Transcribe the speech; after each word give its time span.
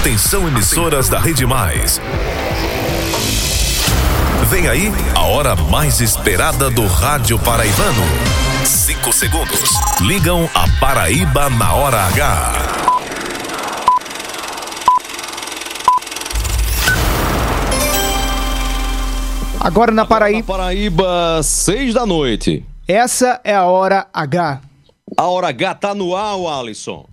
Atenção 0.00 0.46
emissoras 0.46 1.08
da 1.08 1.18
Rede 1.18 1.44
Mais. 1.44 2.00
Vem 4.48 4.68
aí 4.68 4.92
a 5.14 5.22
hora 5.22 5.56
mais 5.56 6.00
esperada 6.00 6.70
do 6.70 6.86
rádio 6.86 7.38
paraibano. 7.40 8.02
Cinco 8.64 9.12
segundos. 9.12 9.74
Ligam 10.00 10.48
a 10.54 10.66
Paraíba 10.78 11.50
na 11.50 11.74
hora 11.74 12.06
H. 12.06 12.52
Agora 19.60 19.90
na 19.90 20.06
Paraíba. 20.06 20.46
Paraíba, 20.46 21.42
seis 21.42 21.92
da 21.92 22.06
noite. 22.06 22.64
Essa 22.86 23.40
é 23.42 23.54
a 23.54 23.64
hora 23.64 24.06
H. 24.14 24.60
A 25.16 25.26
hora 25.26 25.48
H 25.48 25.74
tá 25.74 25.94
no 25.94 26.14
ar, 26.14 26.36
Alisson. 26.60 27.04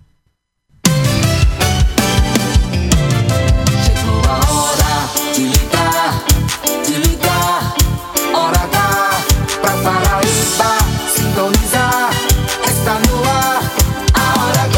Pra 9.60 9.72
Paraíba 9.72 10.78
sintonizar. 11.08 12.10
Está 12.64 12.98
no 13.08 13.24
ar 13.24 13.62
a 14.14 14.16
hora 14.44 14.62
H. 14.62 14.76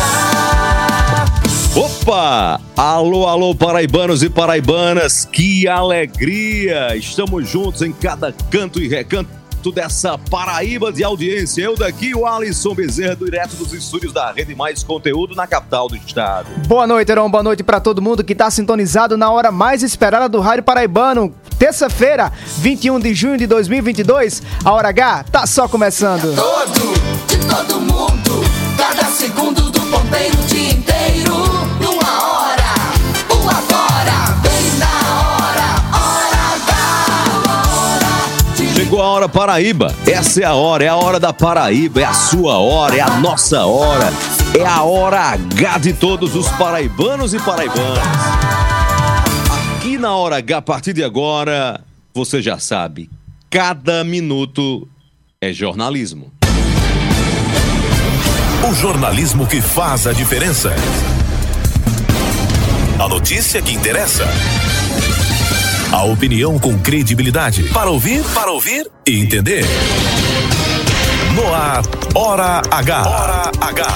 Opa! 1.76 2.60
Alô, 2.76 3.26
alô, 3.26 3.54
paraibanos 3.54 4.22
e 4.22 4.30
paraibanas, 4.30 5.24
que 5.24 5.68
alegria! 5.68 6.96
Estamos 6.96 7.48
juntos 7.48 7.82
em 7.82 7.92
cada 7.92 8.32
canto 8.50 8.80
e 8.80 8.88
recanto 8.88 9.37
dessa 9.72 10.16
Paraíba 10.16 10.92
de 10.92 11.02
audiência. 11.02 11.62
Eu 11.62 11.76
daqui, 11.76 12.14
o 12.14 12.24
Alisson 12.26 12.74
Bezerra, 12.74 13.16
direto 13.16 13.56
dos 13.56 13.72
estúdios 13.72 14.12
da 14.12 14.30
Rede 14.30 14.54
Mais 14.54 14.82
Conteúdo 14.82 15.34
na 15.34 15.46
capital 15.46 15.88
do 15.88 15.96
estado. 15.96 16.46
Boa 16.66 16.86
noite, 16.86 17.10
Heron. 17.10 17.28
Boa 17.28 17.42
noite 17.42 17.64
para 17.64 17.80
todo 17.80 18.00
mundo 18.00 18.22
que 18.22 18.32
está 18.32 18.50
sintonizado 18.50 19.16
na 19.16 19.30
hora 19.30 19.50
mais 19.50 19.82
esperada 19.82 20.28
do 20.28 20.40
Rádio 20.40 20.62
Paraibano. 20.62 21.34
Terça-feira, 21.58 22.32
21 22.58 23.00
de 23.00 23.14
junho 23.14 23.36
de 23.36 23.46
2022. 23.46 24.42
A 24.64 24.72
hora 24.72 24.88
H 24.90 25.24
tá 25.24 25.46
só 25.46 25.66
começando. 25.66 26.34
Todo, 26.36 27.26
de 27.26 27.38
todo 27.46 27.80
mundo. 27.80 28.44
Cada 28.76 29.04
segundo 29.06 29.70
do 29.70 29.80
ponteiro 29.80 30.47
A 38.98 39.00
hora 39.00 39.28
Paraíba. 39.28 39.94
Essa 40.08 40.40
é 40.40 40.44
a 40.44 40.54
hora, 40.54 40.84
é 40.84 40.88
a 40.88 40.96
hora 40.96 41.20
da 41.20 41.32
Paraíba, 41.32 42.00
é 42.00 42.04
a 42.04 42.12
sua 42.12 42.58
hora, 42.58 42.96
é 42.96 43.00
a 43.00 43.20
nossa 43.20 43.64
hora. 43.64 44.12
É 44.58 44.66
a 44.66 44.82
hora 44.82 45.20
H 45.20 45.78
de 45.78 45.92
todos 45.92 46.34
os 46.34 46.48
paraibanos 46.48 47.32
e 47.32 47.38
paraibanas. 47.38 47.98
Aqui 49.76 49.96
na 49.96 50.16
hora 50.16 50.38
H, 50.38 50.56
a 50.56 50.62
partir 50.62 50.92
de 50.92 51.04
agora, 51.04 51.80
você 52.12 52.42
já 52.42 52.58
sabe, 52.58 53.08
cada 53.48 54.02
minuto 54.02 54.88
é 55.40 55.52
jornalismo. 55.52 56.32
O 58.68 58.74
jornalismo 58.74 59.46
que 59.46 59.60
faz 59.60 60.08
a 60.08 60.12
diferença. 60.12 60.74
A 62.98 63.08
notícia 63.08 63.62
que 63.62 63.72
interessa. 63.72 64.26
A 65.90 66.04
opinião 66.04 66.58
com 66.58 66.78
credibilidade. 66.78 67.64
Para 67.70 67.90
ouvir, 67.90 68.22
para 68.34 68.52
ouvir 68.52 68.86
e 69.06 69.18
entender. 69.18 69.64
No 71.34 71.54
ar, 71.54 71.82
Hora 72.14 72.60
H. 72.70 73.08
Hora 73.08 73.52
H. 73.58 73.86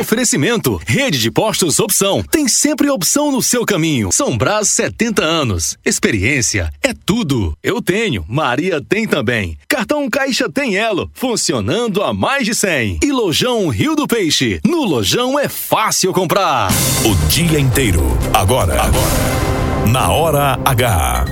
Oferecimento: 0.00 0.80
Rede 0.86 1.18
de 1.18 1.30
Postos 1.30 1.78
Opção. 1.78 2.22
Tem 2.22 2.48
sempre 2.48 2.88
opção 2.88 3.30
no 3.30 3.42
seu 3.42 3.66
caminho. 3.66 4.10
São 4.10 4.38
Brás 4.38 4.68
70 4.68 5.22
anos. 5.22 5.76
Experiência 5.84 6.72
é 6.82 6.94
tudo. 6.94 7.52
Eu 7.62 7.82
tenho, 7.82 8.24
Maria 8.26 8.80
tem 8.80 9.06
também. 9.06 9.58
Cartão 9.68 10.08
Caixa 10.08 10.48
tem 10.48 10.76
Elo, 10.76 11.10
funcionando 11.12 12.02
há 12.02 12.14
mais 12.14 12.46
de 12.46 12.54
100. 12.54 13.00
E 13.02 13.12
Lojão 13.12 13.68
Rio 13.68 13.94
do 13.94 14.06
Peixe. 14.06 14.60
No 14.64 14.84
Lojão 14.84 15.38
é 15.38 15.48
fácil 15.48 16.10
comprar. 16.14 16.70
O 17.04 17.14
dia 17.28 17.60
inteiro. 17.60 18.02
Agora. 18.32 18.80
Agora. 18.80 19.59
Na 19.92 20.08
Hora 20.12 20.56
H. 20.64 21.24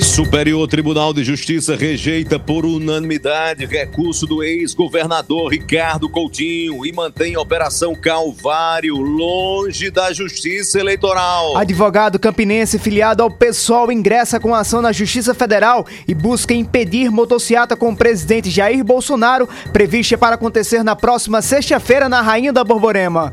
Superior 0.00 0.66
Tribunal 0.66 1.14
de 1.14 1.22
Justiça 1.22 1.76
rejeita 1.76 2.36
por 2.36 2.66
unanimidade 2.66 3.64
recurso 3.64 4.26
do 4.26 4.42
ex-governador 4.42 5.52
Ricardo 5.52 6.08
Coutinho 6.08 6.84
e 6.84 6.92
mantém 6.92 7.36
a 7.36 7.40
Operação 7.40 7.94
Calvário 7.94 8.96
longe 8.96 9.88
da 9.88 10.12
Justiça 10.12 10.80
Eleitoral. 10.80 11.56
Advogado 11.56 12.18
campinense 12.18 12.76
filiado 12.76 13.22
ao 13.22 13.30
pessoal 13.30 13.92
ingressa 13.92 14.40
com 14.40 14.52
ação 14.52 14.82
na 14.82 14.90
Justiça 14.90 15.32
Federal 15.34 15.86
e 16.08 16.12
busca 16.12 16.52
impedir 16.52 17.08
motociata 17.08 17.76
com 17.76 17.90
o 17.90 17.96
presidente 17.96 18.50
Jair 18.50 18.82
Bolsonaro, 18.82 19.48
prevista 19.72 20.18
para 20.18 20.34
acontecer 20.34 20.82
na 20.82 20.96
próxima 20.96 21.40
sexta-feira 21.40 22.08
na 22.08 22.20
Rainha 22.20 22.52
da 22.52 22.64
Borborema. 22.64 23.30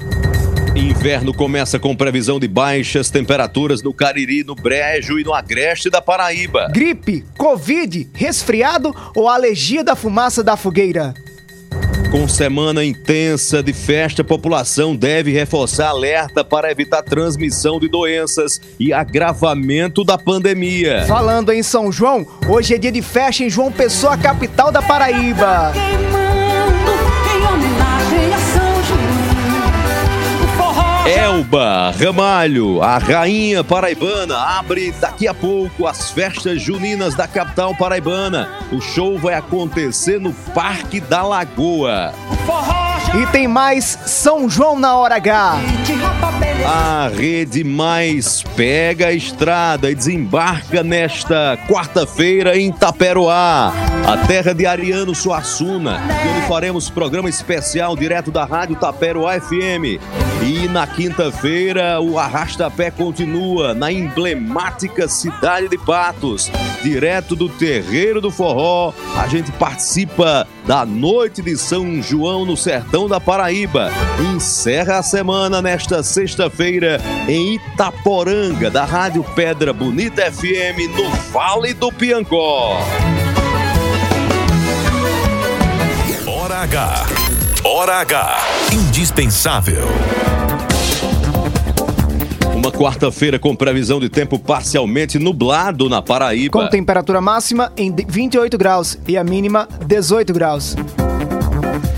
Inverno 0.79 1.33
começa 1.33 1.77
com 1.77 1.93
previsão 1.93 2.39
de 2.39 2.47
baixas 2.47 3.09
temperaturas 3.09 3.83
no 3.83 3.93
Cariri, 3.93 4.45
no 4.45 4.55
Brejo 4.55 5.19
e 5.19 5.25
no 5.25 5.33
Agreste 5.33 5.89
da 5.89 6.01
Paraíba. 6.01 6.69
Gripe, 6.71 7.25
Covid, 7.37 8.09
resfriado 8.13 8.95
ou 9.13 9.27
alergia 9.27 9.83
da 9.83 9.93
fumaça 9.93 10.41
da 10.41 10.55
fogueira? 10.55 11.13
Com 12.09 12.29
semana 12.29 12.83
intensa 12.83 13.61
de 13.61 13.73
festa, 13.73 14.21
a 14.21 14.25
população 14.25 14.95
deve 14.95 15.33
reforçar 15.33 15.89
alerta 15.89 16.45
para 16.45 16.71
evitar 16.71 17.03
transmissão 17.03 17.77
de 17.77 17.89
doenças 17.89 18.61
e 18.79 18.93
agravamento 18.93 20.05
da 20.05 20.17
pandemia. 20.17 21.05
Falando 21.05 21.51
em 21.51 21.61
São 21.61 21.91
João, 21.91 22.25
hoje 22.47 22.73
é 22.73 22.77
dia 22.77 22.91
de 22.91 23.01
festa 23.01 23.43
em 23.43 23.49
João 23.49 23.69
Pessoa, 23.69 24.17
capital 24.17 24.71
da 24.71 24.81
Paraíba. 24.81 25.73
Elba 31.09 31.91
Ramalho, 31.99 32.83
a 32.83 32.99
rainha 32.99 33.63
paraibana, 33.63 34.37
abre 34.37 34.91
daqui 34.91 35.27
a 35.27 35.33
pouco 35.33 35.87
as 35.87 36.11
festas 36.11 36.61
juninas 36.61 37.15
da 37.15 37.27
capital 37.27 37.73
paraibana. 37.75 38.47
O 38.71 38.79
show 38.79 39.17
vai 39.17 39.33
acontecer 39.33 40.19
no 40.19 40.31
Parque 40.53 40.99
da 40.99 41.23
Lagoa. 41.23 42.13
E 43.19 43.25
tem 43.31 43.47
mais 43.47 43.85
São 44.05 44.47
João 44.47 44.77
na 44.77 44.95
hora 44.97 45.15
H. 45.15 45.55
A 46.67 47.09
Rede 47.11 47.63
Mais 47.63 48.43
pega 48.55 49.07
a 49.07 49.11
estrada 49.11 49.89
e 49.89 49.95
desembarca 49.95 50.83
nesta 50.83 51.57
quarta-feira 51.67 52.55
em 52.55 52.71
Taperoá, 52.71 53.73
a 54.09 54.17
terra 54.25 54.55
de 54.55 54.65
Ariano 54.65 55.13
Suassuna, 55.13 56.01
onde 56.27 56.47
faremos 56.47 56.89
programa 56.89 57.29
especial 57.29 57.95
direto 57.95 58.31
da 58.31 58.43
Rádio 58.43 58.75
Taperoá 58.75 59.39
FM. 59.39 60.01
E 60.41 60.67
na 60.67 60.87
quinta-feira 60.87 62.01
o 62.01 62.17
Arrasta-Pé 62.17 62.89
continua 62.89 63.75
na 63.75 63.91
emblemática 63.91 65.07
cidade 65.07 65.67
de 65.67 65.77
Patos, 65.77 66.51
direto 66.81 67.35
do 67.35 67.47
terreiro 67.47 68.19
do 68.19 68.31
Forró. 68.31 68.93
A 69.15 69.27
gente 69.27 69.51
participa 69.51 70.47
da 70.65 70.83
noite 70.87 71.43
de 71.43 71.55
São 71.55 72.01
João 72.01 72.45
no 72.45 72.57
sertão 72.57 73.07
da 73.07 73.19
Paraíba. 73.19 73.91
Encerra 74.33 74.97
a 74.97 75.03
semana 75.03 75.61
nesta 75.61 76.01
sexta-feira 76.01 76.99
em 77.27 77.57
Itaporanga, 77.57 78.71
da 78.71 78.85
Rádio 78.85 79.23
Pedra 79.35 79.71
Bonita 79.71 80.31
FM, 80.31 80.97
no 80.97 81.11
Vale 81.31 81.75
do 81.75 81.91
Piancó. 81.91 82.75
Hora 86.39 86.59
H. 86.59 87.05
Hora 87.65 87.95
H. 87.95 88.37
Indispensável. 88.71 89.85
Uma 92.55 92.71
quarta-feira 92.71 93.37
com 93.37 93.53
previsão 93.53 93.99
de 93.99 94.07
tempo 94.07 94.39
parcialmente 94.39 95.19
nublado 95.19 95.89
na 95.89 96.01
Paraíba. 96.01 96.57
Com 96.57 96.65
temperatura 96.69 97.19
máxima 97.19 97.73
em 97.75 97.93
28 97.93 98.57
graus 98.57 98.97
e 99.05 99.17
a 99.17 99.23
mínima 99.23 99.67
18 99.85 100.31
graus. 100.31 100.77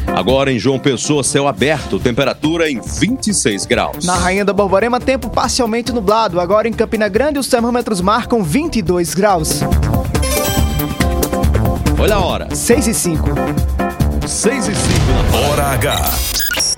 Agora 0.07 0.51
em 0.51 0.57
João 0.57 0.79
Pessoa, 0.79 1.23
céu 1.23 1.47
aberto, 1.47 1.99
temperatura 1.99 2.67
em 2.67 2.81
26 2.81 3.67
graus. 3.67 4.03
Na 4.03 4.15
Rainha 4.15 4.43
da 4.43 4.53
Borborema, 4.53 4.99
tempo 4.99 5.29
parcialmente 5.29 5.91
nublado. 5.91 6.39
Agora 6.39 6.67
em 6.67 6.73
Campina 6.73 7.07
Grande, 7.07 7.37
os 7.37 7.47
termômetros 7.47 8.01
marcam 8.01 8.41
22 8.41 9.13
graus. 9.13 9.61
Olha 11.99 12.15
a 12.15 12.19
hora, 12.19 12.55
6 12.55 12.87
e 12.87 12.93
5. 12.95 13.29
6 14.27 14.67
e 14.67 14.75
5 14.75 14.81
na 15.11 15.23
Paraíba. 15.23 15.49
Hora 15.49 15.63
H. 15.73 16.11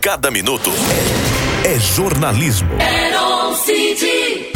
Cada 0.02 0.32
minuto 0.32 0.70
é 1.66 1.78
jornalismo. 1.78 2.70
Heron 2.80 3.56
City. 3.56 4.54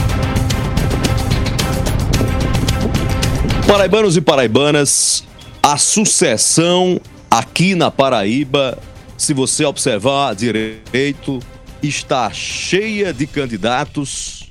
Paraibanos 3.68 4.16
e 4.16 4.22
paraibanas, 4.22 5.26
a 5.62 5.78
sucessão 5.78 7.00
aqui 7.30 7.76
na 7.76 7.92
Paraíba, 7.92 8.78
se 9.18 9.34
você 9.34 9.66
observar 9.66 10.34
direito, 10.34 11.40
está 11.84 12.32
cheia 12.32 13.12
de 13.12 13.28
candidatos 13.28 14.50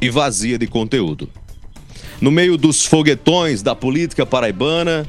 e 0.00 0.08
vazia 0.08 0.56
de 0.56 0.68
conteúdo. 0.68 1.28
No 2.20 2.30
meio 2.30 2.56
dos 2.56 2.86
foguetões 2.86 3.60
da 3.60 3.74
política 3.74 4.24
paraibana, 4.24 5.04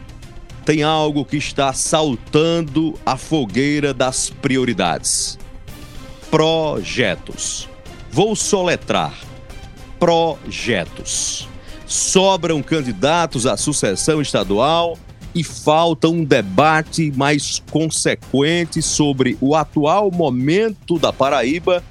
tem 0.66 0.84
algo 0.84 1.25
que 1.25 1.38
está 1.38 1.74
saltando 1.74 2.98
a 3.06 3.18
fogueira 3.18 3.94
das 3.94 4.30
prioridades: 4.30 5.38
projetos. 6.30 7.68
Vou 8.12 8.36
soletrar: 8.36 9.13
projetos. 10.00 11.48
Sobram 11.86 12.63
candidatos 12.63 13.46
à 13.46 13.58
sucessão 13.58 14.22
estadual 14.22 14.98
e 15.34 15.44
falta 15.44 16.08
um 16.08 16.24
debate 16.24 17.12
mais 17.16 17.62
consequente 17.69 18.81
sobre 18.81 19.38
o 19.42 19.56
atual 19.56 20.12
momento 20.12 20.98
da 20.98 21.12
Paraíba 21.12 21.84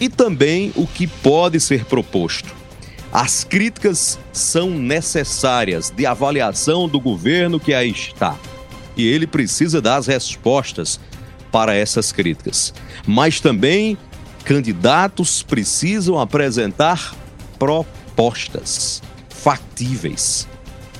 e 0.00 0.08
também 0.08 0.72
o 0.76 0.86
que 0.86 1.06
pode 1.06 1.60
ser 1.60 1.84
proposto. 1.84 2.57
As 3.12 3.42
críticas 3.42 4.18
são 4.32 4.70
necessárias 4.70 5.90
de 5.90 6.04
avaliação 6.04 6.86
do 6.86 7.00
governo 7.00 7.58
que 7.58 7.72
aí 7.72 7.90
está. 7.90 8.36
E 8.96 9.06
ele 9.06 9.26
precisa 9.26 9.80
dar 9.80 9.96
as 9.96 10.06
respostas 10.06 11.00
para 11.50 11.74
essas 11.74 12.12
críticas. 12.12 12.74
Mas 13.06 13.40
também 13.40 13.96
candidatos 14.44 15.42
precisam 15.42 16.18
apresentar 16.18 17.14
propostas 17.58 19.02
factíveis, 19.28 20.46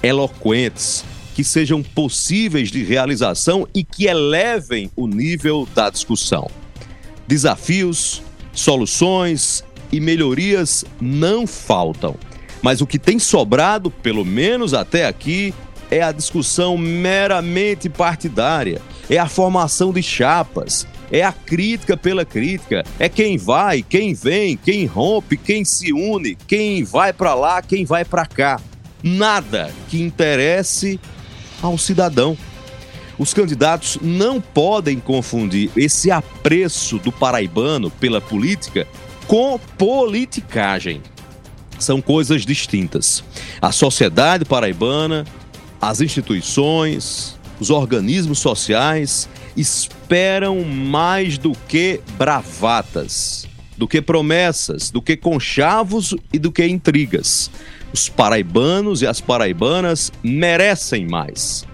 eloquentes, 0.03 1.05
que 1.35 1.45
sejam 1.45 1.83
possíveis 1.83 2.71
de 2.71 2.83
realização 2.83 3.67
e 3.75 3.85
que 3.85 4.07
elevem 4.07 4.91
o 4.97 5.07
nível 5.07 5.69
da 5.75 5.91
discussão. 5.91 6.51
Desafios, 7.27 8.23
soluções 8.53 9.63
e 9.93 10.01
melhorias 10.01 10.85
não 11.01 11.47
faltam, 11.47 12.17
mas 12.63 12.81
o 12.81 12.87
que 12.87 12.99
tem 12.99 13.19
sobrado, 13.19 13.91
pelo 13.91 14.25
menos 14.25 14.75
até 14.75 15.07
aqui, 15.07 15.55
é 15.91 16.03
a 16.03 16.13
discussão 16.13 16.77
meramente 16.77 17.89
partidária, 17.89 18.81
é 19.09 19.19
a 19.19 19.29
formação 19.29 19.93
de 19.93 20.03
chapas, 20.03 20.87
é 21.11 21.23
a 21.25 21.33
crítica 21.33 21.97
pela 21.97 22.25
crítica, 22.25 22.85
é 22.99 23.09
quem 23.09 23.39
vai, 23.39 23.83
quem 23.83 24.13
vem, 24.13 24.57
quem 24.57 24.85
rompe, 24.85 25.37
quem 25.37 25.65
se 25.65 25.93
une, 25.93 26.35
quem 26.47 26.85
vai 26.85 27.13
para 27.13 27.35
lá, 27.35 27.63
quem 27.63 27.85
vai 27.85 28.05
para 28.05 28.27
cá. 28.27 28.61
Nada 29.03 29.73
que 29.89 30.03
interesse 30.03 31.01
ao 31.63 31.79
cidadão. 31.79 32.37
Os 33.19 33.35
candidatos 33.35 33.99
não 34.01 34.41
podem 34.41 35.01
confundir 35.01 35.71
esse 35.77 36.11
apreço 36.11 36.99
do 36.99 37.11
paraibano 37.11 37.91
pela 37.91 38.21
política 38.21 38.87
com 39.29 39.61
politicagem. 39.77 41.03
São 41.79 42.01
coisas 42.01 42.45
distintas. 42.45 43.23
A 43.61 43.71
sociedade 43.71 44.45
paraibana, 44.45 45.25
as 45.81 46.01
instituições, 46.01 47.39
os 47.61 47.69
organismos 47.71 48.39
sociais 48.39 49.29
esperam 49.55 50.65
mais 50.65 51.37
do 51.37 51.53
que 51.69 52.01
bravatas, 52.17 53.47
do 53.77 53.87
que 53.87 54.01
promessas, 54.01 54.91
do 54.91 55.03
que 55.03 55.17
conchavos 55.17 56.17
e 56.33 56.39
do 56.39 56.51
que 56.51 56.67
intrigas. 56.67 57.51
Os 57.93 58.09
paraibanos 58.09 59.03
e 59.03 59.07
as 59.07 59.21
paraibanas 59.21 60.11
merecem 60.23 61.07
mais. 61.07 61.67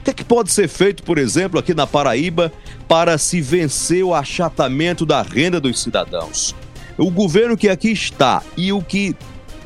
O 0.00 0.04
que, 0.04 0.10
é 0.10 0.14
que 0.14 0.24
pode 0.24 0.50
ser 0.50 0.68
feito, 0.68 1.02
por 1.02 1.18
exemplo, 1.18 1.58
aqui 1.58 1.74
na 1.74 1.86
Paraíba 1.86 2.52
para 2.88 3.16
se 3.18 3.40
vencer 3.40 4.04
o 4.04 4.14
achatamento 4.14 5.06
da 5.06 5.22
renda 5.22 5.60
dos 5.60 5.80
cidadãos? 5.80 6.54
O 6.96 7.10
governo 7.10 7.56
que 7.56 7.68
aqui 7.68 7.90
está 7.90 8.42
e 8.56 8.72
o 8.72 8.80
que 8.80 9.16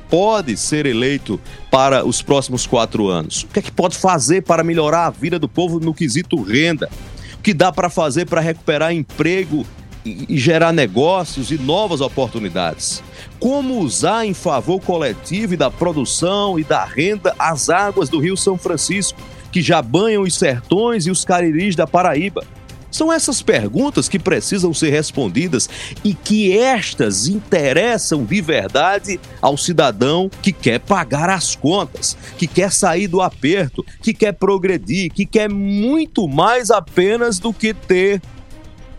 pode 0.09 0.57
ser 0.57 0.87
eleito 0.87 1.39
para 1.71 2.05
os 2.05 2.23
próximos 2.23 2.67
quatro 2.67 3.09
anos? 3.09 3.43
O 3.43 3.49
que 3.49 3.59
é 3.59 3.63
que 3.63 3.73
pode 3.73 3.97
fazer 3.97 4.43
para 4.43 4.65
melhorar 4.65 5.07
a 5.07 5.11
vida 5.11 5.39
do 5.39 5.49
povo 5.49 5.79
no 5.79 5.93
quesito 5.93 6.41
renda? 6.41 6.89
O 7.35 7.43
que 7.43 7.53
dá 7.53 7.71
para 7.71 7.91
fazer 7.91 8.27
para 8.27 8.41
recuperar 8.41 8.93
emprego 8.93 9.67
e 10.05 10.39
gerar 10.39 10.73
negócios 10.73 11.51
e 11.51 11.59
novas 11.59 12.01
oportunidades? 12.01 13.03
Como 13.39 13.81
usar 13.81 14.25
em 14.25 14.33
favor 14.33 14.81
coletivo 14.81 15.55
e 15.55 15.57
da 15.57 15.71
produção 15.71 16.59
e 16.59 16.65
da 16.65 16.85
renda 16.85 17.35
as 17.39 17.69
águas 17.69 18.09
do 18.09 18.19
Rio 18.19 18.37
São 18.37 18.57
Francisco, 18.57 19.21
que 19.53 19.61
já 19.61 19.83
banham 19.83 20.23
os 20.23 20.35
sertões 20.35 21.07
e 21.07 21.11
os 21.11 21.25
cariris 21.25 21.77
da 21.77 21.87
Paraíba? 21.87 22.45
São 22.91 23.13
essas 23.13 23.43
perguntas 23.43 24.09
que 24.09 24.19
precisam 24.19 24.73
ser 24.73 24.91
respondidas 24.91 25.69
e 26.03 26.15
que 26.15 26.57
estas 26.57 27.27
interessam 27.27 28.25
de 28.25 28.41
verdade 28.41 29.21
ao 29.43 29.57
cidadão 29.57 30.31
que 30.43 30.53
quer 30.53 30.81
pagar 30.81 31.29
as 31.29 31.55
contas, 31.55 32.17
que 32.39 32.47
quer 32.47 32.73
sair 32.73 33.07
do 33.07 33.21
aperto, 33.21 33.85
que 34.03 34.15
quer 34.15 34.33
progredir, 34.33 35.13
que 35.13 35.27
quer 35.27 35.51
muito 35.51 36.27
mais 36.27 36.71
apenas 36.71 37.39
do 37.39 37.53
que 37.53 37.75
ter 37.75 38.23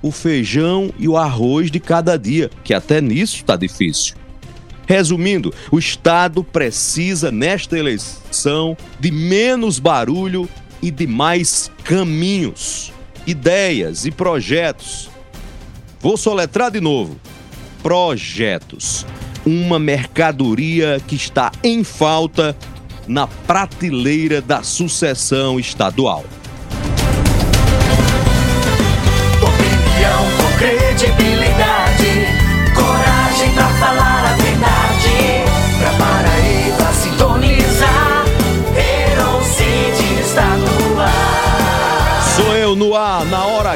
o 0.01 0.11
feijão 0.11 0.93
e 0.97 1.07
o 1.07 1.17
arroz 1.17 1.69
de 1.71 1.79
cada 1.79 2.17
dia, 2.17 2.49
que 2.63 2.73
até 2.73 3.01
nisso 3.01 3.37
está 3.37 3.55
difícil. 3.55 4.15
Resumindo, 4.87 5.53
o 5.71 5.77
Estado 5.77 6.43
precisa, 6.43 7.31
nesta 7.31 7.77
eleição, 7.77 8.77
de 8.99 9.11
menos 9.11 9.77
barulho 9.77 10.49
e 10.81 10.89
de 10.89 11.05
mais 11.05 11.69
caminhos 11.83 12.91
ideias 13.25 14.05
e 14.05 14.11
projetos. 14.11 15.09
Vou 15.99 16.17
soletrar 16.17 16.71
de 16.71 16.79
novo: 16.79 17.19
projetos. 17.81 19.05
Uma 19.45 19.79
mercadoria 19.79 21.01
que 21.07 21.15
está 21.15 21.51
em 21.63 21.83
falta 21.83 22.55
na 23.07 23.25
prateleira 23.25 24.41
da 24.41 24.61
sucessão 24.61 25.59
estadual. 25.59 26.23
Opinião 29.41 30.25
com 30.37 30.57
credibilidade, 30.57 31.28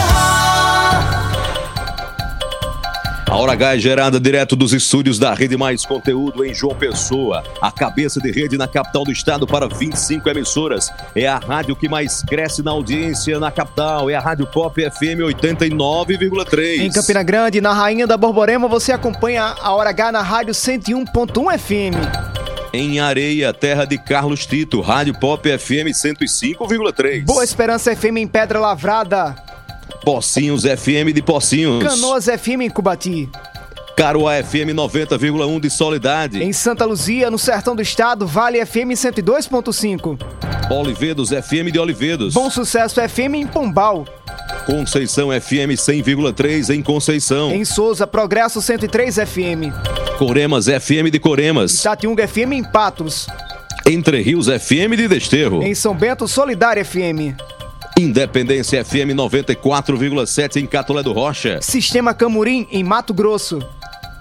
A 3.28 3.36
Hora 3.36 3.54
H 3.54 3.74
é 3.74 3.78
gerada 3.80 4.20
direto 4.20 4.54
dos 4.54 4.72
estúdios 4.72 5.18
da 5.18 5.34
Rede 5.34 5.56
Mais 5.56 5.84
Conteúdo 5.84 6.44
em 6.44 6.54
João 6.54 6.76
Pessoa, 6.76 7.42
a 7.60 7.72
cabeça 7.72 8.20
de 8.20 8.30
rede 8.30 8.56
na 8.56 8.68
capital 8.68 9.02
do 9.02 9.10
estado 9.10 9.48
para 9.48 9.66
25 9.66 10.28
emissoras. 10.28 10.92
É 11.16 11.26
a 11.26 11.38
rádio 11.38 11.74
que 11.74 11.88
mais 11.88 12.22
cresce 12.22 12.62
na 12.62 12.70
audiência 12.70 13.40
na 13.40 13.50
capital, 13.50 14.08
é 14.08 14.14
a 14.14 14.20
Rádio 14.20 14.46
Pop 14.46 14.80
FM 14.80 15.26
89,3. 15.42 16.82
Em 16.82 16.92
Campina 16.92 17.22
Grande, 17.24 17.60
na 17.60 17.72
Rainha 17.72 18.06
da 18.06 18.16
Borborema, 18.16 18.68
você 18.68 18.92
acompanha 18.92 19.56
a 19.60 19.72
Hora 19.72 19.90
H 19.90 20.12
na 20.12 20.22
rádio 20.22 20.54
101.1 20.54 21.58
FM. 21.58 22.37
Em 22.72 23.00
Areia, 23.00 23.52
terra 23.54 23.86
de 23.86 23.96
Carlos 23.96 24.44
Tito, 24.44 24.80
Rádio 24.80 25.18
Pop 25.18 25.48
FM 25.48 25.88
105,3. 25.88 27.24
Boa 27.24 27.42
Esperança 27.42 27.94
FM 27.96 28.18
em 28.18 28.26
Pedra 28.26 28.60
Lavrada. 28.60 29.34
Pocinhos 30.04 30.64
FM 30.64 31.12
de 31.14 31.22
Pocinhos. 31.22 31.82
Canoas 31.82 32.26
FM 32.26 32.62
em 32.62 32.70
Cubati. 32.70 33.28
Caruá 33.98 34.40
FM 34.44 34.70
90,1 34.76 35.58
de 35.58 35.68
Solidade. 35.68 36.40
Em 36.40 36.52
Santa 36.52 36.84
Luzia, 36.84 37.32
no 37.32 37.36
sertão 37.36 37.74
do 37.74 37.82
estado, 37.82 38.28
Vale 38.28 38.64
FM 38.64 38.94
102.5. 38.94 40.16
Olivedos 40.70 41.30
FM 41.30 41.72
de 41.72 41.80
Olivedos. 41.80 42.32
Bom 42.32 42.48
Sucesso 42.48 43.00
FM 43.00 43.34
em 43.34 43.46
Pombal. 43.48 44.06
Conceição 44.66 45.30
FM 45.30 45.74
100,3 45.74 46.76
em 46.76 46.80
Conceição. 46.80 47.50
Em 47.50 47.64
Souza, 47.64 48.06
Progresso 48.06 48.62
103 48.62 49.16
FM. 49.16 49.74
Coremas 50.16 50.66
FM 50.66 51.10
de 51.10 51.18
Coremas. 51.18 51.80
Itatiunga 51.80 52.28
FM 52.28 52.52
em 52.52 52.62
Patos. 52.62 53.26
Entre 53.84 54.22
Rios 54.22 54.46
FM 54.46 54.94
de 54.96 55.08
Desterro. 55.08 55.60
Em 55.64 55.74
São 55.74 55.92
Bento, 55.92 56.28
Solidária 56.28 56.84
FM. 56.84 57.34
Independência 57.98 58.84
FM 58.84 59.10
94,7 59.16 60.54
em 60.62 60.66
Catolé 60.66 61.02
do 61.02 61.12
Rocha. 61.12 61.58
Sistema 61.60 62.14
Camurim 62.14 62.64
em 62.70 62.84
Mato 62.84 63.12
Grosso. 63.12 63.58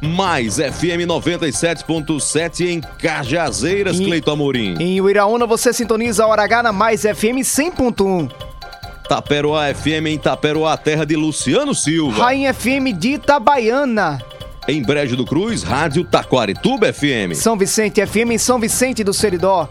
Mais 0.02 0.58
FM 0.58 1.06
97.7 1.08 2.68
em 2.68 2.82
Cajazeiras, 2.82 4.00
E- 4.00 4.06
Cleiton 4.06 4.32
Amorim. 4.32 4.76
Em 4.80 5.02
Uiraúna, 5.02 5.46
você 5.46 5.74
sintoniza 5.74 6.24
a 6.24 6.28
Hora 6.28 6.44
H 6.44 6.64
na 6.64 6.72
Mais 6.72 7.02
FM 7.02 7.42
100.1. 7.44 8.30
Taperoá 9.10 9.74
FM 9.74 10.08
em 10.08 10.18
Taperoá, 10.18 10.76
terra 10.78 11.06
de 11.06 11.16
Luciano 11.16 11.74
Silva. 11.74 12.24
Rainha 12.26 12.54
FM 12.54 12.94
de 12.98 13.14
Itabaiana. 13.14 14.22
Em 14.68 14.84
Brejo 14.84 15.16
do 15.16 15.26
Cruz, 15.26 15.64
Rádio 15.64 16.04
Taquarituba 16.04 16.92
FM. 16.92 17.34
São 17.34 17.58
Vicente 17.58 18.06
FM 18.06 18.32
em 18.34 18.38
São 18.38 18.60
Vicente 18.60 19.02
do 19.04 19.14
Seridó. 19.14 19.68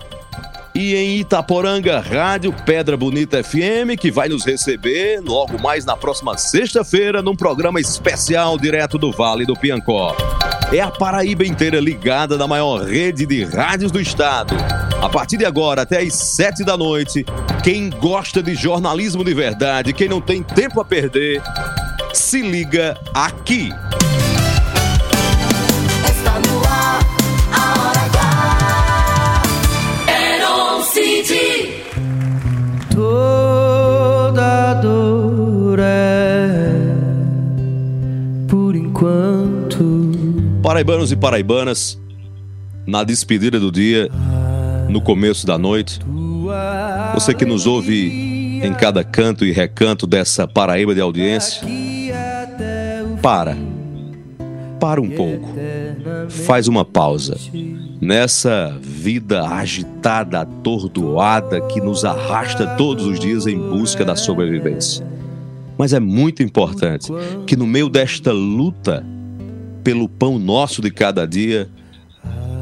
E 0.79 0.95
em 0.95 1.17
Itaporanga, 1.21 2.01
Rádio 2.01 2.53
Pedra 2.53 2.99
Bonita 2.99 3.43
FM, 3.43 3.99
que 3.99 4.11
vai 4.11 4.29
nos 4.29 4.45
receber 4.45 5.23
logo 5.23 5.59
mais 5.59 5.87
na 5.87 5.97
próxima 5.97 6.37
sexta-feira 6.37 7.23
num 7.23 7.35
programa 7.35 7.81
especial 7.81 8.59
direto 8.59 8.99
do 8.99 9.11
Vale 9.11 9.47
do 9.47 9.55
Piancó. 9.55 10.15
É 10.71 10.79
a 10.81 10.91
Paraíba 10.91 11.47
inteira 11.47 11.81
ligada 11.81 12.37
na 12.37 12.47
maior 12.47 12.83
rede 12.83 13.25
de 13.25 13.43
rádios 13.43 13.91
do 13.91 13.99
estado. 13.99 14.55
A 15.01 15.09
partir 15.09 15.39
de 15.39 15.47
agora, 15.47 15.81
até 15.81 16.03
às 16.03 16.13
sete 16.13 16.63
da 16.63 16.77
noite, 16.77 17.25
quem 17.65 17.89
gosta 17.89 18.43
de 18.43 18.55
jornalismo 18.55 19.25
de 19.25 19.33
verdade, 19.33 19.95
quem 19.95 20.11
não 20.11 20.21
tem 20.21 20.43
tempo 20.43 20.79
a 20.79 20.85
perder, 20.85 21.41
se 22.13 22.43
liga 22.43 23.01
aqui. 23.15 23.71
Paraibanos 40.77 41.11
e 41.11 41.17
paraibanas, 41.17 41.99
na 42.87 43.03
despedida 43.03 43.59
do 43.59 43.73
dia, 43.73 44.11
no 44.91 45.01
começo 45.01 45.47
da 45.47 45.57
noite, 45.57 45.99
você 47.15 47.33
que 47.33 47.47
nos 47.47 47.67
ouve 47.67 48.61
em 48.63 48.75
cada 48.75 49.03
canto 49.03 49.47
e 49.47 49.53
recanto 49.53 50.07
dessa 50.07 50.47
Paraíba 50.47 50.95
de 50.95 51.01
audiência, 51.01 51.67
para. 53.23 53.57
Para 54.79 55.01
um 55.01 55.09
pouco. 55.09 55.49
Faz 56.29 56.69
uma 56.69 56.85
pausa. 56.85 57.39
Nessa 57.99 58.77
vida 58.79 59.49
agitada, 59.49 60.43
atordoada 60.43 61.59
que 61.69 61.81
nos 61.81 62.05
arrasta 62.05 62.67
todos 62.77 63.07
os 63.07 63.19
dias 63.19 63.47
em 63.47 63.59
busca 63.59 64.05
da 64.05 64.15
sobrevivência. 64.15 65.07
Mas 65.79 65.95
é 65.95 66.01
muito 66.01 66.43
importante 66.43 67.11
que 67.47 67.57
no 67.57 67.67
meio 67.67 67.89
desta 67.89 68.31
luta 68.31 69.16
pelo 69.87 70.09
pão 70.09 70.37
nosso 70.37 70.83
de 70.83 70.91
cada 70.91 71.25
dia, 71.25 71.69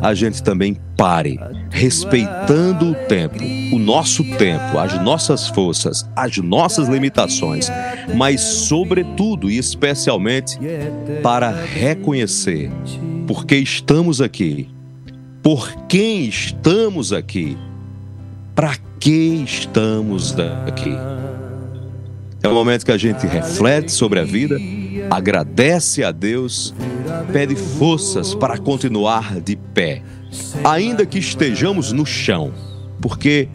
a 0.03 0.13
gente 0.13 0.43
também 0.43 0.77
pare, 0.95 1.41
respeitando 1.71 2.91
o 2.91 2.95
tempo, 2.95 3.43
o 3.73 3.79
nosso 3.79 4.23
tempo, 4.37 4.77
as 4.77 5.03
nossas 5.03 5.49
forças, 5.49 6.07
as 6.15 6.37
nossas 6.37 6.87
limitações, 6.87 7.71
mas, 8.15 8.43
sobretudo 8.43 9.51
e 9.51 9.57
especialmente, 9.57 10.59
para 11.23 11.51
reconhecer 11.51 12.71
por 13.27 13.47
que 13.47 13.57
estamos 13.57 14.21
aqui, 14.21 14.69
por 15.43 15.73
quem 15.89 16.27
estamos 16.27 17.11
aqui, 17.11 17.57
para 18.55 18.77
que 19.01 19.43
estamos 19.47 20.39
aqui. 20.67 20.95
É 22.43 22.49
o 22.49 22.53
momento 22.53 22.85
que 22.85 22.93
a 22.93 22.99
gente 22.99 23.27
reflete 23.27 23.91
sobre 23.91 24.21
a 24.21 24.25
vida, 24.25 24.59
agradece 25.11 26.05
a 26.05 26.11
Deus, 26.11 26.75
pede 27.33 27.55
forças 27.57 28.35
para 28.35 28.59
continuar 28.59 29.41
de 29.41 29.57
pé, 29.57 30.03
ainda 30.63 31.07
que 31.07 31.19
estejamos 31.19 31.93
no 31.93 32.05
chão, 32.05 32.53
porque 33.01 33.49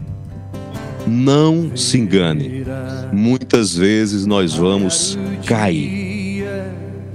não 1.06 1.76
se 1.76 1.98
engane, 1.98 2.64
muitas 3.12 3.74
vezes 3.74 4.26
nós 4.26 4.54
vamos 4.54 5.18
cair. 5.46 6.44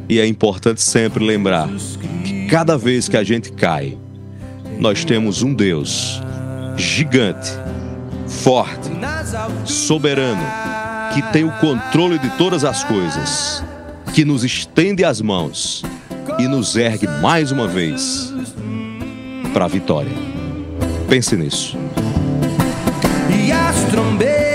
E 0.08 0.20
é 0.20 0.28
importante 0.28 0.82
sempre 0.82 1.24
lembrar 1.24 1.70
que 2.24 2.46
cada 2.48 2.78
vez 2.78 3.10
que 3.10 3.18
a 3.18 3.24
gente 3.24 3.52
cai, 3.52 3.98
nós 4.80 5.04
temos 5.06 5.42
um 5.42 5.54
Deus 5.54 6.22
gigante, 6.78 7.50
forte, 8.28 8.90
soberano, 9.66 10.44
que 11.14 11.22
tem 11.32 11.46
o 11.46 11.52
controle 11.54 12.20
de 12.20 12.30
todas 12.38 12.64
as 12.64 12.84
coisas, 12.84 13.64
que 14.14 14.26
nos 14.26 14.44
estende 14.44 15.04
as 15.04 15.22
mãos 15.22 15.84
e 16.40 16.48
nos 16.48 16.76
ergue 16.76 17.08
mais 17.22 17.52
uma 17.52 17.68
vez 17.68 18.34
para 19.54 19.66
a 19.66 19.68
vitória. 19.68 20.12
Pense 21.08 21.36
nisso. 21.36 21.78
E 23.30 23.52
as 23.52 23.84
trombetas. 23.92 24.46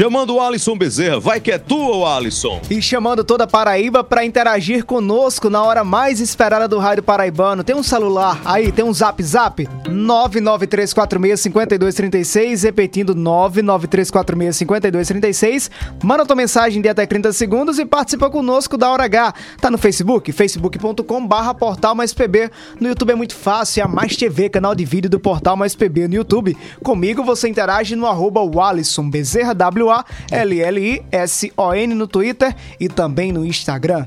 Chamando 0.00 0.36
o 0.36 0.40
Alisson 0.40 0.78
Bezerra, 0.78 1.20
vai 1.20 1.40
que 1.40 1.52
é 1.52 1.58
tua, 1.58 2.16
Alisson. 2.16 2.58
E 2.70 2.80
chamando 2.80 3.22
toda 3.22 3.44
a 3.44 3.46
Paraíba 3.46 4.02
para 4.02 4.24
interagir 4.24 4.86
conosco 4.86 5.50
na 5.50 5.62
hora 5.62 5.84
mais 5.84 6.20
esperada 6.20 6.66
do 6.66 6.78
Rádio 6.78 7.02
Paraibano. 7.02 7.62
Tem 7.62 7.76
um 7.76 7.82
celular 7.82 8.40
aí, 8.42 8.72
tem 8.72 8.82
um 8.82 8.94
zap 8.94 9.22
zap? 9.22 9.68
993465236, 9.90 12.62
repetindo 12.62 13.14
993465236. 13.14 15.70
Manda 16.02 16.24
tua 16.24 16.34
mensagem 16.34 16.80
de 16.80 16.88
até 16.88 17.04
30 17.04 17.34
segundos 17.34 17.78
e 17.78 17.84
participa 17.84 18.30
conosco 18.30 18.78
da 18.78 18.90
Hora 18.90 19.04
H. 19.04 19.34
Tá 19.60 19.70
no 19.70 19.76
Facebook? 19.76 20.32
facebook.com 20.32 21.26
barra 21.26 21.52
Portal 21.52 21.94
Mais 21.94 22.14
PB. 22.14 22.50
No 22.80 22.88
YouTube 22.88 23.10
é 23.10 23.14
muito 23.14 23.34
fácil, 23.34 23.82
é 23.82 23.84
a 23.84 23.88
Mais 23.88 24.16
TV, 24.16 24.48
canal 24.48 24.74
de 24.74 24.86
vídeo 24.86 25.10
do 25.10 25.20
Portal 25.20 25.58
Mais 25.58 25.74
PB 25.74 26.08
no 26.08 26.14
YouTube. 26.14 26.56
Comigo 26.82 27.22
você 27.22 27.50
interage 27.50 27.94
no 27.94 28.06
arroba 28.06 28.40
Walisson 28.40 29.10
Bezerra, 29.90 30.04
W-A-L-L-I-S-O-N 30.30 31.94
no 31.94 32.06
Twitter 32.06 32.54
e 32.78 32.88
também 32.88 33.32
no 33.32 33.44
Instagram. 33.44 34.06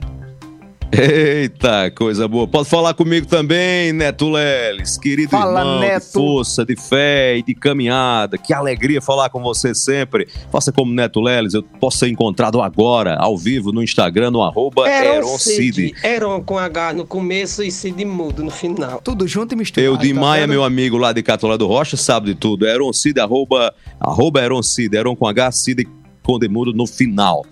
Eita, 0.94 1.90
coisa 1.92 2.28
boa. 2.28 2.48
Pode 2.48 2.70
falar 2.70 2.94
comigo 2.94 3.26
também, 3.26 3.92
Neto 3.92 4.30
Leles, 4.30 4.98
querido 4.98 5.32
Fala, 5.32 5.62
irmão, 5.62 5.80
Neto. 5.80 6.06
de 6.06 6.12
força, 6.12 6.64
de 6.66 6.76
fé 6.76 7.38
e 7.38 7.44
de 7.44 7.56
caminhada. 7.56 8.38
Que 8.38 8.54
alegria 8.54 9.02
falar 9.02 9.30
com 9.30 9.42
você 9.42 9.74
sempre. 9.74 10.28
Faça 10.52 10.72
como 10.72 10.94
Neto 10.94 11.20
Leles, 11.20 11.56
eu 11.56 11.64
posso 11.64 11.98
ser 11.98 12.10
encontrado 12.10 12.62
agora, 12.62 13.16
ao 13.16 13.36
vivo, 13.36 13.72
no 13.72 13.82
Instagram, 13.82 14.30
no 14.32 14.44
arroba 14.44 14.88
Eroncid. 14.88 15.94
Eron 16.04 16.42
com 16.44 16.60
H 16.60 16.94
no 16.94 17.08
começo 17.08 17.64
e 17.64 17.72
Cid 17.72 18.06
mudo 18.06 18.44
no 18.44 18.52
final. 18.52 19.02
Tudo 19.02 19.28
junto 19.28 19.54
e 19.54 19.58
misturado. 19.58 19.94
Eu, 19.94 19.98
de 19.98 20.14
tá 20.14 20.20
Maia, 20.20 20.42
vendo? 20.42 20.52
meu 20.52 20.64
amigo 20.64 20.98
lá 20.98 21.12
de 21.12 21.24
Catolé 21.24 21.58
do 21.58 21.66
Rocha, 21.66 21.98
sabe 21.98 22.28
de 22.28 22.36
tudo. 22.36 22.68
Eroncid, 22.68 23.18
arroba, 23.20 23.74
arroba 24.00 24.44
Eroncid, 24.44 24.94
Eron 24.94 25.16
com 25.16 25.28
H, 25.28 25.52
Cid 25.54 25.88
com 26.24 26.40
demudo 26.40 26.74
no 26.74 26.88
final. 26.88 27.46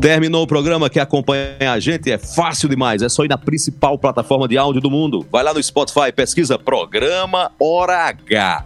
Terminou 0.00 0.42
o 0.42 0.46
programa, 0.46 0.90
quer 0.90 1.00
acompanhar 1.00 1.72
a 1.72 1.78
gente? 1.78 2.10
É 2.10 2.18
fácil 2.18 2.68
demais, 2.68 3.02
é 3.02 3.08
só 3.08 3.24
ir 3.24 3.28
na 3.28 3.38
principal 3.38 3.98
plataforma 3.98 4.48
de 4.48 4.58
áudio 4.58 4.80
do 4.80 4.90
mundo. 4.90 5.24
Vai 5.30 5.44
lá 5.44 5.54
no 5.54 5.62
Spotify, 5.62 6.10
pesquisa 6.14 6.58
Programa 6.58 7.52
Hora 7.58 8.08
H. 8.08 8.64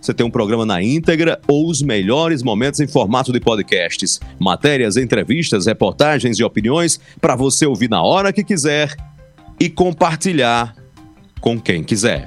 Você 0.00 0.14
tem 0.14 0.24
um 0.24 0.30
programa 0.30 0.64
na 0.64 0.82
íntegra 0.82 1.38
ou 1.46 1.68
os 1.68 1.82
melhores 1.82 2.42
momentos 2.42 2.80
em 2.80 2.88
formato 2.88 3.32
de 3.32 3.40
podcasts. 3.40 4.18
Matérias, 4.38 4.96
entrevistas, 4.96 5.66
reportagens 5.66 6.38
e 6.38 6.44
opiniões 6.44 6.98
para 7.20 7.36
você 7.36 7.66
ouvir 7.66 7.90
na 7.90 8.02
hora 8.02 8.32
que 8.32 8.42
quiser 8.42 8.96
e 9.58 9.68
compartilhar 9.68 10.74
com 11.40 11.60
quem 11.60 11.84
quiser. 11.84 12.26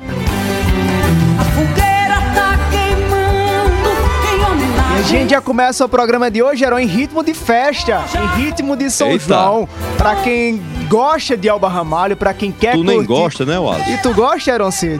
A 5.04 5.06
gente 5.06 5.32
já 5.32 5.42
começa 5.42 5.86
o 5.86 5.90
programa 5.90 6.32
de 6.32 6.42
hoje, 6.42 6.64
era 6.64 6.82
em 6.82 6.88
ritmo 6.88 7.24
de 7.24 7.34
festa, 7.34 8.04
em 8.16 8.42
ritmo 8.44 8.76
de 8.76 8.90
São 8.90 9.10
Eita. 9.12 9.26
João. 9.26 9.68
Pra 9.98 10.16
quem 10.18 10.62
gosta 10.90 11.36
de 11.38 11.48
Alba 11.50 11.68
Ramalho, 11.70 12.16
pra 12.18 12.34
quem 12.34 12.52
quer 12.52 12.74
Tu 12.76 12.84
nem 12.84 12.98
curtir- 12.98 13.08
gosta, 13.08 13.46
né, 13.46 13.60
Wallace? 13.60 13.92
E 13.92 13.98
tu 13.98 14.14
gosta, 14.14 14.52
Aaron 14.54 14.72
Cid? 14.72 15.00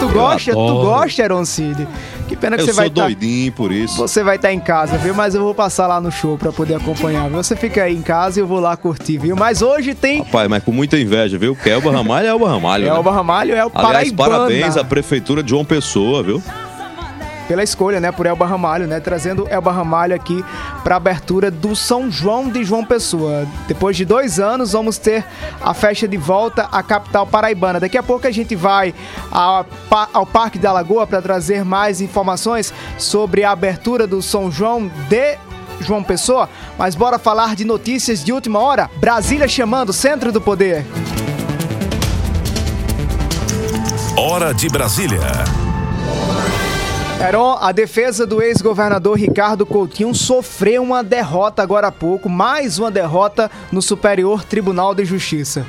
Tu 0.00 0.08
gosta? 0.10 0.52
Tu 0.52 0.56
gosta, 0.56 1.22
Aaron 1.22 1.44
Cid? 1.44 1.88
Que 2.28 2.36
pena 2.36 2.56
que 2.56 2.62
Eu 2.62 2.66
você 2.66 2.72
vai 2.72 2.88
estar... 2.88 3.02
doidinho 3.04 3.52
por 3.52 3.72
isso. 3.72 3.96
Você 3.96 4.22
vai 4.22 4.36
estar 4.36 4.52
em 4.52 4.58
casa, 4.60 4.98
viu? 4.98 5.14
Mas 5.14 5.34
eu 5.34 5.40
vou 5.42 5.54
passar 5.54 5.86
lá 5.86 6.00
no 6.00 6.10
show 6.10 6.36
pra 6.36 6.52
poder 6.52 6.74
acompanhar. 6.74 7.28
viu? 7.28 7.36
Você 7.42 7.54
fica 7.56 7.84
aí 7.84 7.96
em 7.96 8.02
casa 8.02 8.38
e 8.38 8.42
eu 8.42 8.46
vou 8.46 8.58
lá 8.60 8.76
curtir, 8.76 9.16
viu? 9.18 9.34
Mas 9.36 9.62
hoje 9.62 9.94
tem 9.94 10.18
Rapaz, 10.18 10.48
mas 10.48 10.62
com 10.62 10.72
muita 10.72 10.98
inveja, 10.98 11.38
viu? 11.38 11.54
Porque 11.54 11.70
Elba 11.70 11.90
Ramalho 11.90 12.26
é 12.26 12.30
Elba 12.30 12.48
Ramalho. 12.48 12.84
é 12.84 12.90
né? 12.90 12.96
Alba 12.96 13.12
Ramalho, 13.12 13.54
é 13.54 13.64
o 13.64 13.70
Aliás, 13.74 14.12
Paraibana. 14.12 14.30
parabéns 14.30 14.76
à 14.76 14.84
Prefeitura 14.84 15.42
de 15.42 15.50
João 15.50 15.64
Pessoa, 15.64 16.22
viu? 16.22 16.42
Pela 17.46 17.62
escolha, 17.62 18.00
né, 18.00 18.10
por 18.12 18.26
Elba 18.26 18.46
Ramalho, 18.46 18.86
né, 18.86 19.00
trazendo 19.00 19.46
Elba 19.48 19.72
Ramalho 19.72 20.14
aqui 20.14 20.44
para 20.82 20.96
abertura 20.96 21.50
do 21.50 21.74
São 21.74 22.10
João 22.10 22.48
de 22.48 22.64
João 22.64 22.84
Pessoa. 22.84 23.46
Depois 23.66 23.96
de 23.96 24.04
dois 24.04 24.38
anos, 24.38 24.72
vamos 24.72 24.98
ter 24.98 25.24
a 25.62 25.72
festa 25.74 26.06
de 26.06 26.16
volta 26.16 26.68
à 26.72 26.82
capital 26.82 27.26
paraibana. 27.26 27.80
Daqui 27.80 27.98
a 27.98 28.02
pouco 28.02 28.26
a 28.26 28.30
gente 28.30 28.54
vai 28.54 28.94
ao, 29.30 29.66
ao 30.12 30.26
Parque 30.26 30.58
da 30.58 30.72
Lagoa 30.72 31.06
para 31.06 31.22
trazer 31.22 31.64
mais 31.64 32.00
informações 32.00 32.72
sobre 32.98 33.44
a 33.44 33.50
abertura 33.50 34.06
do 34.06 34.20
São 34.22 34.50
João 34.50 34.90
de 35.08 35.38
João 35.80 36.02
Pessoa, 36.02 36.48
mas 36.78 36.94
bora 36.94 37.18
falar 37.18 37.54
de 37.54 37.64
notícias 37.64 38.24
de 38.24 38.32
última 38.32 38.58
hora. 38.60 38.90
Brasília 38.96 39.46
chamando, 39.46 39.92
Centro 39.92 40.32
do 40.32 40.40
Poder. 40.40 40.84
Hora 44.16 44.54
de 44.54 44.68
Brasília. 44.68 45.65
Heron, 47.18 47.56
a 47.58 47.72
defesa 47.72 48.26
do 48.26 48.42
ex-governador 48.42 49.18
Ricardo 49.18 49.64
Coutinho 49.64 50.14
sofreu 50.14 50.82
uma 50.82 51.02
derrota 51.02 51.62
agora 51.62 51.86
há 51.86 51.92
pouco, 51.92 52.28
mais 52.28 52.78
uma 52.78 52.90
derrota 52.90 53.50
no 53.72 53.80
Superior 53.80 54.44
Tribunal 54.44 54.94
de 54.94 55.02
Justiça. 55.06 55.66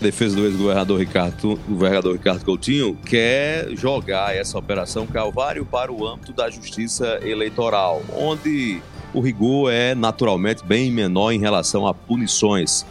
A 0.00 0.02
defesa 0.02 0.34
do 0.34 0.44
ex-governador 0.44 0.98
Ricardo, 0.98 1.56
governador 1.68 2.14
Ricardo 2.14 2.44
Coutinho 2.44 2.98
quer 3.06 3.68
jogar 3.76 4.34
essa 4.34 4.58
operação 4.58 5.06
Calvário 5.06 5.64
para 5.64 5.92
o 5.92 6.04
âmbito 6.04 6.32
da 6.32 6.50
justiça 6.50 7.20
eleitoral, 7.22 8.02
onde 8.12 8.82
o 9.14 9.20
rigor 9.20 9.72
é 9.72 9.94
naturalmente 9.94 10.64
bem 10.64 10.90
menor 10.90 11.30
em 11.30 11.38
relação 11.38 11.86
a 11.86 11.94
punições 11.94 12.84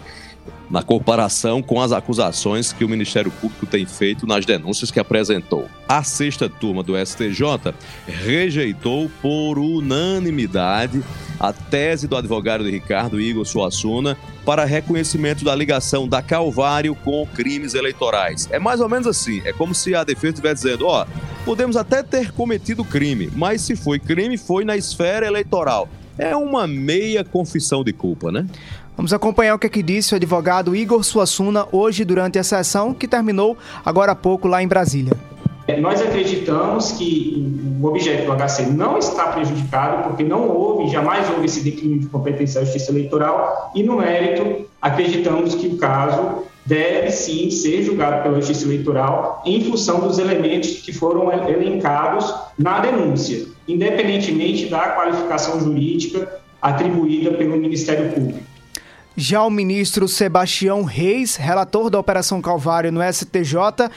na 0.69 0.81
comparação 0.81 1.61
com 1.61 1.81
as 1.81 1.91
acusações 1.91 2.71
que 2.71 2.85
o 2.85 2.89
Ministério 2.89 3.29
Público 3.29 3.65
tem 3.65 3.85
feito 3.85 4.25
nas 4.25 4.45
denúncias 4.45 4.89
que 4.89 4.99
apresentou. 4.99 5.67
A 5.87 6.01
sexta 6.01 6.47
turma 6.47 6.81
do 6.81 6.93
STJ 7.05 7.73
rejeitou 8.07 9.11
por 9.21 9.59
unanimidade 9.59 11.03
a 11.37 11.51
tese 11.51 12.07
do 12.07 12.15
advogado 12.15 12.63
de 12.63 12.71
Ricardo 12.71 13.19
Igor 13.19 13.45
Suassuna 13.45 14.17
para 14.45 14.63
reconhecimento 14.63 15.43
da 15.43 15.53
ligação 15.53 16.07
da 16.07 16.21
Calvário 16.21 16.95
com 16.95 17.27
crimes 17.33 17.73
eleitorais. 17.73 18.47
É 18.51 18.59
mais 18.59 18.79
ou 18.79 18.87
menos 18.87 19.07
assim, 19.07 19.41
é 19.43 19.51
como 19.51 19.75
se 19.75 19.93
a 19.93 20.03
defesa 20.03 20.33
estivesse 20.33 20.63
dizendo, 20.63 20.85
ó, 20.87 21.05
podemos 21.43 21.75
até 21.75 22.01
ter 22.01 22.31
cometido 22.31 22.85
crime, 22.85 23.29
mas 23.35 23.61
se 23.61 23.75
foi 23.75 23.99
crime, 23.99 24.37
foi 24.37 24.63
na 24.63 24.77
esfera 24.77 25.25
eleitoral. 25.25 25.89
É 26.17 26.35
uma 26.35 26.67
meia 26.67 27.23
confissão 27.23 27.83
de 27.83 27.91
culpa, 27.91 28.31
né? 28.31 28.45
Vamos 29.01 29.13
acompanhar 29.13 29.55
o 29.55 29.57
que, 29.57 29.65
é 29.65 29.69
que 29.71 29.81
disse 29.81 30.13
o 30.13 30.17
advogado 30.17 30.75
Igor 30.75 31.03
Suassuna 31.03 31.65
hoje 31.71 32.05
durante 32.05 32.37
a 32.37 32.43
sessão 32.43 32.93
que 32.93 33.07
terminou 33.07 33.57
agora 33.83 34.11
há 34.11 34.15
pouco 34.15 34.47
lá 34.47 34.61
em 34.61 34.67
Brasília. 34.67 35.13
Nós 35.79 35.99
acreditamos 35.99 36.91
que 36.91 37.51
o 37.81 37.87
objeto 37.87 38.27
do 38.27 38.37
HC 38.37 38.67
não 38.67 38.99
está 38.99 39.29
prejudicado, 39.29 40.03
porque 40.03 40.23
não 40.23 40.47
houve, 40.47 40.91
jamais 40.91 41.27
houve 41.31 41.47
esse 41.47 41.61
declínio 41.61 41.97
de 41.97 42.05
competência 42.05 42.59
da 42.59 42.65
Justiça 42.65 42.91
Eleitoral, 42.91 43.71
e 43.73 43.81
no 43.81 43.97
mérito, 43.97 44.67
acreditamos 44.79 45.55
que 45.55 45.65
o 45.65 45.77
caso 45.77 46.43
deve 46.63 47.09
sim 47.09 47.49
ser 47.49 47.81
julgado 47.81 48.21
pela 48.21 48.35
Justiça 48.35 48.65
Eleitoral 48.65 49.41
em 49.43 49.63
função 49.63 50.01
dos 50.01 50.19
elementos 50.19 50.73
que 50.73 50.93
foram 50.93 51.31
elencados 51.49 52.31
na 52.55 52.79
denúncia, 52.79 53.47
independentemente 53.67 54.67
da 54.67 54.89
qualificação 54.89 55.59
jurídica 55.59 56.39
atribuída 56.61 57.31
pelo 57.31 57.57
Ministério 57.57 58.11
Público. 58.11 58.50
Já 59.15 59.43
o 59.43 59.49
ministro 59.49 60.07
Sebastião 60.07 60.83
Reis, 60.83 61.35
relator 61.35 61.89
da 61.89 61.99
Operação 61.99 62.41
Calvário 62.41 62.93
no 62.93 63.01
STJ, 63.03 63.89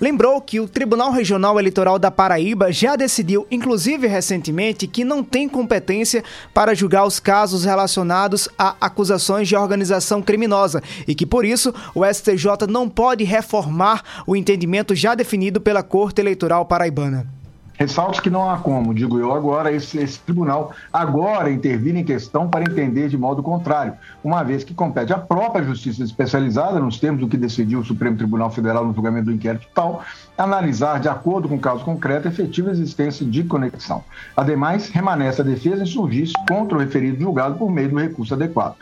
lembrou 0.00 0.40
que 0.40 0.60
o 0.60 0.66
Tribunal 0.66 1.12
Regional 1.12 1.58
Eleitoral 1.58 1.98
da 1.98 2.10
Paraíba 2.10 2.72
já 2.72 2.96
decidiu, 2.96 3.46
inclusive 3.50 4.06
recentemente, 4.06 4.86
que 4.86 5.04
não 5.04 5.22
tem 5.22 5.46
competência 5.46 6.24
para 6.54 6.74
julgar 6.74 7.04
os 7.04 7.20
casos 7.20 7.66
relacionados 7.66 8.48
a 8.58 8.74
acusações 8.80 9.46
de 9.46 9.54
organização 9.54 10.22
criminosa 10.22 10.82
e 11.06 11.14
que, 11.14 11.26
por 11.26 11.44
isso, 11.44 11.74
o 11.94 12.02
STJ 12.02 12.66
não 12.66 12.88
pode 12.88 13.24
reformar 13.24 14.02
o 14.26 14.34
entendimento 14.34 14.94
já 14.94 15.14
definido 15.14 15.60
pela 15.60 15.82
Corte 15.82 16.22
Eleitoral 16.22 16.64
Paraibana. 16.64 17.41
Ressalto 17.74 18.22
que 18.22 18.30
não 18.30 18.50
há 18.50 18.58
como, 18.58 18.94
digo 18.94 19.18
eu 19.18 19.32
agora, 19.32 19.72
esse, 19.72 19.98
esse, 19.98 20.18
tribunal 20.20 20.72
agora 20.92 21.50
intervir 21.50 21.96
em 21.96 22.04
questão 22.04 22.48
para 22.48 22.62
entender 22.62 23.08
de 23.08 23.16
modo 23.16 23.42
contrário, 23.42 23.94
uma 24.22 24.42
vez 24.42 24.62
que 24.62 24.74
compete 24.74 25.12
à 25.12 25.18
própria 25.18 25.64
justiça 25.64 26.02
especializada, 26.02 26.78
nos 26.78 27.00
termos 27.00 27.20
do 27.20 27.28
que 27.28 27.36
decidiu 27.36 27.80
o 27.80 27.84
Supremo 27.84 28.16
Tribunal 28.16 28.50
Federal 28.50 28.84
no 28.84 28.94
julgamento 28.94 29.26
do 29.26 29.32
inquérito 29.32 29.66
tal, 29.74 30.04
analisar, 30.36 31.00
de 31.00 31.08
acordo 31.08 31.48
com 31.48 31.56
o 31.56 31.60
caso 31.60 31.84
concreto, 31.84 32.28
a 32.28 32.30
efetiva 32.30 32.70
existência 32.70 33.24
de 33.26 33.42
conexão. 33.42 34.04
Ademais, 34.36 34.88
remanesce 34.88 35.40
a 35.40 35.44
defesa 35.44 35.82
em 35.82 35.86
surgir 35.86 36.30
contra 36.48 36.76
o 36.76 36.80
referido 36.80 37.20
julgado 37.20 37.56
por 37.56 37.70
meio 37.70 37.88
do 37.88 37.98
recurso 37.98 38.34
adequado. 38.34 38.76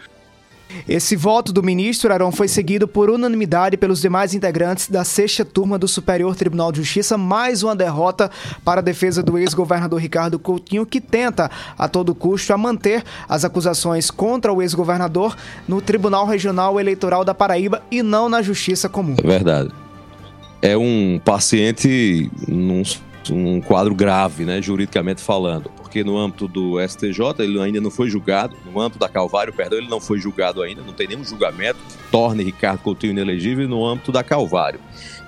Esse 0.88 1.16
voto 1.16 1.52
do 1.52 1.62
ministro 1.62 2.12
Arão 2.12 2.32
foi 2.32 2.48
seguido 2.48 2.86
por 2.88 3.10
unanimidade 3.10 3.76
pelos 3.76 4.00
demais 4.00 4.34
integrantes 4.34 4.88
da 4.88 5.04
sexta 5.04 5.44
turma 5.44 5.78
do 5.78 5.88
Superior 5.88 6.34
Tribunal 6.34 6.72
de 6.72 6.78
Justiça, 6.78 7.16
mais 7.16 7.62
uma 7.62 7.76
derrota 7.76 8.30
para 8.64 8.80
a 8.80 8.82
defesa 8.82 9.22
do 9.22 9.38
ex-governador 9.38 10.00
Ricardo 10.00 10.38
Coutinho, 10.38 10.86
que 10.86 11.00
tenta 11.00 11.50
a 11.78 11.88
todo 11.88 12.14
custo 12.14 12.52
a 12.52 12.58
manter 12.58 13.04
as 13.28 13.44
acusações 13.44 14.10
contra 14.10 14.52
o 14.52 14.62
ex-governador 14.62 15.36
no 15.66 15.80
Tribunal 15.80 16.26
Regional 16.26 16.78
Eleitoral 16.78 17.24
da 17.24 17.34
Paraíba 17.34 17.82
e 17.90 18.02
não 18.02 18.28
na 18.28 18.42
Justiça 18.42 18.88
Comum. 18.88 19.16
É 19.22 19.26
verdade. 19.26 19.70
É 20.62 20.76
um 20.76 21.20
paciente 21.24 22.30
num, 22.46 22.82
num 23.28 23.60
quadro 23.60 23.94
grave, 23.94 24.44
né, 24.44 24.60
juridicamente 24.60 25.22
falando 25.22 25.79
porque 25.90 26.04
no 26.04 26.16
âmbito 26.16 26.46
do 26.46 26.76
STJ 26.80 27.34
ele 27.40 27.60
ainda 27.60 27.80
não 27.80 27.90
foi 27.90 28.08
julgado, 28.08 28.56
no 28.64 28.80
âmbito 28.80 29.00
da 29.00 29.08
Calvário, 29.08 29.52
perdão, 29.52 29.76
ele 29.76 29.88
não 29.88 30.00
foi 30.00 30.20
julgado 30.20 30.62
ainda, 30.62 30.82
não 30.82 30.92
tem 30.92 31.08
nenhum 31.08 31.24
julgamento 31.24 31.80
que 31.80 32.10
torne 32.12 32.44
Ricardo 32.44 32.78
Coutinho 32.78 33.10
inelegível 33.10 33.68
no 33.68 33.84
âmbito 33.84 34.12
da 34.12 34.22
Calvário. 34.22 34.78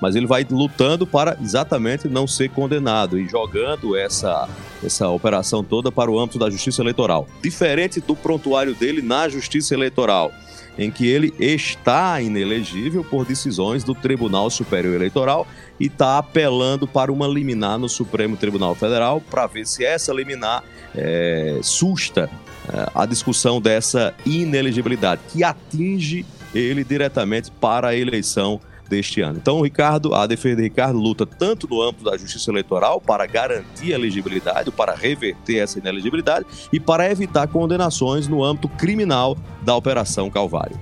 Mas 0.00 0.14
ele 0.14 0.24
vai 0.24 0.46
lutando 0.48 1.04
para 1.04 1.36
exatamente 1.42 2.06
não 2.06 2.28
ser 2.28 2.48
condenado 2.50 3.18
e 3.18 3.28
jogando 3.28 3.96
essa, 3.96 4.48
essa 4.84 5.08
operação 5.08 5.64
toda 5.64 5.90
para 5.90 6.08
o 6.08 6.18
âmbito 6.18 6.38
da 6.38 6.48
Justiça 6.48 6.80
Eleitoral. 6.80 7.26
Diferente 7.42 8.00
do 8.00 8.14
prontuário 8.14 8.72
dele 8.72 9.02
na 9.02 9.28
Justiça 9.28 9.74
Eleitoral 9.74 10.30
em 10.78 10.90
que 10.90 11.06
ele 11.06 11.34
está 11.38 12.20
inelegível 12.20 13.04
por 13.04 13.26
decisões 13.26 13.84
do 13.84 13.94
Tribunal 13.94 14.48
Superior 14.50 14.94
Eleitoral 14.94 15.46
e 15.78 15.86
está 15.86 16.18
apelando 16.18 16.86
para 16.86 17.12
uma 17.12 17.26
liminar 17.26 17.78
no 17.78 17.88
Supremo 17.88 18.36
Tribunal 18.36 18.74
Federal 18.74 19.20
para 19.20 19.46
ver 19.46 19.66
se 19.66 19.84
essa 19.84 20.12
liminar 20.12 20.64
é, 20.94 21.58
susta 21.62 22.30
é, 22.72 22.90
a 22.94 23.06
discussão 23.06 23.60
dessa 23.60 24.14
inelegibilidade, 24.24 25.20
que 25.28 25.44
atinge 25.44 26.24
ele 26.54 26.84
diretamente 26.84 27.50
para 27.50 27.88
a 27.88 27.96
eleição 27.96 28.60
deste 28.92 29.20
ano. 29.22 29.38
Então, 29.40 29.60
Ricardo, 29.62 30.14
a 30.14 30.26
defesa 30.26 30.56
de 30.56 30.62
Ricardo 30.62 30.98
luta 30.98 31.24
tanto 31.26 31.66
no 31.68 31.82
âmbito 31.82 32.04
da 32.04 32.16
justiça 32.16 32.50
eleitoral 32.50 33.00
para 33.00 33.26
garantir 33.26 33.92
a 33.92 33.96
elegibilidade, 33.96 34.70
para 34.70 34.94
reverter 34.94 35.58
essa 35.58 35.78
inelegibilidade 35.78 36.46
e 36.72 36.78
para 36.78 37.10
evitar 37.10 37.48
condenações 37.48 38.28
no 38.28 38.44
âmbito 38.44 38.68
criminal 38.68 39.36
da 39.62 39.74
Operação 39.74 40.30
Calvário. 40.30 40.78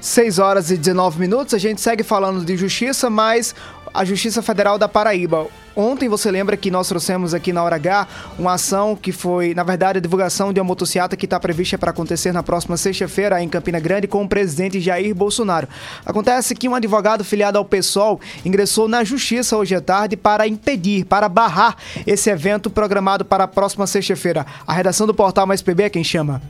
6 0.00 0.38
horas 0.38 0.70
e 0.70 0.78
19 0.78 1.20
minutos, 1.20 1.52
a 1.52 1.58
gente 1.58 1.80
segue 1.80 2.02
falando 2.02 2.42
de 2.44 2.56
justiça, 2.56 3.10
mas 3.10 3.54
a 3.92 4.04
Justiça 4.04 4.42
Federal 4.42 4.78
da 4.78 4.88
Paraíba. 4.88 5.46
Ontem 5.74 6.08
você 6.08 6.30
lembra 6.30 6.56
que 6.56 6.70
nós 6.70 6.88
trouxemos 6.88 7.32
aqui 7.32 7.52
na 7.52 7.62
Hora 7.62 7.76
H 7.76 8.06
uma 8.38 8.54
ação 8.54 8.96
que 8.96 9.12
foi, 9.12 9.54
na 9.54 9.62
verdade, 9.62 9.98
a 9.98 10.00
divulgação 10.00 10.52
de 10.52 10.60
uma 10.60 10.66
motociata 10.66 11.16
que 11.16 11.26
está 11.26 11.38
prevista 11.38 11.78
para 11.78 11.90
acontecer 11.90 12.32
na 12.32 12.42
próxima 12.42 12.76
sexta-feira 12.76 13.42
em 13.42 13.48
Campina 13.48 13.78
Grande 13.78 14.08
com 14.08 14.22
o 14.22 14.28
presidente 14.28 14.80
Jair 14.80 15.14
Bolsonaro. 15.14 15.68
Acontece 16.04 16.54
que 16.54 16.68
um 16.68 16.74
advogado 16.74 17.24
filiado 17.24 17.56
ao 17.56 17.64
PSOL 17.64 18.20
ingressou 18.44 18.88
na 18.88 19.04
justiça 19.04 19.56
hoje 19.56 19.74
à 19.74 19.80
tarde 19.80 20.16
para 20.16 20.46
impedir, 20.46 21.04
para 21.04 21.28
barrar 21.28 21.76
esse 22.06 22.28
evento 22.30 22.68
programado 22.68 23.24
para 23.24 23.44
a 23.44 23.48
próxima 23.48 23.86
sexta-feira. 23.86 24.44
A 24.66 24.72
redação 24.72 25.06
do 25.06 25.14
portal 25.14 25.46
Mais 25.46 25.62
PB 25.62 25.84
é 25.84 25.90
quem 25.90 26.04
chama. 26.04 26.42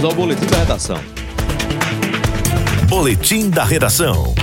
Vamos 0.00 0.14
ao 0.14 0.16
boletim 0.16 0.46
da 0.46 0.56
redação. 0.56 0.96
Boletim 2.88 3.50
da 3.50 3.64
redação. 3.64 4.34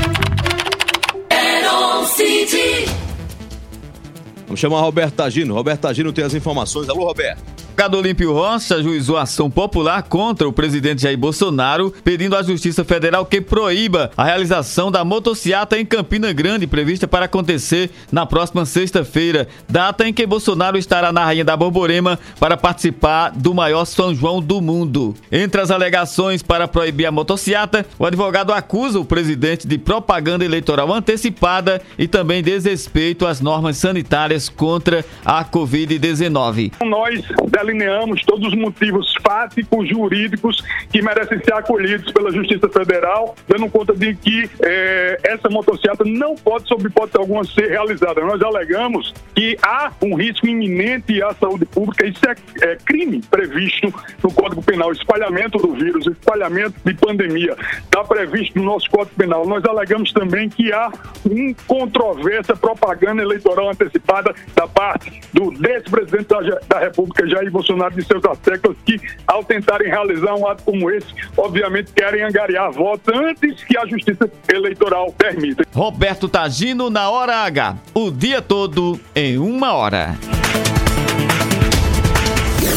Vamos 4.46 4.60
chamar 4.60 4.82
Roberto 4.82 5.16
Tagino. 5.16 5.56
Roberto 5.56 5.82
Tagino 5.82 6.14
tem 6.14 6.24
as 6.24 6.36
informações. 6.36 6.88
Alô, 6.88 7.06
Roberto. 7.06 7.42
Advogado 7.78 8.00
Olímpio 8.00 8.34
Rocha 8.34 8.78
ajuizou 8.78 9.18
ação 9.18 9.52
popular 9.52 10.02
contra 10.02 10.48
o 10.48 10.52
presidente 10.52 11.04
Jair 11.04 11.16
Bolsonaro, 11.16 11.94
pedindo 12.04 12.36
à 12.36 12.42
Justiça 12.42 12.84
Federal 12.84 13.24
que 13.24 13.40
proíba 13.40 14.10
a 14.18 14.24
realização 14.24 14.92
da 14.92 15.06
motociata 15.06 15.78
em 15.78 15.86
Campina 15.86 16.34
Grande, 16.34 16.66
prevista 16.66 17.08
para 17.08 17.26
acontecer 17.26 17.92
na 18.12 18.26
próxima 18.26 18.66
sexta-feira, 18.66 19.48
data 19.70 20.08
em 20.08 20.12
que 20.12 20.26
Bolsonaro 20.26 20.76
estará 20.76 21.12
na 21.12 21.24
Rainha 21.24 21.46
da 21.46 21.56
Borborema 21.56 22.18
para 22.40 22.58
participar 22.58 23.30
do 23.30 23.54
maior 23.54 23.86
São 23.86 24.14
João 24.16 24.42
do 24.42 24.60
mundo. 24.60 25.14
Entre 25.32 25.62
as 25.62 25.70
alegações 25.70 26.42
para 26.42 26.68
proibir 26.68 27.06
a 27.06 27.12
motociata, 27.12 27.86
o 28.00 28.08
advogado 28.08 28.54
acusa 28.54 29.00
o 29.00 29.06
presidente 29.06 29.68
de 29.68 29.78
propaganda 29.78 30.44
eleitoral 30.44 30.92
antecipada 30.92 31.80
e 31.96 32.08
também 32.08 32.42
desrespeito 32.42 33.28
às 33.28 33.40
normas 33.40 33.78
sanitárias 33.78 34.50
contra 34.50 35.06
a 35.24 35.46
Covid-19. 35.46 36.72
Nós 36.84 37.22
delineamos 37.68 38.24
todos 38.24 38.48
os 38.48 38.56
motivos 38.56 39.14
fáticos, 39.22 39.90
jurídicos 39.90 40.64
que 40.90 41.02
merecem 41.02 41.40
ser 41.44 41.54
acolhidos 41.54 42.12
pela 42.12 42.32
Justiça 42.32 42.70
Federal, 42.70 43.36
dando 43.48 43.70
conta 43.70 43.94
de 43.94 44.16
que 44.16 44.50
eh, 44.62 45.20
essa 45.24 45.50
motocicleta 45.50 46.04
não 46.06 46.36
pode, 46.36 46.68
sob 46.68 46.88
hipótese 46.88 47.18
alguma, 47.18 47.44
ser 47.44 47.70
realizada. 47.70 48.22
Nós 48.22 48.42
alegamos 48.42 49.14
que 49.36 49.58
há 49.62 49.92
um 50.02 50.16
risco 50.16 50.48
iminente 50.48 51.22
à 51.22 51.34
saúde 51.34 51.66
pública. 51.66 52.06
Isso 52.06 52.22
é, 52.26 52.36
é 52.72 52.76
crime 52.78 53.22
previsto 53.30 53.94
no 54.24 54.32
Código 54.32 54.64
Penal. 54.64 54.92
Espalhamento 54.92 55.58
do 55.58 55.74
vírus, 55.74 56.08
espalhamento 56.08 56.76
de 56.86 56.94
pandemia. 56.94 57.56
Está 57.80 58.04
previsto 58.04 58.58
no 58.58 58.66
nosso 58.66 58.90
Código 58.90 59.16
Penal. 59.18 59.46
Nós 59.46 59.64
alegamos 59.66 60.14
também 60.14 60.48
que 60.50 60.72
há 60.72 60.92
uma 61.26 61.54
controvérsia 61.68 62.56
propaganda 62.56 63.22
eleitoral 63.22 63.70
antecipada 63.70 64.34
da 64.56 64.68
parte 64.68 65.20
do 65.34 65.54
ex-presidente 65.68 66.28
da, 66.28 66.60
da 66.68 66.80
República, 66.80 67.28
Jair 67.28 67.52
Bolsonaro, 67.58 68.00
e 68.00 68.04
seus 68.04 68.24
asseclas, 68.24 68.78
que, 68.86 69.00
ao 69.26 69.44
tentarem 69.44 69.88
realizar 69.88 70.36
um 70.36 70.48
ato 70.48 70.64
como 70.64 70.92
esse, 70.92 71.08
obviamente 71.36 71.92
querem 71.92 72.24
angariar 72.24 72.72
votos 72.72 73.14
antes 73.14 73.64
que 73.64 73.78
a 73.78 73.86
Justiça 73.86 74.30
Eleitoral 74.48 75.12
permita. 75.18 75.64
Roberto 75.74 76.30
Tagino 76.30 76.90
na 76.90 77.10
hora 77.10 77.38
H. 77.38 77.78
O 77.94 78.12
dia 78.12 78.42
todo 78.42 79.00
em 79.16 79.38
uma 79.38 79.74
hora. 79.74 80.16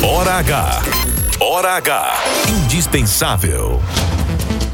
Hora 0.02 0.32
H. 0.38 0.82
Hora 1.40 1.76
H. 1.76 2.14
Indispensável. 2.64 3.80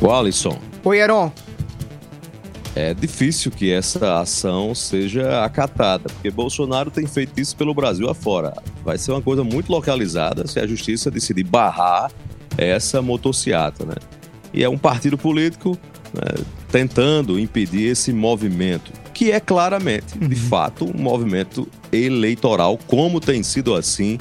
O 0.00 0.12
Alisson. 0.12 0.58
Oi, 0.84 0.98
Heron. 0.98 1.32
É 2.76 2.92
difícil 2.92 3.50
que 3.50 3.72
essa 3.72 4.20
ação 4.20 4.74
seja 4.74 5.42
acatada, 5.42 6.10
porque 6.12 6.30
Bolsonaro 6.30 6.90
tem 6.90 7.06
feito 7.06 7.40
isso 7.40 7.56
pelo 7.56 7.72
Brasil 7.72 8.06
afora. 8.06 8.52
Vai 8.84 8.98
ser 8.98 9.12
uma 9.12 9.22
coisa 9.22 9.42
muito 9.42 9.72
localizada 9.72 10.46
se 10.46 10.60
a 10.60 10.66
justiça 10.66 11.10
decidir 11.10 11.44
barrar 11.44 12.12
essa 12.58 13.00
motociata, 13.00 13.86
né? 13.86 13.94
E 14.52 14.62
é 14.62 14.68
um 14.68 14.76
partido 14.76 15.16
político 15.16 15.78
né, 16.12 16.44
tentando 16.70 17.38
impedir 17.38 17.92
esse 17.92 18.12
movimento, 18.12 18.92
que 19.14 19.32
é 19.32 19.40
claramente, 19.40 20.18
de 20.18 20.36
fato, 20.36 20.84
um 20.84 21.02
movimento 21.02 21.66
eleitoral, 21.90 22.78
como 22.86 23.20
tem 23.20 23.42
sido 23.42 23.74
assim 23.74 24.18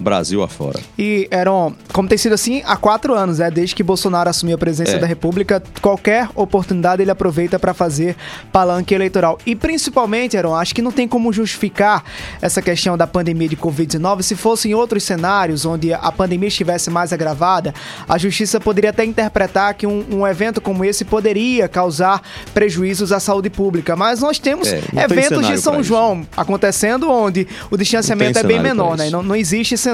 Brasil 0.00 0.42
afora. 0.42 0.80
E, 0.98 1.28
Heron, 1.30 1.74
como 1.92 2.08
tem 2.08 2.18
sido 2.18 2.32
assim 2.34 2.62
há 2.64 2.76
quatro 2.76 3.14
anos, 3.14 3.38
né? 3.38 3.50
Desde 3.50 3.74
que 3.74 3.82
Bolsonaro 3.82 4.28
assumiu 4.30 4.54
a 4.56 4.58
presidência 4.58 4.96
É. 4.96 4.98
da 4.98 5.06
República, 5.06 5.62
qualquer 5.80 6.28
oportunidade 6.34 7.02
ele 7.02 7.10
aproveita 7.10 7.58
para 7.58 7.74
fazer 7.74 8.16
palanque 8.52 8.94
eleitoral. 8.94 9.38
E 9.46 9.54
principalmente, 9.54 10.36
Heron, 10.36 10.54
acho 10.54 10.74
que 10.74 10.82
não 10.82 10.92
tem 10.92 11.06
como 11.06 11.32
justificar 11.32 12.02
essa 12.40 12.60
questão 12.62 12.96
da 12.96 13.06
pandemia 13.06 13.48
de 13.48 13.56
Covid-19 13.56 14.22
se 14.22 14.34
fosse 14.36 14.68
em 14.68 14.74
outros 14.74 15.02
cenários 15.04 15.64
onde 15.64 15.92
a 15.92 16.10
pandemia 16.12 16.48
estivesse 16.48 16.90
mais 16.90 17.12
agravada, 17.12 17.74
a 18.08 18.16
justiça 18.18 18.58
poderia 18.60 18.90
até 18.90 19.04
interpretar 19.04 19.74
que 19.74 19.86
um, 19.86 20.04
um 20.10 20.26
evento 20.26 20.60
como 20.60 20.84
esse 20.84 21.04
poderia 21.04 21.68
causar 21.68 22.22
prejuízos 22.54 23.12
à 23.12 23.20
saúde 23.20 23.50
pública. 23.50 23.96
Mas 23.96 24.20
nós 24.20 24.38
temos 24.38 24.68
É, 24.68 24.80
eventos 25.04 25.46
de 25.46 25.58
São 25.58 25.72
pra 25.74 25.80
isso. 25.80 25.88
João 25.88 26.26
acontecendo 26.36 27.10
onde 27.10 27.46
o 27.70 27.76
distanciamento 27.76 28.38
é 28.38 28.42
bem 28.42 28.60
menor, 28.60 28.96
né? 28.96 29.10
Não, 29.10 29.22
não 29.22 29.36
existe 29.36 29.76
cenário. 29.76 29.89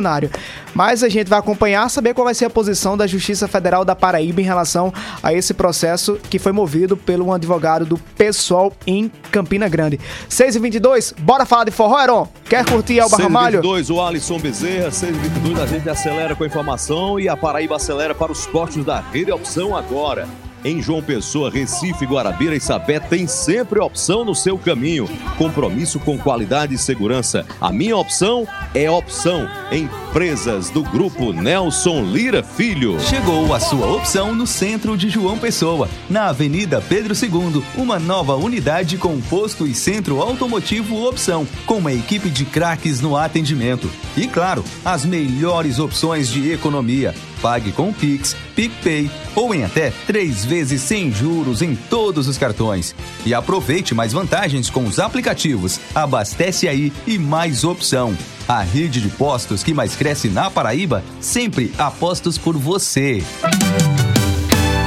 Mas 0.74 1.02
a 1.02 1.08
gente 1.08 1.28
vai 1.28 1.38
acompanhar, 1.38 1.88
saber 1.88 2.14
qual 2.14 2.24
vai 2.24 2.34
ser 2.34 2.46
a 2.46 2.50
posição 2.50 2.96
da 2.96 3.06
Justiça 3.06 3.48
Federal 3.48 3.84
da 3.84 3.94
Paraíba 3.94 4.40
em 4.40 4.44
relação 4.44 4.92
a 5.22 5.32
esse 5.32 5.54
processo 5.54 6.18
que 6.30 6.38
foi 6.38 6.52
movido 6.52 6.96
pelo 6.96 7.26
um 7.26 7.32
advogado 7.32 7.84
do 7.84 7.98
PSOL 8.16 8.72
em 8.86 9.10
Campina 9.30 9.68
Grande. 9.68 9.98
6h22, 10.28 11.14
bora 11.18 11.46
falar 11.46 11.64
de 11.64 11.70
forró, 11.70 12.00
Heron? 12.00 12.28
Quer 12.48 12.64
curtir 12.64 12.98
Elba 12.98 13.16
Ramalho? 13.16 13.62
622, 13.62 13.90
o 13.90 14.00
Alisson 14.00 14.38
Bezerra, 14.38 14.90
622, 14.90 15.58
a 15.60 15.66
gente 15.66 15.88
acelera 15.88 16.34
com 16.34 16.44
a 16.44 16.46
informação 16.46 17.18
e 17.18 17.28
a 17.28 17.36
Paraíba 17.36 17.76
acelera 17.76 18.14
para 18.14 18.32
os 18.32 18.46
postos 18.46 18.84
da 18.84 19.00
Rede 19.00 19.32
Opção 19.32 19.76
agora. 19.76 20.28
Em 20.66 20.82
João 20.82 21.00
Pessoa, 21.00 21.48
Recife, 21.48 22.04
Guarabira 22.04 22.56
e 22.56 22.60
Sapé 22.60 22.98
tem 22.98 23.28
sempre 23.28 23.78
opção 23.78 24.24
no 24.24 24.34
seu 24.34 24.58
caminho. 24.58 25.08
Compromisso 25.38 26.00
com 26.00 26.18
qualidade 26.18 26.74
e 26.74 26.78
segurança. 26.78 27.46
A 27.60 27.70
minha 27.70 27.96
opção 27.96 28.48
é 28.74 28.90
opção. 28.90 29.48
Empresas 29.70 30.68
do 30.68 30.82
grupo 30.82 31.32
Nelson 31.32 32.02
Lira 32.02 32.42
Filho. 32.42 32.98
Chegou 32.98 33.54
a 33.54 33.60
sua 33.60 33.86
opção 33.94 34.34
no 34.34 34.44
centro 34.44 34.96
de 34.96 35.08
João 35.08 35.38
Pessoa, 35.38 35.88
na 36.10 36.30
Avenida 36.30 36.80
Pedro 36.80 37.14
II, 37.14 37.62
uma 37.76 38.00
nova 38.00 38.34
unidade 38.34 38.98
com 38.98 39.20
posto 39.20 39.68
e 39.68 39.72
centro 39.72 40.20
automotivo 40.20 41.06
opção, 41.06 41.46
com 41.64 41.74
uma 41.74 41.92
equipe 41.92 42.28
de 42.28 42.44
craques 42.44 43.00
no 43.00 43.16
atendimento. 43.16 43.88
E 44.16 44.26
claro, 44.26 44.64
as 44.84 45.04
melhores 45.04 45.78
opções 45.78 46.28
de 46.28 46.50
economia. 46.50 47.14
Pague 47.46 47.70
com 47.70 47.92
Pix, 47.92 48.34
PicPay 48.56 49.08
ou 49.36 49.54
em 49.54 49.62
até 49.62 49.92
três 50.04 50.44
vezes 50.44 50.82
sem 50.82 51.12
juros 51.12 51.62
em 51.62 51.76
todos 51.76 52.26
os 52.26 52.36
cartões. 52.36 52.92
E 53.24 53.32
aproveite 53.32 53.94
mais 53.94 54.12
vantagens 54.12 54.68
com 54.68 54.82
os 54.82 54.98
aplicativos. 54.98 55.78
Abastece 55.94 56.66
aí 56.66 56.92
e 57.06 57.16
mais 57.16 57.62
opção. 57.62 58.18
A 58.48 58.62
rede 58.62 59.00
de 59.00 59.08
postos 59.10 59.62
que 59.62 59.72
mais 59.72 59.94
cresce 59.94 60.28
na 60.28 60.50
Paraíba, 60.50 61.04
sempre 61.20 61.72
apostos 61.78 62.36
por 62.36 62.56
você. 62.56 63.22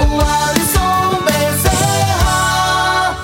O 0.01 0.19
Alisson 0.49 1.23
Bezerra. 1.23 3.15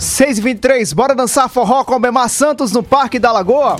6h23, 0.00 0.92
bora 0.96 1.14
dançar 1.14 1.48
forró 1.48 1.84
com 1.84 1.94
o 1.94 2.00
Bemar 2.00 2.28
Santos 2.28 2.72
no 2.72 2.82
Parque 2.82 3.20
da 3.20 3.30
Lagoa? 3.30 3.76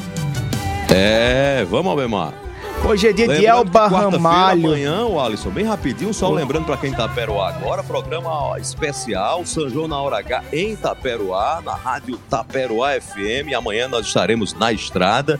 É, 0.88 1.66
vamos, 1.68 1.90
Albemar. 1.90 2.39
Hoje 2.83 3.09
é 3.09 3.12
dia 3.12 3.29
de 3.29 3.35
Lembrando 3.35 3.47
Elba 3.47 3.71
que 3.71 3.95
quarta-feira, 3.95 4.16
Ramalho. 4.16 4.66
Amanhã, 4.66 5.05
o 5.05 5.21
Alisson, 5.21 5.51
bem 5.51 5.64
rapidinho, 5.64 6.12
só 6.14 6.31
lembrando 6.31 6.64
para 6.64 6.77
quem 6.77 6.90
tá 6.90 7.07
Taperoá 7.07 7.51
agora, 7.51 7.83
programa 7.83 8.59
especial 8.59 9.45
São 9.45 9.69
João 9.69 9.87
na 9.87 10.01
Hora 10.01 10.19
H 10.19 10.43
em 10.53 10.75
Taperoá, 10.75 11.61
na 11.64 11.75
rádio 11.75 12.19
Taperoá 12.29 13.01
FM. 13.01 13.55
Amanhã 13.57 13.87
nós 13.87 14.07
estaremos 14.07 14.55
na 14.55 14.73
estrada. 14.73 15.38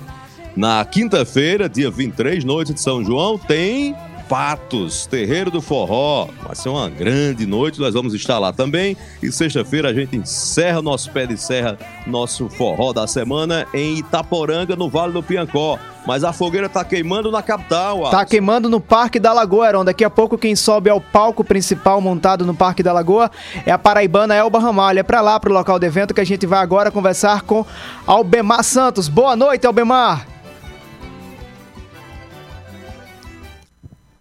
Na 0.55 0.85
quinta-feira, 0.85 1.68
dia 1.68 1.90
23, 1.90 2.44
noite 2.44 2.74
de 2.74 2.81
São 2.81 3.05
João, 3.05 3.38
tem 3.38 3.96
Patos, 4.29 5.07
Terreiro 5.07 5.50
do 5.50 5.61
Forró. 5.61 6.29
Vai 6.44 6.55
ser 6.55 6.68
uma 6.68 6.88
grande 6.88 7.46
noite, 7.46 7.81
nós 7.81 7.94
vamos 7.94 8.14
estar 8.14 8.38
lá 8.38 8.53
também. 8.53 8.96
E 9.20 9.33
sexta-feira 9.33 9.88
a 9.88 9.92
gente 9.92 10.16
encerra 10.16 10.81
nosso 10.81 11.11
pé 11.11 11.26
de 11.26 11.37
serra, 11.37 11.76
nosso 12.07 12.48
forró 12.48 12.92
da 12.92 13.09
semana 13.09 13.66
em 13.74 13.98
Itaporanga, 13.98 14.76
no 14.76 14.88
Vale 14.88 15.12
do 15.12 15.22
Piancó. 15.22 15.79
Mas 16.06 16.24
a 16.24 16.32
fogueira 16.32 16.68
tá 16.68 16.82
queimando 16.82 17.30
na 17.30 17.42
capital, 17.42 18.10
Tá 18.10 18.24
queimando 18.24 18.70
no 18.70 18.80
Parque 18.80 19.20
da 19.20 19.32
Lagoa, 19.32 19.68
Heron. 19.68 19.84
Daqui 19.84 20.02
a 20.02 20.10
pouco 20.10 20.38
quem 20.38 20.56
sobe 20.56 20.88
ao 20.88 21.00
palco 21.00 21.44
principal 21.44 22.00
montado 22.00 22.46
no 22.46 22.54
Parque 22.54 22.82
da 22.82 22.92
Lagoa 22.92 23.30
é 23.66 23.70
a 23.70 23.78
paraibana 23.78 24.34
Elba 24.34 24.58
Ramalho. 24.58 24.98
É 24.98 25.02
pra 25.02 25.20
lá, 25.20 25.38
pro 25.38 25.52
local 25.52 25.78
do 25.78 25.84
evento, 25.84 26.14
que 26.14 26.20
a 26.20 26.24
gente 26.24 26.46
vai 26.46 26.60
agora 26.60 26.90
conversar 26.90 27.42
com 27.42 27.64
Albemar 28.06 28.64
Santos. 28.64 29.08
Boa 29.08 29.36
noite, 29.36 29.66
Albemar. 29.66 30.26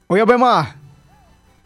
Oi, 0.09 0.19
Albemar. 0.19 0.75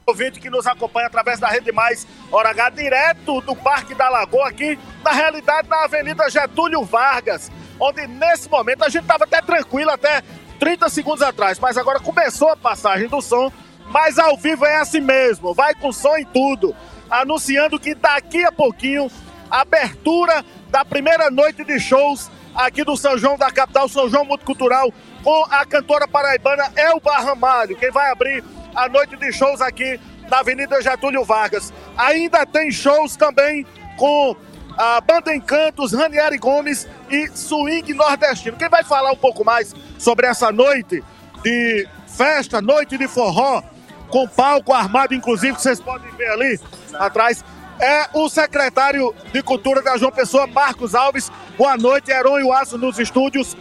ouvinte 0.06 0.40
que 0.40 0.50
nos 0.50 0.68
acompanha 0.68 1.08
através 1.08 1.40
da 1.40 1.48
Rede 1.48 1.72
Mais 1.72 2.06
Hora 2.30 2.50
H, 2.50 2.70
direto 2.72 3.40
do 3.42 3.56
Parque 3.56 3.96
da 3.96 4.10
Lagoa, 4.10 4.50
aqui, 4.50 4.78
na 5.04 5.12
realidade, 5.12 5.68
na 5.70 5.86
Avenida 5.86 6.30
Getúlio 6.30 6.84
Vargas, 6.84 7.50
onde 7.84 8.08
nesse 8.08 8.50
momento 8.50 8.84
a 8.84 8.90
gente 8.90 9.04
estava 9.04 9.26
até 9.26 9.42
tranquilo, 9.42 9.92
até 9.92 10.22
30 10.60 10.90
segundos 10.90 11.22
atrás, 11.22 11.60
mas 11.60 11.78
agora 11.78 12.00
começou 12.00 12.50
a 12.50 12.56
passagem 12.56 13.10
do 13.10 13.22
som, 13.22 13.52
mas 13.90 14.18
ao 14.18 14.38
vivo 14.38 14.66
é 14.66 14.78
assim 14.78 15.02
mesmo, 15.02 15.54
vai 15.54 15.76
com 15.76 15.92
som 15.92 16.16
em 16.16 16.26
tudo, 16.26 16.74
anunciando 17.10 17.78
que 17.78 17.94
daqui 17.94 18.44
a 18.46 18.52
pouquinho, 18.52 19.12
abertura 19.52 20.46
da 20.70 20.86
primeira 20.86 21.30
noite 21.30 21.64
de 21.66 21.80
shows 21.80 22.32
aqui 22.56 22.84
do 22.84 22.96
São 22.96 23.18
João 23.18 23.38
da 23.38 23.52
capital, 23.52 23.90
São 23.90 24.10
João 24.10 24.24
Multicultural, 24.24 24.92
com 25.22 25.46
a 25.50 25.66
cantora 25.66 26.08
paraibana 26.08 26.72
Elba 26.76 27.18
Ramalho, 27.18 27.76
quem 27.76 27.92
vai 27.92 28.10
abrir 28.10 28.44
a 28.74 28.88
noite 28.88 29.18
de 29.18 29.32
shows 29.34 29.62
aqui 29.62 30.00
na 30.30 30.40
Avenida 30.40 30.82
Getúlio 30.82 31.24
Vargas. 31.24 31.74
Ainda 31.98 32.46
tem 32.46 32.72
shows 32.72 33.16
também 33.16 33.66
com 33.98 34.36
a 34.78 35.02
Banda 35.02 35.34
Encantos, 35.36 35.94
Ranieri 35.94 36.38
Gomes 36.38 36.88
e 37.10 37.28
Swing 37.36 37.94
Nordestino. 37.94 38.58
Quem 38.58 38.70
vai 38.70 38.84
falar 38.84 39.12
um 39.12 39.18
pouco 39.18 39.44
mais 39.44 39.76
sobre 39.98 40.28
essa 40.28 40.52
noite 40.52 41.04
de 41.44 41.88
festa, 42.08 42.62
noite 42.62 42.98
de 42.98 43.08
forró, 43.08 43.62
com 44.10 44.28
palco 44.28 44.74
armado, 44.74 45.14
inclusive, 45.14 45.56
que 45.56 45.62
vocês 45.62 45.80
podem 45.80 46.12
ver 46.12 46.30
ali 46.30 46.60
atrás, 46.94 47.44
é 47.80 48.08
o 48.14 48.30
secretário 48.30 49.14
de 49.32 49.42
Cultura 49.42 49.82
da 49.82 49.98
João 49.98 50.12
Pessoa, 50.12 50.46
Marcos 50.48 50.94
Alves. 50.94 51.32
Boa 51.58 51.76
noite, 51.76 52.12
Heron 52.12 52.40
e 52.40 52.52
Aço 52.52 52.78
nos 52.78 53.00
estúdios. 53.00 53.58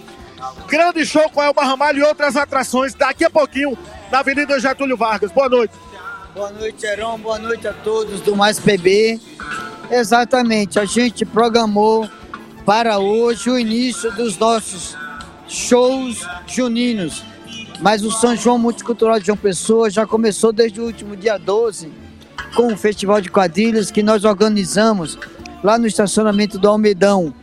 Grande 0.66 1.04
show 1.06 1.28
com 1.30 1.42
Elba 1.42 1.64
Ramalho 1.64 2.00
e 2.00 2.02
outras 2.02 2.36
atrações 2.36 2.94
daqui 2.94 3.24
a 3.24 3.30
pouquinho 3.30 3.76
na 4.10 4.18
Avenida 4.18 4.58
Getúlio 4.58 4.96
Vargas. 4.96 5.30
Boa 5.32 5.48
noite. 5.48 5.74
Boa 6.34 6.50
noite, 6.50 6.84
Heron. 6.84 7.18
Boa 7.18 7.38
noite 7.38 7.66
a 7.68 7.72
todos 7.72 8.20
do 8.20 8.34
Mais 8.34 8.58
PB. 8.58 9.20
Exatamente, 9.94 10.80
a 10.80 10.86
gente 10.86 11.22
programou 11.26 12.08
para 12.64 12.98
hoje 12.98 13.50
o 13.50 13.58
início 13.58 14.10
dos 14.12 14.38
nossos 14.38 14.96
shows 15.46 16.26
juninos. 16.46 17.22
Mas 17.78 18.02
o 18.02 18.10
São 18.10 18.34
João 18.34 18.56
Multicultural 18.56 19.20
de 19.20 19.26
João 19.26 19.36
Pessoa 19.36 19.90
já 19.90 20.06
começou 20.06 20.50
desde 20.50 20.80
o 20.80 20.84
último 20.86 21.14
dia 21.14 21.36
12 21.36 21.92
com 22.56 22.72
o 22.72 22.76
Festival 22.76 23.20
de 23.20 23.30
Quadrilhas 23.30 23.90
que 23.90 24.02
nós 24.02 24.24
organizamos 24.24 25.18
lá 25.62 25.76
no 25.76 25.86
estacionamento 25.86 26.58
do 26.58 26.70
Almedão. 26.70 27.34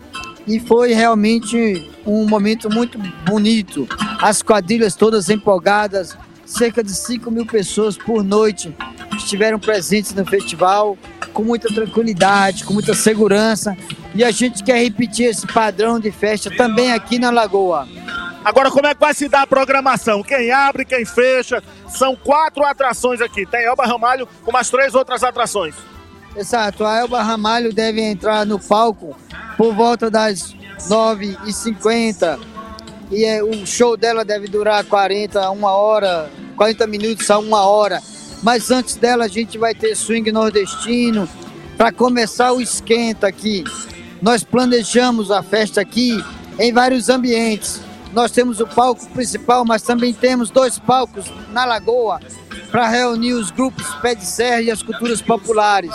E 0.48 0.60
foi 0.60 0.94
realmente 0.94 1.88
um 2.04 2.28
momento 2.28 2.68
muito 2.68 2.98
bonito. 3.28 3.88
As 4.20 4.42
quadrilhas 4.42 4.96
todas 4.96 5.30
empolgadas, 5.30 6.18
cerca 6.48 6.84
de 6.84 6.96
5 6.96 7.30
mil 7.30 7.46
pessoas 7.46 7.96
por 7.96 8.24
noite 8.24 8.76
estiveram 9.16 9.60
presentes 9.60 10.16
no 10.16 10.26
festival, 10.26 10.98
com 11.40 11.46
muita 11.46 11.74
tranquilidade, 11.74 12.66
com 12.66 12.74
muita 12.74 12.94
segurança. 12.94 13.78
E 14.14 14.26
a 14.26 14.32
gente 14.32 14.62
quer 14.62 14.84
repetir 14.84 15.28
esse 15.28 15.48
padrão 15.48 15.98
de 15.98 16.12
festa 16.12 16.52
também 16.52 16.92
aqui 16.92 17.18
na 17.18 17.30
Lagoa. 17.30 17.88
Agora, 18.44 18.70
como 18.70 18.88
é 18.88 18.94
que 18.94 19.00
vai 19.00 19.14
se 19.14 19.30
dar 19.30 19.44
a 19.44 19.48
programação? 19.48 20.22
Quem 20.22 20.52
abre, 20.52 20.84
quem 20.84 21.06
fecha? 21.06 21.64
São 21.88 22.14
quatro 22.16 22.66
atrações 22.66 23.22
aqui. 23.22 23.46
Tem 23.46 23.64
Elba 23.64 23.86
Ramalho 23.86 24.28
com 24.44 24.52
mais 24.52 24.70
três 24.70 24.94
outras 24.94 25.24
atrações. 25.24 25.76
Exato, 26.36 26.86
a 26.86 26.98
Elba 26.98 27.22
Ramalho 27.22 27.74
deve 27.74 28.02
entrar 28.02 28.46
no 28.46 28.60
palco 28.60 29.16
por 29.58 29.74
volta 29.74 30.12
das 30.12 30.54
9h50 30.90 32.40
e 33.12 33.26
é, 33.26 33.42
o 33.42 33.66
show 33.66 33.98
dela 33.98 34.24
deve 34.24 34.48
durar 34.48 34.84
40, 34.86 35.50
uma 35.52 35.72
hora, 35.72 36.30
40 36.56 36.86
minutos 36.86 37.30
a 37.32 37.40
uma 37.40 37.66
hora. 37.66 38.02
Mas 38.42 38.72
antes 38.72 38.96
dela 38.96 39.26
a 39.26 39.28
gente 39.28 39.58
vai 39.58 39.76
ter 39.76 39.96
swing 39.96 40.32
nordestino 40.32 41.28
para 41.78 41.92
começar 41.92 42.52
o 42.52 42.62
esquenta 42.62 43.28
aqui. 43.28 43.64
Nós 44.22 44.44
planejamos 44.44 45.32
a 45.32 45.42
festa 45.42 45.82
aqui 45.82 46.24
em 46.58 46.74
vários 46.74 47.10
ambientes. 47.10 47.82
Nós 48.14 48.32
temos 48.32 48.60
o 48.60 48.68
palco 48.68 49.08
principal, 49.12 49.64
mas 49.66 49.82
também 49.82 50.14
temos 50.14 50.50
dois 50.50 50.80
palcos 50.80 51.26
na 51.52 51.64
Lagoa 51.64 52.20
para 52.72 52.88
reunir 52.88 53.34
os 53.34 53.52
grupos 53.52 53.88
pé 53.96 54.16
de 54.16 54.26
serra 54.26 54.62
e 54.62 54.72
as 54.72 54.82
culturas 54.82 55.22
populares, 55.22 55.94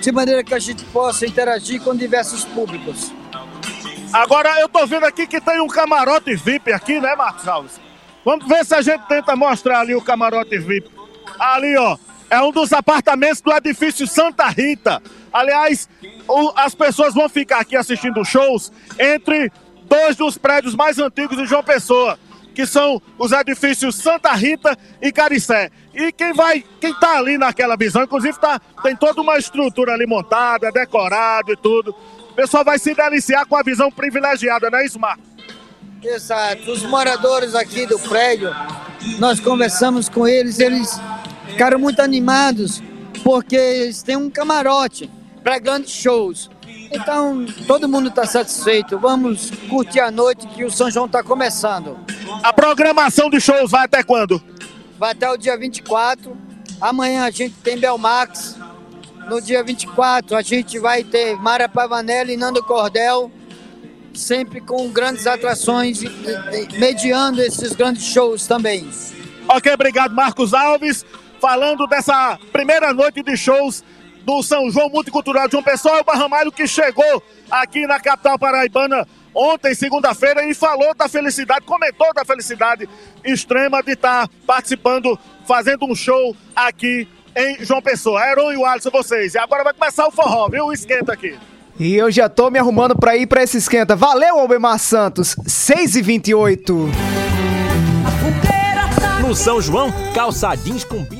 de 0.00 0.12
maneira 0.12 0.42
que 0.42 0.54
a 0.54 0.58
gente 0.58 0.84
possa 0.86 1.26
interagir 1.26 1.80
com 1.82 1.94
diversos 1.94 2.44
públicos. 2.44 3.12
Agora 4.12 4.58
eu 4.60 4.68
tô 4.68 4.86
vendo 4.86 5.04
aqui 5.04 5.26
que 5.26 5.40
tem 5.40 5.60
um 5.60 5.68
camarote 5.68 6.34
VIP 6.34 6.72
aqui, 6.72 7.00
né, 7.00 7.14
Marcos 7.14 7.46
Alves? 7.46 7.80
Vamos 8.24 8.46
ver 8.46 8.64
se 8.64 8.74
a 8.74 8.82
gente 8.82 9.06
tenta 9.06 9.36
mostrar 9.36 9.80
ali 9.80 9.94
o 9.94 10.02
camarote 10.02 10.58
VIP. 10.58 10.99
Ali, 11.40 11.76
ó, 11.76 11.96
é 12.28 12.40
um 12.42 12.52
dos 12.52 12.72
apartamentos 12.72 13.40
do 13.40 13.50
edifício 13.52 14.06
Santa 14.06 14.46
Rita. 14.48 15.02
Aliás, 15.32 15.88
o- 16.28 16.52
as 16.54 16.74
pessoas 16.74 17.14
vão 17.14 17.28
ficar 17.28 17.60
aqui 17.60 17.76
assistindo 17.76 18.22
shows 18.24 18.70
entre 18.98 19.50
dois 19.84 20.16
dos 20.16 20.36
prédios 20.36 20.74
mais 20.74 20.98
antigos 20.98 21.36
de 21.38 21.46
João 21.46 21.62
Pessoa, 21.64 22.18
que 22.54 22.66
são 22.66 23.00
os 23.18 23.32
edifícios 23.32 23.96
Santa 23.96 24.32
Rita 24.32 24.76
e 25.00 25.10
Caricé. 25.10 25.70
E 25.94 26.12
quem 26.12 26.32
vai, 26.32 26.62
quem 26.80 26.92
tá 26.94 27.16
ali 27.18 27.38
naquela 27.38 27.76
visão, 27.76 28.02
inclusive 28.02 28.38
tá, 28.38 28.60
tem 28.82 28.94
toda 28.94 29.20
uma 29.22 29.38
estrutura 29.38 29.94
ali 29.94 30.06
montada, 30.06 30.70
decorado 30.70 31.52
e 31.52 31.56
tudo. 31.56 31.94
O 32.30 32.34
pessoal 32.34 32.64
vai 32.64 32.78
se 32.78 32.94
deliciar 32.94 33.46
com 33.46 33.56
a 33.56 33.62
visão 33.62 33.90
privilegiada, 33.90 34.68
não 34.70 34.78
é 34.78 34.84
isso, 34.86 35.00
Marcos? 35.00 35.24
Exato. 36.02 36.70
Os 36.70 36.82
moradores 36.82 37.54
aqui 37.54 37.86
do 37.86 37.98
prédio, 37.98 38.50
nós 39.18 39.38
conversamos 39.40 40.08
com 40.08 40.26
eles, 40.26 40.58
eles 40.58 40.98
ficaram 41.50 41.78
muito 41.78 42.00
animados 42.00 42.82
porque 43.22 43.56
eles 43.56 44.02
têm 44.02 44.16
um 44.16 44.30
camarote 44.30 45.10
para 45.42 45.58
grandes 45.58 45.92
shows. 45.92 46.50
Então, 46.92 47.46
todo 47.66 47.88
mundo 47.88 48.08
está 48.08 48.26
satisfeito. 48.26 48.98
Vamos 48.98 49.50
curtir 49.68 50.00
a 50.00 50.10
noite 50.10 50.46
que 50.48 50.64
o 50.64 50.70
São 50.70 50.90
João 50.90 51.06
está 51.06 51.22
começando. 51.22 51.98
A 52.42 52.52
programação 52.52 53.30
de 53.30 53.40
shows 53.40 53.70
vai 53.70 53.84
até 53.84 54.02
quando? 54.02 54.42
Vai 54.98 55.12
até 55.12 55.30
o 55.30 55.36
dia 55.36 55.56
24. 55.56 56.36
Amanhã 56.80 57.24
a 57.24 57.30
gente 57.30 57.54
tem 57.62 57.78
Belmax. 57.78 58.56
No 59.28 59.40
dia 59.40 59.62
24 59.62 60.36
a 60.36 60.42
gente 60.42 60.78
vai 60.78 61.04
ter 61.04 61.36
Mara 61.36 61.68
Pavanelli 61.68 62.32
e 62.32 62.36
Nando 62.36 62.64
Cordel, 62.64 63.30
sempre 64.12 64.60
com 64.60 64.88
grandes 64.88 65.26
atrações, 65.26 66.00
mediando 66.78 67.40
esses 67.40 67.72
grandes 67.72 68.04
shows 68.04 68.46
também. 68.46 68.88
Ok, 69.48 69.72
obrigado, 69.72 70.14
Marcos 70.14 70.52
Alves. 70.52 71.04
Falando 71.40 71.86
dessa 71.86 72.38
primeira 72.52 72.92
noite 72.92 73.22
de 73.22 73.36
shows 73.36 73.82
do 74.24 74.42
São 74.42 74.70
João 74.70 74.90
Multicultural 74.90 75.46
de 75.46 75.52
João 75.52 75.62
Pessoa, 75.62 75.98
é 75.98 76.00
o 76.00 76.04
Barramalho 76.04 76.52
que 76.52 76.66
chegou 76.66 77.22
aqui 77.50 77.86
na 77.86 77.98
capital 77.98 78.38
paraibana 78.38 79.06
ontem, 79.34 79.74
segunda-feira, 79.74 80.44
e 80.44 80.54
falou 80.54 80.94
da 80.94 81.08
felicidade, 81.08 81.64
comentou 81.64 82.12
da 82.12 82.24
felicidade 82.24 82.88
extrema 83.24 83.82
de 83.82 83.92
estar 83.92 84.28
participando, 84.46 85.18
fazendo 85.46 85.86
um 85.86 85.94
show 85.94 86.36
aqui 86.54 87.08
em 87.36 87.64
João 87.64 87.80
Pessoa. 87.80 88.24
Heron 88.24 88.52
e 88.52 88.56
o 88.56 88.66
Alisson, 88.66 88.90
vocês. 88.90 89.34
E 89.34 89.38
agora 89.38 89.64
vai 89.64 89.72
começar 89.72 90.06
o 90.06 90.10
forró, 90.10 90.48
viu? 90.48 90.66
O 90.66 90.72
esquenta 90.72 91.12
aqui. 91.12 91.38
E 91.78 91.96
eu 91.96 92.10
já 92.10 92.28
tô 92.28 92.50
me 92.50 92.58
arrumando 92.58 92.94
pra 92.94 93.16
ir 93.16 93.26
pra 93.26 93.42
esse 93.42 93.56
esquenta. 93.56 93.96
Valeu, 93.96 94.38
Albemar 94.38 94.78
Santos. 94.78 95.34
6 95.46 95.96
e 95.96 96.02
28 96.02 96.90
No 99.20 99.34
São 99.34 99.60
João, 99.62 99.90
calça 100.14 100.54
jeans 100.54 100.84
combina 100.84 101.19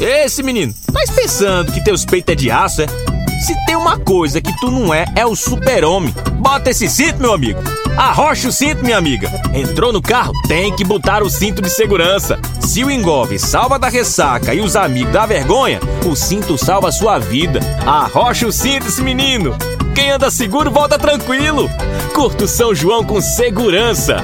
Esse 0.00 0.42
menino, 0.42 0.74
tá 0.92 1.00
pensando 1.14 1.72
que 1.72 1.82
teus 1.82 2.04
peitos 2.04 2.32
é 2.32 2.36
de 2.36 2.50
aço, 2.50 2.82
é? 2.82 2.86
Se 2.86 3.54
tem 3.64 3.76
uma 3.76 3.98
coisa 3.98 4.40
que 4.40 4.54
tu 4.60 4.70
não 4.70 4.92
é, 4.92 5.04
é 5.14 5.24
o 5.24 5.36
super-homem. 5.36 6.14
Bota 6.38 6.70
esse 6.70 6.88
cinto, 6.88 7.20
meu 7.20 7.32
amigo. 7.32 7.60
Arrocha 7.96 8.48
o 8.48 8.52
cinto, 8.52 8.82
minha 8.82 8.98
amiga. 8.98 9.30
Entrou 9.54 9.92
no 9.92 10.02
carro, 10.02 10.32
tem 10.46 10.74
que 10.74 10.84
botar 10.84 11.22
o 11.22 11.30
cinto 11.30 11.62
de 11.62 11.70
segurança. 11.70 12.38
Se 12.60 12.84
o 12.84 12.90
engove 12.90 13.38
salva 13.38 13.78
da 13.78 13.88
ressaca 13.88 14.54
e 14.54 14.60
os 14.60 14.76
amigos 14.76 15.12
da 15.12 15.24
vergonha, 15.24 15.80
o 16.04 16.14
cinto 16.14 16.58
salva 16.58 16.88
a 16.88 16.92
sua 16.92 17.18
vida. 17.18 17.60
Arrocha 17.86 18.46
o 18.46 18.52
cinto, 18.52 18.88
esse 18.88 19.02
menino. 19.02 19.56
Quem 19.94 20.10
anda 20.10 20.30
seguro 20.30 20.70
volta 20.70 20.98
tranquilo. 20.98 21.70
Curta 22.14 22.44
o 22.44 22.48
São 22.48 22.74
João 22.74 23.02
com 23.04 23.20
segurança. 23.20 24.16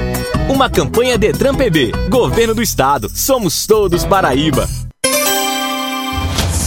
Uma 0.49 0.69
campanha 0.69 1.17
Detran 1.17 1.55
PB, 1.55 1.93
Governo 2.11 2.55
do 2.55 2.63
Estado. 2.63 3.11
Somos 3.15 3.67
todos 3.67 4.05
Paraíba. 4.05 4.69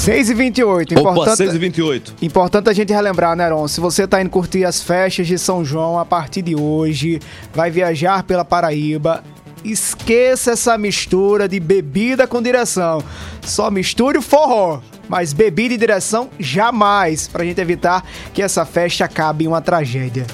6 0.06 0.30
e 0.30 0.34
28 0.36 1.00
Opa, 1.00 1.12
Importante, 1.14 1.38
6 1.38 1.56
e 1.56 1.58
28 1.58 2.14
Importante 2.22 2.70
a 2.70 2.74
gente 2.74 2.94
relembrar, 2.94 3.36
né, 3.36 3.50
Ron? 3.50 3.68
Se 3.68 3.82
você 3.82 4.08
tá 4.08 4.22
indo 4.22 4.30
curtir 4.30 4.64
as 4.64 4.80
festas 4.80 5.26
de 5.26 5.36
São 5.40 5.66
João 5.66 5.98
a 5.98 6.06
partir 6.06 6.44
de 6.44 6.56
hoje, 6.56 7.20
vai 7.52 7.72
viajar 7.72 8.22
pela 8.22 8.46
Paraíba, 8.46 9.24
esqueça 9.64 10.52
essa 10.52 10.78
mistura 10.78 11.50
de 11.50 11.60
bebida 11.60 12.28
com 12.28 12.40
direção. 12.40 13.02
Só 13.42 13.72
misture 13.72 14.20
o 14.20 14.22
forró. 14.22 14.80
Mas 15.10 15.34
bebida 15.34 15.74
e 15.74 15.78
direção 15.78 16.30
jamais, 16.40 17.28
pra 17.28 17.44
gente 17.44 17.60
evitar 17.60 18.06
que 18.32 18.44
essa 18.44 18.64
festa 18.64 19.06
acabe 19.06 19.46
em 19.46 19.48
uma 19.48 19.62
tragédia. 19.62 20.28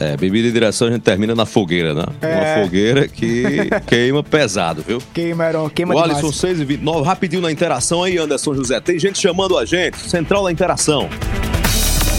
É, 0.00 0.16
bebida 0.16 0.48
e 0.48 0.52
direção 0.52 0.88
a 0.88 0.90
gente 0.92 1.02
termina 1.02 1.34
na 1.34 1.44
fogueira, 1.44 1.92
né? 1.92 2.04
É. 2.20 2.56
Uma 2.56 2.64
fogueira 2.64 3.08
que 3.08 3.68
queima 3.86 4.22
pesado, 4.22 4.82
viu? 4.86 5.02
Queima, 5.12 5.44
Heron, 5.44 5.68
queima 5.68 5.94
o 5.94 5.96
demais. 6.02 6.18
Alisson 6.18 6.32
6 6.32 6.60
e 6.60 6.64
29, 6.64 7.04
rapidinho 7.04 7.42
na 7.42 7.50
interação 7.50 8.02
aí, 8.04 8.16
Anderson 8.16 8.54
José. 8.54 8.80
Tem 8.80 8.98
gente 8.98 9.18
chamando 9.18 9.58
a 9.58 9.64
gente, 9.64 9.98
Central 9.98 10.44
da 10.44 10.52
Interação. 10.52 11.08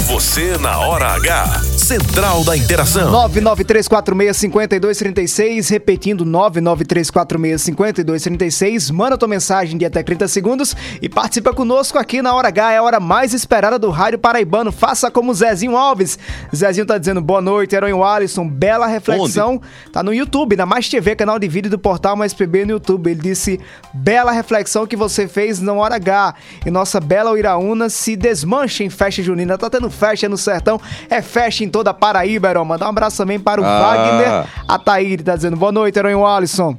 Você 0.10 0.58
na 0.58 0.80
hora 0.80 1.13
H. 1.13 1.62
Central 1.78 2.43
da 2.43 2.58
Interação. 2.58 3.12
993465236, 3.30 5.69
repetindo 5.69 6.26
993465236. 6.26 8.91
Manda 8.91 9.19
tua 9.19 9.28
mensagem 9.28 9.78
de 9.78 9.86
até 9.86 10.02
30 10.02 10.28
segundos 10.28 10.76
e 11.00 11.08
participa 11.08 11.54
conosco 11.54 12.00
aqui 12.00 12.24
na 12.24 12.34
Hora 12.34 12.48
H, 12.48 12.74
é 12.74 12.78
a 12.78 12.84
hora 12.84 13.00
mais 13.00 13.36
esperada 13.36 13.78
do 13.78 13.91
rádio 13.91 14.17
paraibano. 14.17 14.72
Faça 14.72 15.12
como 15.12 15.32
Zezinho 15.32 15.78
Alves. 15.78 16.17
Zezinho 16.56 16.88
tá 16.88 16.98
dizendo 16.98 17.22
boa 17.22 17.41
noite, 17.41 17.76
Herói 17.76 17.91
Alisson, 17.91 18.48
bela 18.48 18.88
reflexão. 18.88 19.62
Tá 19.93 20.02
no 20.02 20.12
YouTube, 20.12 20.56
na 20.56 20.65
Mais 20.65 20.89
TV, 20.89 21.15
canal 21.15 21.38
de 21.38 21.48
vídeo 21.48 21.69
do 21.69 21.78
portal 21.78 22.15
Mais 22.15 22.34
PB 22.34 22.65
no 22.65 22.72
YouTube. 22.72 23.12
Ele 23.12 23.22
disse: 23.22 23.60
bela 23.93 24.32
reflexão 24.32 24.88
que 24.88 24.95
você 24.95 25.28
fez 25.28 25.60
na 25.60 25.74
Hora 25.74 25.98
H. 25.98 26.34
E 26.65 26.72
nossa 26.72 27.00
bela 27.00 27.38
Iraúna 27.38 27.89
se 27.89 28.15
desmancha 28.15 28.84
em 28.84 28.89
festa 28.89 29.22
junina. 29.22 29.56
Tá 29.58 29.69
tendo 29.69 29.99
festa 30.00 30.30
no 30.30 30.38
sertão, 30.38 30.80
é 31.10 31.22
festa 31.22 31.64
em 31.64 31.70
toda 31.70 31.94
Paraíba, 31.94 32.50
Heron. 32.50 32.66
Mandar 32.66 32.86
um 32.86 32.90
abraço 32.90 33.18
também 33.18 33.40
para 33.40 33.62
o 33.62 33.66
Ah. 33.66 33.80
Wagner 33.80 34.48
Ataíde, 34.68 35.24
tá 35.24 35.36
dizendo 35.36 35.58
boa 35.58 35.72
noite, 35.72 36.00
Heron 36.00 36.26
Alisson. 36.26 36.78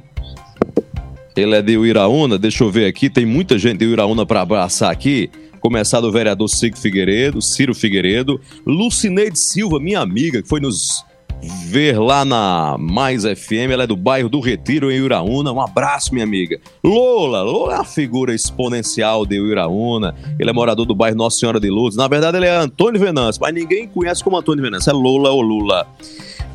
Ele 1.35 1.55
é 1.55 1.61
de 1.61 1.77
Uiraúna, 1.77 2.37
deixa 2.37 2.63
eu 2.63 2.69
ver 2.71 2.87
aqui, 2.87 3.09
tem 3.09 3.25
muita 3.25 3.57
gente 3.57 3.77
de 3.79 3.85
Uiraúna 3.85 4.25
para 4.25 4.41
abraçar 4.41 4.91
aqui. 4.91 5.29
Começar 5.61 6.01
do 6.01 6.11
vereador 6.11 6.49
Ciro 6.49 6.75
Figueiredo, 6.75 7.41
Ciro 7.41 7.75
Figueiredo, 7.75 8.41
Lucineide 8.65 9.39
Silva, 9.39 9.79
minha 9.79 9.99
amiga, 9.99 10.41
que 10.41 10.47
foi 10.49 10.59
nos 10.59 11.05
ver 11.41 11.99
lá 11.99 12.23
na 12.23 12.75
Mais 12.77 13.23
FM, 13.23 13.71
ela 13.71 13.83
é 13.83 13.87
do 13.87 13.95
bairro 13.95 14.29
do 14.29 14.39
Retiro, 14.39 14.91
em 14.91 15.01
Uiraúna. 15.01 15.51
Um 15.51 15.61
abraço, 15.61 16.13
minha 16.13 16.23
amiga. 16.23 16.59
Lola, 16.83 17.41
Lola 17.41 17.73
é 17.73 17.75
uma 17.77 17.85
figura 17.85 18.33
exponencial 18.33 19.25
de 19.25 19.39
Uiraúna. 19.39 20.15
Ele 20.39 20.49
é 20.49 20.53
morador 20.53 20.85
do 20.85 20.95
bairro 20.95 21.17
Nossa 21.17 21.39
Senhora 21.39 21.59
de 21.59 21.69
Lourdes. 21.69 21.97
Na 21.97 22.07
verdade, 22.07 22.37
ele 22.37 22.45
é 22.45 22.55
Antônio 22.55 22.99
Venâncio, 22.99 23.41
mas 23.41 23.53
ninguém 23.53 23.87
conhece 23.87 24.23
como 24.23 24.37
Antônio 24.37 24.63
Venâncio. 24.63 24.89
É 24.89 24.93
Lola 24.93 25.31
ou 25.31 25.41
Lula. 25.41 25.87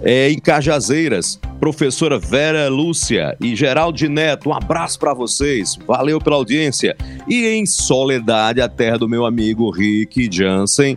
É, 0.02 0.30
em 0.30 0.38
Cajazeiras, 0.38 1.40
professora 1.58 2.18
Vera 2.18 2.68
Lúcia 2.68 3.36
e 3.40 3.56
Geraldo 3.56 4.06
Neto, 4.08 4.50
um 4.50 4.52
abraço 4.52 4.98
para 4.98 5.14
vocês, 5.14 5.76
valeu 5.86 6.20
pela 6.20 6.36
audiência. 6.36 6.94
E 7.26 7.46
em 7.46 7.64
Soledade, 7.64 8.60
a 8.60 8.68
terra 8.68 8.98
do 8.98 9.08
meu 9.08 9.24
amigo 9.24 9.70
Rick 9.70 10.28
Jansen, 10.30 10.96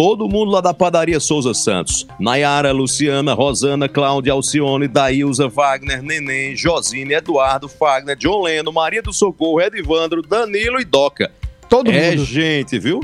todo 0.00 0.26
mundo 0.26 0.50
lá 0.50 0.62
da 0.62 0.72
padaria 0.72 1.20
Souza 1.20 1.52
Santos. 1.52 2.06
Nayara, 2.18 2.72
Luciana, 2.72 3.34
Rosana, 3.34 3.86
Cláudia, 3.86 4.32
Alcione, 4.32 4.88
Daílza, 4.88 5.46
Wagner, 5.46 6.02
Neném, 6.02 6.56
Josine, 6.56 7.12
Eduardo, 7.12 7.68
Fagner, 7.68 8.16
John 8.16 8.44
Leno, 8.44 8.72
Maria 8.72 9.02
do 9.02 9.12
Socorro, 9.12 9.60
Edivandro, 9.60 10.22
Danilo 10.22 10.80
e 10.80 10.86
Doca. 10.86 11.30
Todo 11.68 11.90
é 11.90 12.12
mundo. 12.12 12.24
gente, 12.24 12.78
viu? 12.78 13.00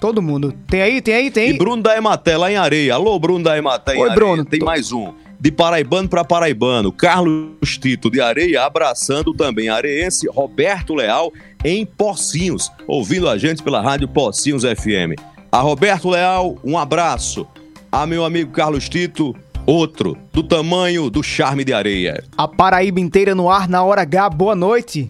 Todo 0.00 0.22
mundo. 0.22 0.54
Tem 0.66 0.80
aí, 0.80 1.02
tem 1.02 1.14
aí, 1.14 1.30
tem 1.30 1.50
aí. 1.50 1.50
E 1.50 1.58
Bruno 1.58 1.82
da 1.82 1.94
Ematé, 1.94 2.38
lá 2.38 2.50
em 2.50 2.56
Areia. 2.56 2.94
Alô, 2.94 3.18
Bruno 3.18 3.44
da 3.44 3.58
Ematé 3.58 3.94
em 3.94 4.00
Oi. 4.00 4.10
Bruno. 4.14 4.46
Tem 4.46 4.60
mais 4.60 4.90
um. 4.92 5.12
De 5.38 5.52
Paraibano 5.52 6.08
para 6.08 6.24
Paraibano. 6.24 6.90
Carlos 6.90 7.76
Tito 7.78 8.10
de 8.10 8.18
Areia 8.18 8.64
abraçando 8.64 9.34
também 9.34 9.68
areense 9.68 10.26
Roberto 10.26 10.94
Leal 10.94 11.30
em 11.62 11.84
Pocinhos, 11.84 12.72
ouvindo 12.86 13.28
a 13.28 13.36
gente 13.36 13.62
pela 13.62 13.82
rádio 13.82 14.08
Pocinhos 14.08 14.62
FM. 14.62 15.37
A 15.50 15.60
Roberto 15.60 16.10
Leal, 16.10 16.56
um 16.62 16.76
abraço. 16.76 17.46
A 17.90 18.06
meu 18.06 18.22
amigo 18.24 18.52
Carlos 18.52 18.86
Tito, 18.88 19.34
outro, 19.66 20.16
do 20.30 20.42
tamanho 20.42 21.08
do 21.08 21.22
charme 21.22 21.64
de 21.64 21.72
areia. 21.72 22.22
A 22.36 22.46
Paraíba 22.46 23.00
inteira 23.00 23.34
no 23.34 23.50
ar 23.50 23.66
na 23.66 23.82
hora 23.82 24.02
H. 24.02 24.28
Boa 24.28 24.54
noite. 24.54 25.08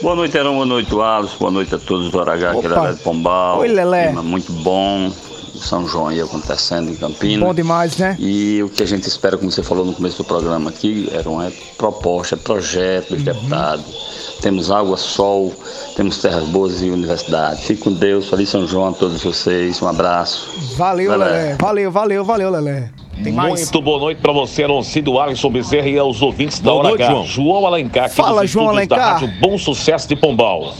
Boa 0.00 0.14
noite, 0.14 0.38
Arão. 0.38 0.54
Boa 0.54 0.66
noite, 0.66 0.94
Alisson. 0.94 1.36
Boa 1.38 1.50
noite 1.50 1.74
a 1.74 1.78
todos 1.78 2.10
do 2.10 2.20
Aragá, 2.20 2.50
aqui 2.50 2.58
Opa. 2.58 2.68
Lelé 2.68 2.92
de 2.92 2.98
Pombal. 3.00 3.58
Oi, 3.58 3.68
Lelé. 3.68 4.12
Muito 4.12 4.52
bom. 4.52 5.10
São 5.56 5.86
João 5.88 6.08
aí 6.08 6.20
acontecendo 6.20 6.90
em 6.90 6.94
Campinas. 6.94 7.46
Bom 7.46 7.54
demais, 7.54 7.96
né? 7.96 8.16
E 8.18 8.62
o 8.62 8.68
que 8.68 8.82
a 8.82 8.86
gente 8.86 9.06
espera, 9.08 9.36
como 9.36 9.50
você 9.50 9.62
falou 9.62 9.84
no 9.84 9.92
começo 9.92 10.18
do 10.18 10.24
programa 10.24 10.70
aqui, 10.70 11.08
era 11.12 11.28
uma 11.28 11.50
proposta, 11.76 12.34
é 12.34 12.38
projeto 12.38 13.10
Uhum. 13.10 13.16
dos 13.16 13.24
deputados. 13.24 14.06
Temos 14.40 14.70
água, 14.70 14.96
sol, 14.98 15.52
temos 15.96 16.18
terras 16.18 16.44
boas 16.44 16.82
e 16.82 16.90
universidade. 16.90 17.62
Fique 17.62 17.82
com 17.82 17.92
Deus. 17.92 18.28
Feliz 18.28 18.48
São 18.50 18.66
João 18.66 18.88
a 18.88 18.92
todos 18.92 19.22
vocês. 19.22 19.80
Um 19.80 19.88
abraço. 19.88 20.48
Valeu, 20.76 21.10
Lelé. 21.12 21.24
Lelé. 21.24 21.56
Valeu, 21.58 21.90
valeu, 21.90 22.24
valeu, 22.24 22.50
Lelé. 22.50 22.90
Tem 23.24 23.32
mais? 23.32 23.54
Muito 23.62 23.80
boa 23.80 23.98
noite 23.98 24.20
para 24.20 24.32
você, 24.32 24.64
Aloncido 24.64 25.18
Alisson 25.18 25.48
Bezerra 25.50 25.88
e 25.88 25.98
aos 25.98 26.20
ouvintes 26.20 26.60
da 26.60 26.70
Boa 26.70 26.80
Hora 26.80 26.88
noite, 26.90 27.02
H. 27.04 27.10
João. 27.12 27.26
João 27.26 27.66
Alencar, 27.66 28.04
aqui 28.04 28.14
Fala, 28.14 28.46
João 28.46 28.66
estúdios 28.66 28.88
da 28.88 28.96
Alencar. 28.96 29.20
Rádio 29.22 29.40
Bom 29.40 29.56
Sucesso 29.56 30.06
de 30.06 30.16
Pombal. 30.16 30.74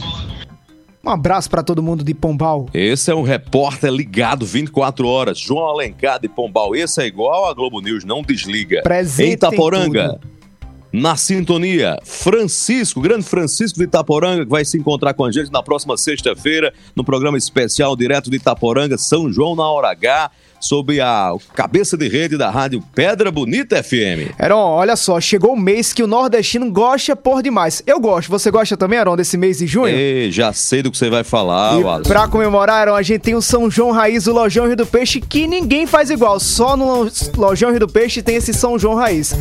Um 1.07 1.09
abraço 1.09 1.49
pra 1.49 1.63
todo 1.63 1.81
mundo 1.81 2.03
de 2.03 2.13
Pombal. 2.13 2.65
Esse 2.73 3.09
é 3.09 3.15
um 3.15 3.21
repórter 3.21 3.89
ligado 3.89 4.45
24 4.45 5.07
horas. 5.07 5.39
João 5.39 5.69
Alencar 5.69 6.19
de 6.19 6.27
Pombal. 6.27 6.75
Esse 6.75 7.01
é 7.01 7.07
igual 7.07 7.49
a 7.49 7.53
Globo 7.53 7.79
News, 7.79 8.03
não 8.03 8.21
desliga. 8.21 8.81
Presente 8.81 9.29
em 9.29 9.31
Itaporanga. 9.31 10.19
Na 10.91 11.15
sintonia, 11.15 11.97
Francisco, 12.03 12.99
grande 12.99 13.23
Francisco 13.23 13.79
de 13.79 13.85
Itaporanga, 13.85 14.43
que 14.43 14.51
vai 14.51 14.65
se 14.65 14.77
encontrar 14.77 15.13
com 15.13 15.23
a 15.23 15.31
gente 15.31 15.49
na 15.49 15.63
próxima 15.63 15.95
sexta-feira, 15.95 16.73
no 16.93 17.05
programa 17.05 17.37
especial 17.37 17.95
direto 17.95 18.29
de 18.29 18.35
Itaporanga, 18.35 18.97
São 18.97 19.31
João 19.31 19.55
na 19.55 19.69
Hora 19.69 19.91
H, 19.91 20.29
sob 20.59 20.99
a 20.99 21.33
cabeça 21.53 21.97
de 21.97 22.07
rede 22.07 22.37
da 22.37 22.49
rádio 22.49 22.83
Pedra 22.93 23.31
Bonita 23.31 23.81
FM. 23.81 24.33
Heron, 24.39 24.57
olha 24.57 24.95
só, 24.95 25.19
chegou 25.19 25.53
o 25.53 25.59
mês 25.59 25.93
que 25.93 26.03
o 26.03 26.07
nordestino 26.07 26.71
gosta 26.71 27.15
por 27.15 27.41
demais. 27.41 27.83
Eu 27.85 27.99
gosto. 27.99 28.29
Você 28.29 28.51
gosta 28.51 28.75
também, 28.75 28.99
Heron, 28.99 29.15
desse 29.15 29.37
mês 29.37 29.59
de 29.59 29.67
junho? 29.67 29.95
Ei, 29.95 30.31
já 30.31 30.51
sei 30.53 30.81
do 30.81 30.91
que 30.91 30.97
você 30.97 31.09
vai 31.09 31.23
falar, 31.23 31.79
E 31.79 32.07
pra 32.07 32.27
comemorar, 32.27 32.83
Heron, 32.83 32.95
a 32.95 33.01
gente 33.01 33.21
tem 33.21 33.35
o 33.35 33.41
São 33.41 33.69
João 33.69 33.91
Raiz, 33.91 34.27
o 34.27 34.33
Lojão 34.33 34.67
Rio 34.67 34.75
do 34.75 34.85
Peixe, 34.85 35.21
que 35.21 35.47
ninguém 35.47 35.85
faz 35.85 36.09
igual. 36.09 36.39
Só 36.39 36.75
no 36.75 37.09
Lojão 37.35 37.71
Rio 37.71 37.79
do 37.81 37.87
Peixe 37.87 38.21
tem 38.21 38.35
esse 38.35 38.53
São 38.53 38.77
João 38.77 38.95
Raiz. 38.95 39.35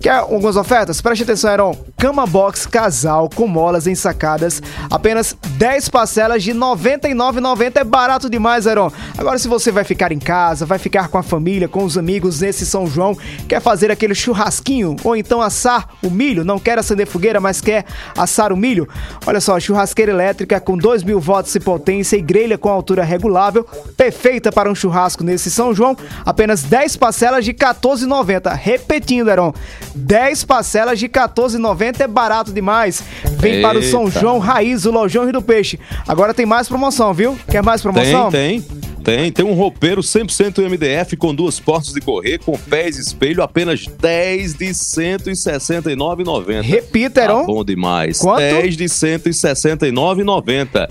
Quer 0.00 0.12
algumas 0.12 0.56
ofertas? 0.56 1.00
Preste 1.00 1.24
atenção, 1.24 1.52
Heron. 1.52 1.76
Cama 1.96 2.26
box 2.26 2.66
casal 2.66 3.28
com 3.34 3.46
molas 3.46 3.86
ensacadas. 3.86 4.62
Apenas 4.90 5.36
10 5.56 5.88
parcelas 5.88 6.42
de 6.42 6.52
R$ 6.52 6.58
99,90. 6.58 7.76
É 7.76 7.84
barato 7.84 8.30
demais, 8.30 8.66
Heron. 8.66 8.90
Agora, 9.16 9.38
se 9.38 9.48
você 9.48 9.72
vai 9.72 9.84
ficar 9.84 10.12
em 10.12 10.18
casa, 10.18 10.64
vai 10.64 10.78
ficar 10.78 11.08
com 11.08 11.18
a 11.18 11.22
família, 11.22 11.68
com 11.68 11.84
os 11.84 11.98
amigos 11.98 12.40
nesse 12.40 12.64
São 12.64 12.86
João, 12.86 13.16
quer 13.48 13.60
fazer 13.60 13.90
aquele 13.90 14.14
churrasquinho 14.14 14.96
ou 15.04 15.16
então 15.16 15.40
assar 15.40 15.88
o 16.02 16.10
milho, 16.10 16.44
não 16.44 16.58
quer 16.58 16.78
acender 16.78 17.06
fogueira, 17.06 17.40
mas 17.40 17.60
quer 17.60 17.84
assar 18.16 18.52
o 18.52 18.56
milho, 18.56 18.88
olha 19.26 19.40
só, 19.40 19.58
churrasqueira 19.58 20.12
elétrica 20.12 20.60
com 20.60 20.76
2 20.76 21.02
mil 21.02 21.20
watts 21.20 21.52
de 21.52 21.60
potência 21.60 22.16
e 22.16 22.22
grelha 22.22 22.56
com 22.58 22.68
altura 22.68 23.02
regulável, 23.02 23.66
perfeita 23.96 24.52
para 24.52 24.70
um 24.70 24.74
churrasco 24.74 25.24
nesse 25.24 25.50
São 25.50 25.74
João, 25.74 25.96
apenas 26.24 26.62
10 26.62 26.96
parcelas 26.96 27.44
de 27.44 27.50
R$ 27.52 27.58
14,90. 27.58 28.54
Repetindo, 28.54 29.28
Heron, 29.30 29.52
10 29.98 30.44
parcelas 30.44 30.98
de 30.98 31.06
R$ 31.06 31.12
14,90 31.12 32.00
é 32.00 32.06
barato 32.06 32.52
demais. 32.52 33.02
Vem 33.38 33.60
para 33.60 33.78
o 33.78 33.82
São 33.82 34.06
Eita. 34.06 34.20
João 34.20 34.38
Raiz, 34.38 34.86
o 34.86 34.90
Lojão 34.90 35.24
Rio 35.24 35.32
do 35.32 35.42
Peixe. 35.42 35.78
Agora 36.06 36.32
tem 36.32 36.46
mais 36.46 36.68
promoção, 36.68 37.12
viu? 37.12 37.36
Quer 37.50 37.62
mais 37.62 37.82
promoção? 37.82 38.30
Tem, 38.30 38.60
tem. 38.60 38.88
Tem, 39.08 39.32
tem 39.32 39.44
um 39.44 39.54
roupeiro 39.54 40.02
100% 40.02 40.62
MDF 40.68 41.16
com 41.16 41.34
duas 41.34 41.58
portas 41.58 41.94
de 41.94 42.00
correr, 42.00 42.38
com 42.38 42.58
pés 42.58 42.98
e 42.98 43.00
espelho, 43.00 43.42
apenas 43.42 43.86
10 43.86 44.54
de 44.54 44.66
169,90. 44.66 46.60
Repita, 46.60 47.22
Heron. 47.22 47.40
Tá 47.40 47.46
bom 47.46 47.64
demais. 47.64 48.18
Quanto? 48.18 48.40
10 48.40 48.76
de 48.76 48.84
169,90. 48.84 50.86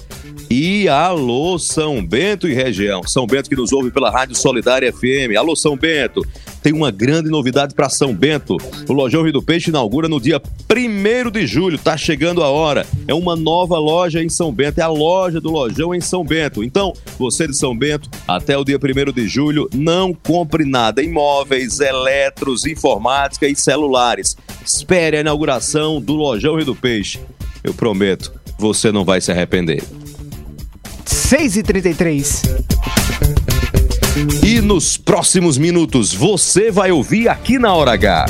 E 0.49 0.89
alô, 0.89 1.59
São 1.59 2.03
Bento 2.03 2.47
e 2.47 2.55
região. 2.55 3.03
São 3.03 3.27
Bento 3.27 3.49
que 3.49 3.55
nos 3.55 3.71
ouve 3.71 3.91
pela 3.91 4.09
Rádio 4.09 4.35
Solidária 4.35 4.91
FM. 4.91 5.37
Alô, 5.37 5.55
São 5.55 5.77
Bento. 5.77 6.25
Tem 6.67 6.73
uma 6.73 6.91
grande 6.91 7.29
novidade 7.29 7.73
para 7.73 7.87
São 7.87 8.13
Bento. 8.13 8.57
O 8.89 8.91
Lojão 8.91 9.23
Rio 9.23 9.31
do 9.31 9.41
Peixe 9.41 9.69
inaugura 9.69 10.09
no 10.09 10.19
dia 10.19 10.41
1 10.69 11.31
de 11.31 11.47
julho. 11.47 11.77
Tá 11.77 11.95
chegando 11.95 12.43
a 12.43 12.49
hora. 12.49 12.85
É 13.07 13.13
uma 13.13 13.37
nova 13.37 13.79
loja 13.79 14.21
em 14.21 14.27
São 14.27 14.51
Bento. 14.51 14.79
É 14.79 14.81
a 14.81 14.89
loja 14.89 15.39
do 15.39 15.49
Lojão 15.49 15.95
em 15.95 16.01
São 16.01 16.25
Bento. 16.25 16.61
Então, 16.65 16.91
você 17.17 17.47
de 17.47 17.55
São 17.55 17.73
Bento, 17.73 18.09
até 18.27 18.57
o 18.57 18.65
dia 18.65 18.77
1 18.77 19.13
de 19.13 19.29
julho, 19.29 19.69
não 19.73 20.13
compre 20.13 20.65
nada. 20.65 21.01
Imóveis, 21.01 21.79
eletros, 21.79 22.65
informática 22.65 23.47
e 23.47 23.55
celulares. 23.55 24.35
Espere 24.61 25.15
a 25.15 25.21
inauguração 25.21 26.01
do 26.01 26.15
Lojão 26.15 26.57
Rio 26.57 26.65
do 26.65 26.75
Peixe. 26.75 27.17
Eu 27.63 27.73
prometo, 27.73 28.33
você 28.59 28.91
não 28.91 29.05
vai 29.05 29.21
se 29.21 29.31
arrepender. 29.31 29.81
6h33. 31.05 32.43
E 34.43 34.61
nos 34.61 34.97
próximos 34.97 35.57
minutos 35.57 36.13
você 36.13 36.71
vai 36.71 36.91
ouvir 36.91 37.29
aqui 37.29 37.59
na 37.59 37.73
Hora 37.73 37.91
H. 37.91 38.25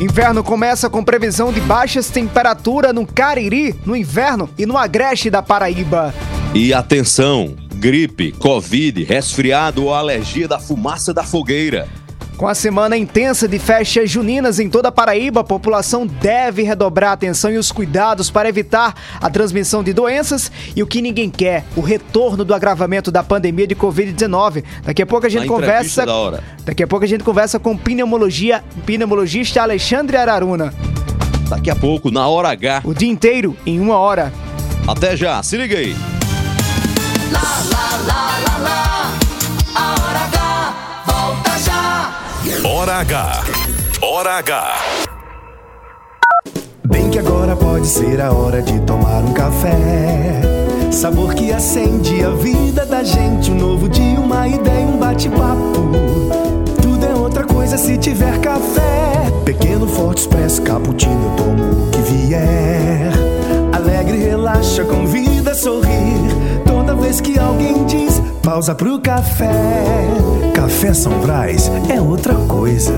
Inverno 0.00 0.44
começa 0.44 0.90
com 0.90 1.02
previsão 1.02 1.52
de 1.52 1.60
baixas 1.62 2.10
temperaturas 2.10 2.94
no 2.94 3.06
Cariri, 3.06 3.74
no 3.86 3.96
inverno 3.96 4.50
e 4.58 4.66
no 4.66 4.76
Agreste 4.76 5.30
da 5.30 5.42
Paraíba. 5.42 6.14
E 6.54 6.74
atenção, 6.74 7.56
gripe, 7.74 8.32
covid, 8.32 9.02
resfriado 9.02 9.84
ou 9.84 9.94
alergia 9.94 10.46
da 10.46 10.58
fumaça 10.58 11.14
da 11.14 11.22
fogueira. 11.22 11.88
Com 12.38 12.46
a 12.46 12.54
semana 12.54 12.96
intensa 12.96 13.48
de 13.48 13.58
festas 13.58 14.08
juninas 14.08 14.60
em 14.60 14.70
toda 14.70 14.90
a 14.90 14.92
Paraíba, 14.92 15.40
a 15.40 15.44
população 15.44 16.06
deve 16.06 16.62
redobrar 16.62 17.10
a 17.10 17.14
atenção 17.14 17.50
e 17.50 17.58
os 17.58 17.72
cuidados 17.72 18.30
para 18.30 18.48
evitar 18.48 18.94
a 19.20 19.28
transmissão 19.28 19.82
de 19.82 19.92
doenças 19.92 20.50
e 20.76 20.80
o 20.80 20.86
que 20.86 21.02
ninguém 21.02 21.28
quer, 21.28 21.64
o 21.74 21.80
retorno 21.80 22.44
do 22.44 22.54
agravamento 22.54 23.10
da 23.10 23.24
pandemia 23.24 23.66
de 23.66 23.74
Covid-19. 23.74 24.62
Daqui 24.84 25.02
a 25.02 25.06
pouco 25.06 25.26
a 25.26 25.28
gente 25.28 25.48
conversa. 25.48 26.06
da 26.06 26.14
hora. 26.14 26.44
Daqui 26.64 26.84
a 26.84 26.86
pouco 26.86 27.04
a 27.04 27.08
gente 27.08 27.24
conversa 27.24 27.58
com 27.58 27.72
o 27.72 27.78
pneumologia, 27.78 28.62
pneumologista 28.86 29.60
Alexandre 29.60 30.16
Araruna. 30.16 30.72
Daqui 31.48 31.70
a 31.70 31.74
pouco, 31.74 32.08
na 32.08 32.28
Hora 32.28 32.50
H. 32.50 32.82
O 32.84 32.94
dia 32.94 33.10
inteiro 33.10 33.56
em 33.66 33.80
uma 33.80 33.98
hora. 33.98 34.32
Até 34.86 35.16
já, 35.16 35.42
se 35.42 35.56
liga 35.56 35.76
aí. 35.76 35.96
A 37.34 38.97
Hora 42.64 42.98
H. 43.00 43.44
Hora 44.02 44.38
H. 44.38 44.74
Bem 46.84 47.08
que 47.08 47.18
agora 47.18 47.54
pode 47.54 47.86
ser 47.86 48.20
a 48.20 48.32
hora 48.32 48.60
de 48.60 48.80
tomar 48.80 49.22
um 49.22 49.32
café. 49.32 50.40
Sabor 50.90 51.34
que 51.34 51.52
acende 51.52 52.24
a 52.24 52.30
vida 52.30 52.84
da 52.84 53.04
gente. 53.04 53.50
Um 53.50 53.54
novo 53.54 53.88
dia, 53.88 54.18
uma 54.18 54.48
ideia, 54.48 54.86
um 54.86 54.98
bate-papo. 54.98 55.90
Tudo 56.82 57.06
é 57.06 57.14
outra 57.14 57.44
coisa 57.44 57.78
se 57.78 57.96
tiver 57.96 58.38
café. 58.40 59.30
Pequeno, 59.44 59.86
forte, 59.86 60.22
expresso, 60.22 60.60
cappuccino, 60.62 61.12
eu 61.24 61.36
tomo 61.36 61.86
o 61.86 61.90
que 61.90 62.00
vier. 62.00 63.12
Alegre, 63.72 64.18
relaxa, 64.18 64.84
convida 64.84 65.52
a 65.52 65.54
sorrir. 65.54 66.18
Toda 66.66 66.94
vez 66.94 67.20
que 67.20 67.38
alguém 67.38 67.84
diz 67.86 68.17
pausa 68.48 68.74
pro 68.74 68.98
café. 68.98 69.50
Café 70.54 70.94
São 70.94 71.20
Brás 71.20 71.70
é 71.94 72.00
outra 72.00 72.34
coisa. 72.34 72.96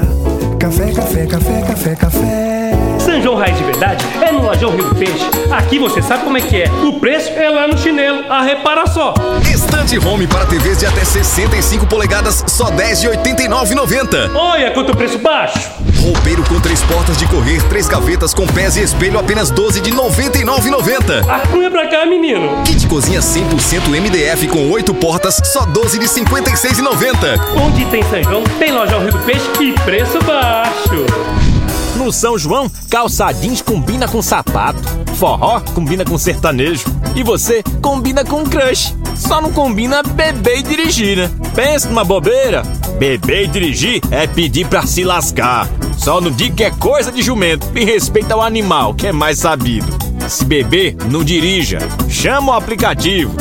Café, 0.61 0.93
café, 0.93 1.27
café, 1.27 1.63
café, 1.63 1.97
café. 1.97 2.60
São 3.01 3.21
João 3.23 3.37
Raiz 3.37 3.57
de 3.57 3.65
Verdade 3.65 4.05
é 4.21 4.31
no 4.31 4.43
Lojão 4.43 4.71
Rio 4.71 4.85
do 4.85 4.95
Peixe. 4.95 5.25
Aqui 5.51 5.79
você 5.79 6.03
sabe 6.03 6.25
como 6.25 6.37
é 6.37 6.41
que 6.41 6.63
é. 6.63 6.71
O 6.85 7.01
preço 7.01 7.31
é 7.31 7.49
lá 7.49 7.67
no 7.67 7.77
chinelo. 7.79 8.31
A 8.31 8.43
repara 8.43 8.87
só. 8.87 9.15
Estante 9.51 9.99
Home 9.99 10.27
para 10.27 10.45
TVs 10.45 10.79
de 10.79 10.87
até 10.87 11.03
65 11.03 11.87
polegadas, 11.87 12.45
só 12.47 12.67
R$ 12.67 12.73
10 12.73 13.01
de 13.01 13.09
R$ 13.09 13.17
89,90. 13.17 14.35
Olha 14.35 14.71
quanto 14.73 14.95
preço 14.95 15.19
baixo. 15.19 15.71
Roupeiro 16.03 16.43
com 16.45 16.61
três 16.61 16.83
portas 16.83 17.17
de 17.17 17.27
correr, 17.27 17.63
três 17.69 17.89
gavetas 17.89 18.35
com 18.35 18.47
pés 18.47 18.77
e 18.77 18.83
espelho 18.83 19.19
apenas 19.19 19.51
12 19.51 19.81
de 19.81 19.93
99,90. 19.93 21.27
Acunha 21.29 21.71
pra 21.71 21.87
cá, 21.89 22.05
menino. 22.05 22.63
Kit 22.65 22.87
cozinha 22.87 23.21
100% 23.21 23.89
MDF 23.89 24.47
com 24.49 24.71
oito 24.71 24.93
portas, 24.95 25.41
só 25.45 25.65
12 25.65 25.99
de 25.99 26.07
56,90. 26.07 27.41
Onde 27.57 27.85
tem 27.87 28.03
São 28.05 28.23
João, 28.23 28.45
tem 28.59 28.73
loja 28.73 28.95
ao 28.95 29.01
Rio 29.01 29.13
do 29.13 29.19
Peixe 29.21 29.49
e 29.61 29.73
preço 29.73 30.19
baixo. 30.25 31.60
No 31.97 32.13
São 32.13 32.39
João, 32.39 32.71
calça 32.89 33.31
jeans 33.33 33.61
combina 33.61 34.09
com 34.09 34.23
sapato. 34.23 34.81
Forró 35.17 35.61
combina 35.75 36.05
com 36.05 36.17
sertanejo. 36.17 36.85
E 37.15 37.23
você 37.23 37.63
combina 37.83 38.25
com 38.25 38.45
crush. 38.45 38.95
Só 39.17 39.41
não 39.41 39.53
combina 39.53 40.03
beber 40.03 40.59
e 40.59 40.63
dirigir, 40.63 41.17
né? 41.17 41.31
Pensa 41.55 41.89
numa 41.89 42.05
bobeira. 42.05 42.63
Beber 42.99 43.45
e 43.45 43.47
dirigir 43.49 44.01
é 44.11 44.27
pedir 44.27 44.67
pra 44.67 44.87
se 44.87 45.05
lascar. 45.05 45.69
Só 45.99 46.21
não 46.21 46.31
diga 46.31 46.57
que 46.57 46.65
é 46.65 46.71
coisa 46.71 47.13
de 47.13 47.23
jumento 47.23 47.67
e 47.75 47.85
respeita 47.85 48.37
o 48.37 48.41
animal, 48.41 48.95
que 48.95 49.07
é 49.07 49.13
mais 49.13 49.39
sabido. 49.39 49.99
Se 50.29 50.45
beber, 50.45 50.97
não 51.11 51.25
dirija. 51.25 51.81
Chama 52.09 52.53
o 52.53 52.55
aplicativo. 52.55 53.35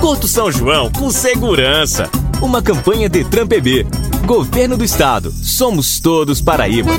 Curta 0.00 0.26
o 0.26 0.28
São 0.28 0.50
João 0.50 0.90
com 0.90 1.10
segurança. 1.10 2.08
Uma 2.40 2.62
campanha 2.62 3.08
Detran 3.08 3.46
PB. 3.46 3.86
Governo 4.24 4.76
do 4.76 4.84
Estado. 4.84 5.32
Somos 5.32 6.00
todos 6.00 6.40
Paraíba. 6.40 6.92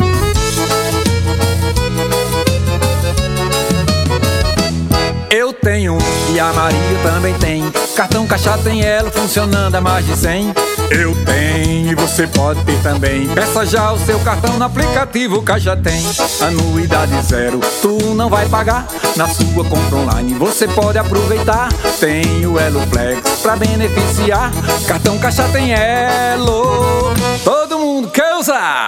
E 5.69 6.39
a 6.39 6.53
Maria 6.53 6.79
também 7.03 7.33
tem. 7.39 7.69
Cartão 7.93 8.25
Caixa 8.25 8.57
tem 8.59 8.85
ela 8.85 9.11
funcionando 9.11 9.75
a 9.75 9.81
mais 9.81 10.05
de 10.05 10.15
100. 10.15 10.53
Eu 10.89 11.13
tenho 11.25 11.91
e 11.91 11.95
você 11.95 12.25
pode 12.25 12.63
ter 12.63 12.81
também. 12.81 13.27
Peça 13.27 13.65
já 13.65 13.91
o 13.91 13.99
seu 13.99 14.17
cartão 14.19 14.57
no 14.57 14.63
aplicativo 14.63 15.41
Caixa 15.41 15.75
tem. 15.75 16.01
Anuidade 16.39 17.21
zero, 17.21 17.59
tu 17.81 17.97
não 18.13 18.29
vai 18.29 18.47
pagar. 18.47 18.87
Na 19.17 19.27
sua 19.27 19.65
compra 19.65 19.97
online 19.97 20.35
você 20.35 20.69
pode 20.69 20.97
aproveitar. 20.97 21.67
Tem 21.99 22.45
o 22.45 22.57
Elo 22.57 22.79
Flex 22.87 23.41
pra 23.41 23.57
beneficiar. 23.57 24.53
Cartão 24.87 25.19
Caixa 25.19 25.43
tem 25.49 25.73
Elo. 25.73 27.13
Todo 27.43 27.77
mundo 27.77 28.07
quer 28.07 28.35
usar. 28.35 28.87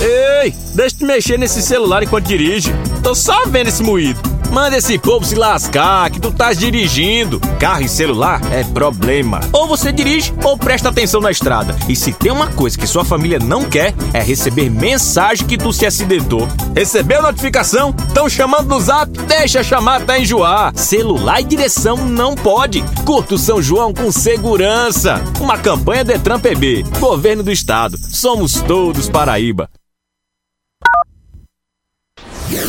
Ei, 0.00 0.54
deixa 0.74 0.96
de 0.96 1.04
mexer 1.04 1.38
nesse 1.38 1.62
celular 1.62 2.02
enquanto 2.02 2.26
dirige. 2.26 2.70
Tô 3.02 3.14
só 3.14 3.46
vendo 3.46 3.68
esse 3.68 3.82
moído. 3.82 4.35
Manda 4.50 4.76
esse 4.76 4.98
povo 4.98 5.24
se 5.24 5.34
lascar, 5.34 6.10
que 6.10 6.20
tu 6.20 6.28
estás 6.28 6.58
dirigindo. 6.58 7.40
Carro 7.58 7.82
e 7.82 7.88
celular 7.88 8.40
é 8.52 8.64
problema. 8.64 9.40
Ou 9.52 9.66
você 9.66 9.92
dirige 9.92 10.32
ou 10.42 10.56
presta 10.56 10.88
atenção 10.88 11.20
na 11.20 11.30
estrada. 11.30 11.76
E 11.88 11.94
se 11.94 12.12
tem 12.12 12.32
uma 12.32 12.48
coisa 12.48 12.78
que 12.78 12.86
sua 12.86 13.04
família 13.04 13.38
não 13.38 13.64
quer, 13.64 13.94
é 14.12 14.22
receber 14.22 14.70
mensagem 14.70 15.46
que 15.46 15.58
tu 15.58 15.72
se 15.72 15.84
acidentou. 15.84 16.48
Recebeu 16.74 17.22
notificação? 17.22 17.94
Estão 18.08 18.28
chamando 18.28 18.68
no 18.68 18.80
zap? 18.80 19.10
Deixa 19.22 19.62
chamar 19.62 20.02
até 20.02 20.20
enjoar. 20.20 20.76
Celular 20.76 21.40
e 21.40 21.44
direção 21.44 21.96
não 21.96 22.34
pode. 22.34 22.82
Curta 23.04 23.34
o 23.34 23.38
São 23.38 23.60
João 23.60 23.92
com 23.92 24.10
segurança. 24.10 25.20
Uma 25.40 25.58
campanha 25.58 26.04
Detran 26.04 26.40
PB. 26.40 26.84
Governo 26.98 27.42
do 27.42 27.52
Estado. 27.52 27.98
Somos 27.98 28.60
todos 28.62 29.08
Paraíba. 29.08 29.68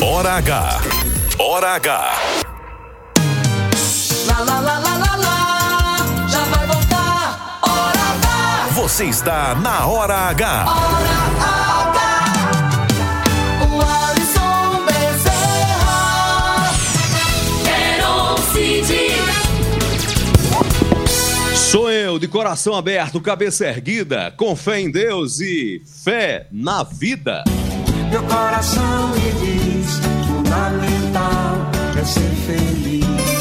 Hora 0.01 0.34
H. 0.34 1.06
Hora 1.49 1.75
H. 1.75 2.13
Lá, 4.27 4.39
lá, 4.39 4.59
lá, 4.59 4.79
lá, 4.79 4.97
lá, 4.97 5.15
lá, 5.15 6.27
já 6.27 6.43
vai 6.43 6.67
voltar. 6.67 7.59
Hora 7.61 8.01
H. 8.17 8.67
Você 8.73 9.05
está 9.05 9.55
na 9.55 9.85
Hora 9.87 10.13
H. 10.27 10.65
O 13.61 13.81
Alisson 13.81 14.85
Bezerra. 14.87 16.69
Quero 17.63 18.37
Cid. 18.51 18.91
Sou 21.55 21.89
eu, 21.89 22.19
de 22.19 22.27
coração 22.27 22.75
aberto, 22.75 23.21
cabeça 23.21 23.65
erguida, 23.65 24.33
com 24.35 24.53
fé 24.53 24.81
em 24.81 24.91
Deus 24.91 25.39
e 25.39 25.81
fé 26.03 26.47
na 26.51 26.83
vida. 26.83 27.45
Meu 28.11 28.23
coração 28.23 29.07
me 29.11 29.31
diz: 29.31 30.16
fundamental 30.47 31.69
é 31.99 32.05
ser 32.05 32.31
feliz. 32.45 33.36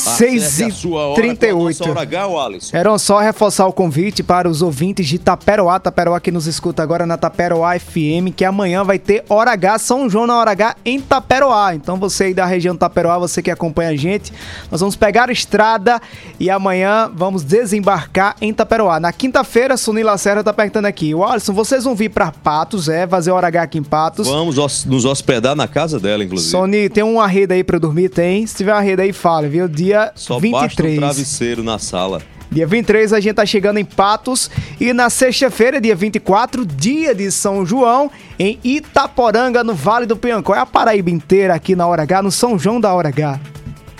6 0.00 0.42
Acesse 0.42 0.64
a 0.64 0.68
e 0.68 0.72
sua 0.72 1.06
hora 1.08 1.20
38. 1.20 1.54
com 1.54 1.60
a 1.60 1.68
nossa 1.68 1.90
hora 1.90 2.02
H. 2.02 2.68
Era 2.72 2.98
só 2.98 3.18
reforçar 3.18 3.66
o 3.66 3.72
convite 3.72 4.22
para 4.22 4.48
os 4.48 4.62
ouvintes 4.62 5.06
de 5.06 5.18
Taperoá, 5.18 5.78
Taperoá 5.78 6.18
que 6.20 6.30
nos 6.30 6.46
escuta 6.46 6.82
agora 6.82 7.04
na 7.04 7.16
Taperoá 7.16 7.78
FM, 7.78 8.32
que 8.34 8.44
amanhã 8.44 8.82
vai 8.82 8.98
ter 8.98 9.24
Hora 9.28 9.52
H, 9.52 9.78
São 9.80 10.08
João 10.08 10.26
na 10.26 10.38
Hora 10.38 10.52
H 10.52 10.76
em 10.84 11.00
Taperoá. 11.00 11.74
Então 11.74 11.96
você 11.98 12.24
aí 12.24 12.34
da 12.34 12.46
região 12.46 12.74
Taperoá, 12.74 13.18
você 13.18 13.42
que 13.42 13.50
acompanha 13.50 13.90
a 13.90 13.96
gente, 13.96 14.32
nós 14.70 14.80
vamos 14.80 14.96
pegar 14.96 15.28
a 15.28 15.32
estrada 15.32 16.00
e 16.38 16.48
amanhã 16.48 17.10
vamos 17.14 17.42
desembarcar 17.44 18.36
em 18.40 18.54
Taperoá. 18.54 18.98
Na 18.98 19.12
quinta-feira, 19.12 19.76
Sunila 19.76 20.16
Serra 20.16 20.42
tá 20.42 20.52
perguntando 20.52 20.86
aqui, 20.86 21.14
o 21.14 21.22
Alisson, 21.24 21.52
vocês 21.52 21.84
vão 21.84 21.94
vir 21.94 22.08
para 22.08 22.32
Patos, 22.32 22.88
é, 22.88 23.06
fazer 23.06 23.30
Hora 23.32 23.48
H 23.48 23.62
aqui 23.62 23.78
em 23.78 23.82
Patos. 23.82 24.26
Vamos 24.26 24.56
nos 24.86 25.04
hospedar 25.04 25.54
na 25.54 25.68
casa 25.68 26.00
dela, 26.00 26.24
inclusive. 26.24 26.50
Sony, 26.50 26.88
tem 26.88 27.04
uma 27.04 27.26
rede 27.26 27.54
aí 27.54 27.62
pra 27.62 27.76
eu 27.76 27.80
dormir? 27.80 28.08
Tem. 28.08 28.46
Se 28.46 28.56
tiver 28.56 28.72
uma 28.72 28.80
rede 28.80 29.02
aí, 29.02 29.12
fala, 29.12 29.48
viu? 29.48 29.68
Dia 29.68 29.89
Só 30.14 30.34
basta 30.34 30.46
um 30.46 30.50
23. 30.50 30.96
travesseiro 30.96 31.62
na 31.62 31.78
sala. 31.78 32.20
Dia 32.50 32.66
23 32.66 33.12
a 33.12 33.20
gente 33.20 33.34
tá 33.34 33.46
chegando 33.46 33.78
em 33.78 33.84
Patos 33.84 34.50
e 34.80 34.92
na 34.92 35.08
sexta-feira, 35.08 35.80
dia 35.80 35.94
24, 35.94 36.66
dia 36.66 37.14
de 37.14 37.30
São 37.30 37.64
João, 37.64 38.10
em 38.38 38.58
Itaporanga, 38.64 39.62
no 39.62 39.72
Vale 39.72 40.04
do 40.04 40.16
Piancó. 40.16 40.54
É 40.54 40.58
a 40.58 40.66
Paraíba 40.66 41.10
inteira 41.10 41.54
aqui 41.54 41.76
na 41.76 41.86
Hora 41.86 42.02
H, 42.02 42.22
no 42.22 42.32
São 42.32 42.58
João 42.58 42.80
da 42.80 42.92
Hora 42.92 43.08
H. 43.08 43.38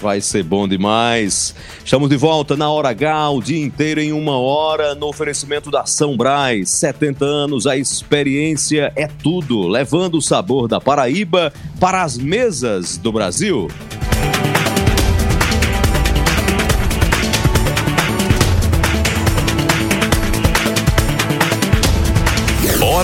Vai 0.03 0.21
ser 0.21 0.43
bom 0.43 0.67
demais. 0.67 1.55
Estamos 1.85 2.09
de 2.09 2.17
volta 2.17 2.57
na 2.57 2.71
Hora 2.71 2.89
H, 2.89 3.31
o 3.31 3.43
dia 3.43 3.63
inteiro 3.63 4.01
em 4.01 4.13
uma 4.13 4.37
hora, 4.37 4.95
no 4.95 5.07
oferecimento 5.07 5.71
da 5.71 5.85
São 5.85 6.17
Brás. 6.17 6.71
70 6.71 7.25
anos, 7.25 7.67
a 7.67 7.77
experiência 7.77 8.93
é 8.97 9.07
tudo, 9.07 9.69
levando 9.69 10.17
o 10.17 10.23
sabor 10.23 10.67
da 10.67 10.81
Paraíba 10.81 11.53
para 11.79 12.03
as 12.03 12.17
mesas 12.17 12.97
do 12.97 13.13
Brasil. 13.13 13.69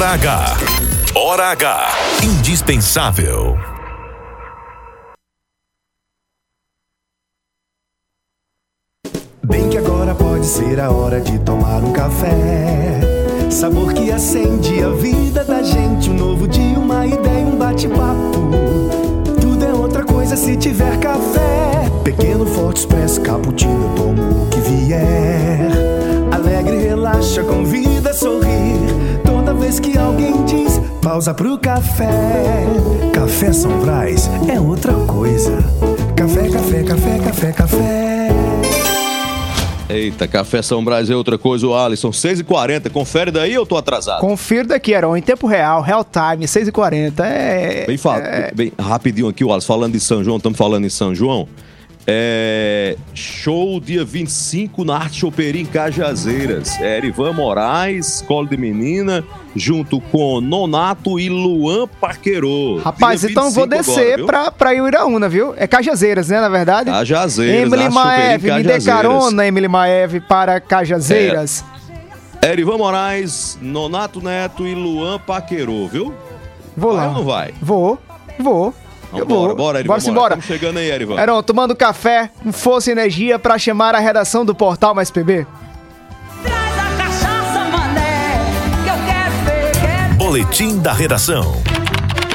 Hora 0.07 0.15
H. 0.15 0.57
Hora 1.17 1.51
H. 1.51 1.89
Indispensável. 2.23 3.59
Bem 9.45 9.69
que 9.69 9.77
agora 9.77 10.15
pode 10.15 10.47
ser 10.47 10.79
a 10.79 10.93
hora 10.93 11.21
de 11.21 11.41
tomar 11.41 11.83
um 11.83 11.93
café. 11.93 13.01
Sabor 13.51 13.93
que 13.95 14.13
acende 14.13 14.81
a 14.81 14.91
vida 14.91 15.43
da 15.43 15.61
gente. 15.65 16.09
Um 16.09 16.15
novo 16.15 16.47
dia, 16.47 16.79
uma 16.79 17.05
ideia, 17.05 17.45
um 17.45 17.57
bate-papo. 17.57 18.53
Tudo 19.41 19.65
é 19.65 19.73
outra 19.73 20.05
coisa 20.05 20.37
se 20.37 20.57
tiver 20.57 21.01
café. 21.01 21.91
Pequeno, 22.05 22.47
forte, 22.47 22.79
expresso, 22.79 23.21
cappuccino, 23.23 23.93
tomo 23.97 24.45
o 24.45 24.49
que 24.51 24.61
vier. 24.61 25.69
Alegre, 26.31 26.77
relaxa, 26.77 27.43
convida 27.43 28.11
a 28.11 28.15
sorrir. 28.15 29.06
Vez 29.67 29.81
que 29.81 29.99
alguém 29.99 30.45
diz 30.45 30.81
pausa 31.03 31.35
pro 31.35 31.59
café. 31.59 32.07
Café 33.13 33.53
São 33.53 33.81
Brás 33.81 34.31
é 34.49 34.61
outra 34.61 34.93
coisa. 34.95 35.59
Café, 36.15 36.49
café, 36.49 36.83
café, 36.85 37.19
café, 37.19 37.53
café. 37.53 38.29
Eita, 39.89 40.29
Café 40.29 40.63
São 40.63 40.85
Brás 40.85 41.11
é 41.11 41.17
outra 41.17 41.37
coisa, 41.37 41.67
o 41.67 41.75
Alisson. 41.75 42.11
6h40, 42.11 42.91
confere 42.93 43.33
daí 43.33 43.55
eu 43.55 43.67
tô 43.67 43.77
atrasado? 43.77 44.21
Confiro 44.21 44.69
daqui, 44.69 44.93
Heron, 44.93 45.17
em 45.17 45.23
tempo 45.23 45.49
real, 45.49 45.83
real 45.83 46.05
time, 46.05 46.47
6h40. 46.47 47.25
É. 47.25 47.87
Bem, 47.89 47.97
fa- 47.97 48.21
bem 48.55 48.73
rapidinho 48.79 49.27
aqui, 49.27 49.43
o 49.45 49.53
Alisson, 49.53 49.67
falando 49.67 49.95
de 49.95 50.01
São 50.01 50.23
João, 50.23 50.37
estamos 50.37 50.57
falando 50.57 50.85
em 50.85 50.91
São 50.91 51.13
João. 51.13 51.49
É, 52.09 52.97
show 53.15 53.81
dia 53.81 54.05
25 54.05 54.85
na 54.85 54.97
Arte 54.97 55.19
Choperia 55.21 55.61
em 55.61 55.67
Cajazeiras. 55.67 56.81
É 56.81 56.99
Erivan 56.99 57.33
Moraes, 57.33 58.23
Colo 58.29 58.47
de 58.47 58.57
Menina, 58.57 59.25
junto 59.57 60.01
com 60.01 60.41
Nonato 60.41 61.19
e 61.19 61.29
Luan 61.29 61.89
Paquerô. 62.01 62.79
Rapaz, 62.79 63.25
então 63.25 63.51
vou 63.51 63.65
25 63.67 63.75
agora, 63.75 63.83
descer 63.83 64.17
viu? 64.19 64.27
pra, 64.27 64.53
pra 64.53 64.73
Iraúna, 64.75 65.29
viu? 65.29 65.53
É 65.57 65.67
Cajazeiras, 65.67 66.29
né, 66.29 66.41
na 66.41 66.49
verdade? 66.49 66.91
Cajazeiras, 66.93 67.73
Emily 67.73 67.91
Maeve, 67.91 68.53
me 68.53 68.63
dê 68.63 68.81
carona, 68.81 69.45
Emily 69.45 69.67
Maeve, 69.69 70.21
para 70.21 70.61
Cajazeiras. 70.61 71.65
Erivan 72.41 72.79
Moraes, 72.79 73.59
Nonato 73.61 74.21
Neto 74.21 74.65
e 74.65 74.75
Luan 74.77 75.19
Paquerô, 75.19 75.89
viu? 75.89 76.15
Vou 76.77 76.95
Vai 76.95 77.07
lá. 77.07 77.09
ou 77.09 77.15
não 77.17 77.25
vai? 77.25 77.53
Vou, 77.61 77.99
vou. 78.39 78.73
Eu 79.13 79.25
bora, 79.25 79.55
bora, 79.55 79.79
Erivan 79.79 79.95
Bora 79.95 80.09
embora. 80.11 80.35
Estamos 80.35 80.47
chegando 80.47 80.79
aí, 80.79 80.91
Erivan. 80.91 81.21
Heron, 81.21 81.43
tomando 81.43 81.75
café, 81.77 82.31
com 82.43 82.53
força 82.53 82.91
e 82.91 82.93
energia 82.93 83.39
pra 83.39 83.59
chamar 83.59 83.95
a 83.95 83.99
redação 83.99 84.45
do 84.45 84.55
Portal 84.55 84.95
Mais 84.95 85.11
PB. 85.11 85.47
Cachaça, 86.97 87.65
mané, 87.71 88.41
que 88.85 88.91
eu 88.91 88.97
quero 89.07 89.33
ver, 89.45 89.73
quero 89.81 90.15
Boletim 90.15 90.79
da 90.79 90.93
redação. 90.93 91.63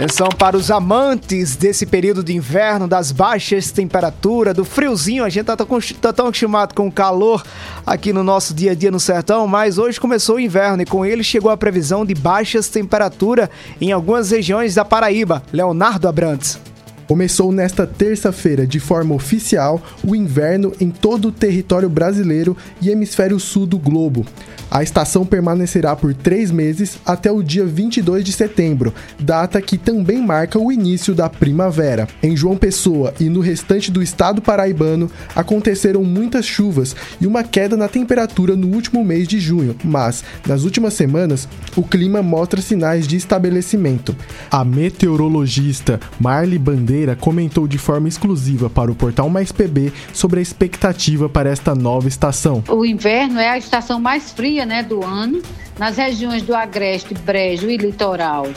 Atenção 0.02 0.30
para 0.30 0.58
os 0.58 0.72
amantes 0.72 1.56
desse 1.56 1.86
período 1.86 2.24
de 2.24 2.36
inverno, 2.36 2.88
das 2.88 3.12
baixas 3.12 3.70
temperaturas, 3.70 4.56
do 4.56 4.66
friozinho. 4.66 5.24
A 5.24 5.30
gente 5.30 5.46
tá 5.46 5.56
tão, 5.56 5.68
tá 6.02 6.12
tão 6.12 6.26
acostumado 6.26 6.74
com 6.74 6.88
o 6.88 6.92
calor 6.92 7.44
aqui 7.86 8.12
no 8.12 8.24
nosso 8.24 8.52
dia 8.52 8.72
a 8.72 8.74
dia 8.74 8.90
no 8.90 9.00
sertão, 9.00 9.46
mas 9.46 9.78
hoje 9.78 10.00
começou 10.00 10.38
o 10.38 10.40
inverno 10.40 10.82
e 10.82 10.88
com 10.88 11.06
ele 11.06 11.24
chegou 11.24 11.52
a 11.52 11.58
previsão 11.58 12.04
de 12.04 12.16
baixas 12.16 12.68
temperaturas 12.68 13.48
em 13.80 13.92
algumas 13.92 14.32
regiões 14.32 14.74
da 14.74 14.84
Paraíba. 14.84 15.44
Leonardo 15.54 16.08
Abrantes. 16.08 16.71
Começou 17.12 17.52
nesta 17.52 17.86
terça-feira, 17.86 18.66
de 18.66 18.80
forma 18.80 19.14
oficial, 19.14 19.84
o 20.02 20.16
inverno 20.16 20.72
em 20.80 20.90
todo 20.90 21.28
o 21.28 21.32
território 21.32 21.90
brasileiro 21.90 22.56
e 22.82 22.90
hemisfério 22.90 23.38
sul 23.38 23.66
do 23.66 23.78
globo. 23.78 24.26
A 24.72 24.82
estação 24.82 25.26
permanecerá 25.26 25.94
por 25.98 26.14
três 26.14 26.50
meses 26.50 26.98
até 27.06 27.30
o 27.30 27.44
dia 27.44 27.66
22 27.66 28.24
de 28.24 28.32
setembro, 28.32 28.94
data 29.20 29.62
que 29.62 29.78
também 29.78 30.26
marca 30.26 30.58
o 30.58 30.72
início 30.72 31.14
da 31.14 31.30
primavera. 31.30 32.08
Em 32.24 32.38
João 32.38 32.56
Pessoa 32.56 33.14
e 33.20 33.26
no 33.26 33.42
restante 33.42 33.92
do 33.92 34.02
estado 34.02 34.42
paraibano, 34.42 35.12
aconteceram 35.36 36.06
muitas 36.06 36.46
chuvas 36.46 36.96
e 37.20 37.28
uma 37.28 37.44
queda 37.44 37.76
na 37.76 37.90
temperatura 37.90 38.56
no 38.56 38.68
último 38.68 39.04
mês 39.04 39.28
de 39.28 39.42
junho, 39.42 39.76
mas, 39.84 40.24
nas 40.48 40.64
últimas 40.64 40.94
semanas, 40.94 41.50
o 41.76 41.84
clima 41.84 42.24
mostra 42.24 42.62
sinais 42.62 43.06
de 43.06 43.18
estabelecimento. 43.18 44.16
A 44.50 44.64
meteorologista 44.64 46.00
Marli 46.18 46.58
Bandeira 46.58 47.01
comentou 47.16 47.68
de 47.68 47.78
forma 47.78 48.08
exclusiva 48.08 48.70
para 48.70 48.92
o 48.92 48.96
portal 48.96 49.30
Mais 49.30 49.52
PB 49.52 49.92
sobre 50.14 50.40
a 50.40 50.42
expectativa 50.42 51.28
para 51.28 51.50
esta 51.50 51.76
nova 51.76 52.08
estação. 52.08 52.64
O 52.70 52.86
inverno 52.86 53.40
é 53.40 53.50
a 53.50 53.58
estação 53.58 54.00
mais 54.00 54.32
fria 54.32 54.66
né, 54.66 54.84
do 54.84 55.04
ano. 55.04 55.42
Nas 55.80 55.98
regiões 55.98 56.44
do 56.44 56.54
Agreste, 56.54 57.14
Brejo 57.14 57.70
e 57.70 57.78
Litoral, 57.78 58.48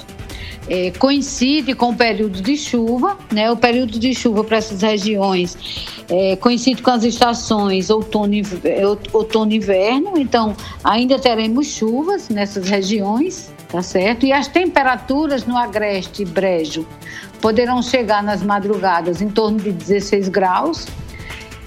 é, 0.68 0.90
coincide 0.92 1.74
com 1.74 1.90
o 1.90 1.96
período 1.96 2.42
de 2.42 2.56
chuva. 2.56 3.16
Né? 3.32 3.50
O 3.50 3.56
período 3.56 3.98
de 3.98 4.14
chuva 4.14 4.44
para 4.44 4.58
essas 4.58 4.82
regiões 4.82 5.56
é, 6.08 6.36
coincide 6.36 6.82
com 6.82 6.90
as 6.90 7.04
estações 7.04 7.90
outono, 7.90 8.34
outono 9.12 9.52
e 9.52 9.56
inverno. 9.56 10.18
Então, 10.18 10.56
ainda 10.82 11.18
teremos 11.18 11.66
chuvas 11.68 12.28
nessas 12.28 12.68
regiões, 12.68 13.52
tá 13.68 13.82
certo? 13.82 14.26
E 14.26 14.32
as 14.32 14.48
temperaturas 14.48 15.44
no 15.44 15.56
Agreste 15.56 16.22
e 16.22 16.24
Brejo 16.24 16.86
poderão 17.40 17.82
chegar 17.82 18.22
nas 18.22 18.42
madrugadas 18.42 19.20
em 19.20 19.28
torno 19.28 19.58
de 19.58 19.72
16 19.72 20.28
graus 20.28 20.86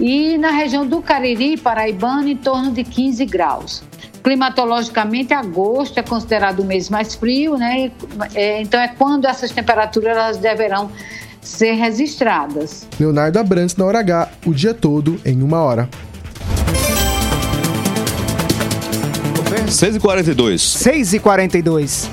e 0.00 0.38
na 0.38 0.50
região 0.50 0.86
do 0.86 1.00
Cariri, 1.02 1.56
Paraibano, 1.56 2.28
em 2.28 2.36
torno 2.36 2.70
de 2.70 2.84
15 2.84 3.24
graus. 3.26 3.82
Climatologicamente, 4.22 5.32
agosto 5.32 5.98
é 5.98 6.02
considerado 6.02 6.60
o 6.60 6.64
mês 6.64 6.90
mais 6.90 7.14
frio, 7.14 7.56
né? 7.56 7.90
É, 8.34 8.60
Então 8.60 8.80
é 8.80 8.88
quando 8.88 9.26
essas 9.26 9.50
temperaturas 9.50 10.16
elas 10.16 10.36
deverão 10.36 10.90
ser 11.40 11.72
registradas. 11.72 12.86
Leonardo 12.98 13.38
Abrantes 13.38 13.76
na 13.76 13.84
hora 13.84 14.00
H, 14.00 14.28
o 14.44 14.52
dia 14.52 14.74
todo 14.74 15.20
em 15.24 15.42
uma 15.42 15.62
hora. 15.62 15.88
6h42. 19.68 20.54
6h42. 20.56 22.08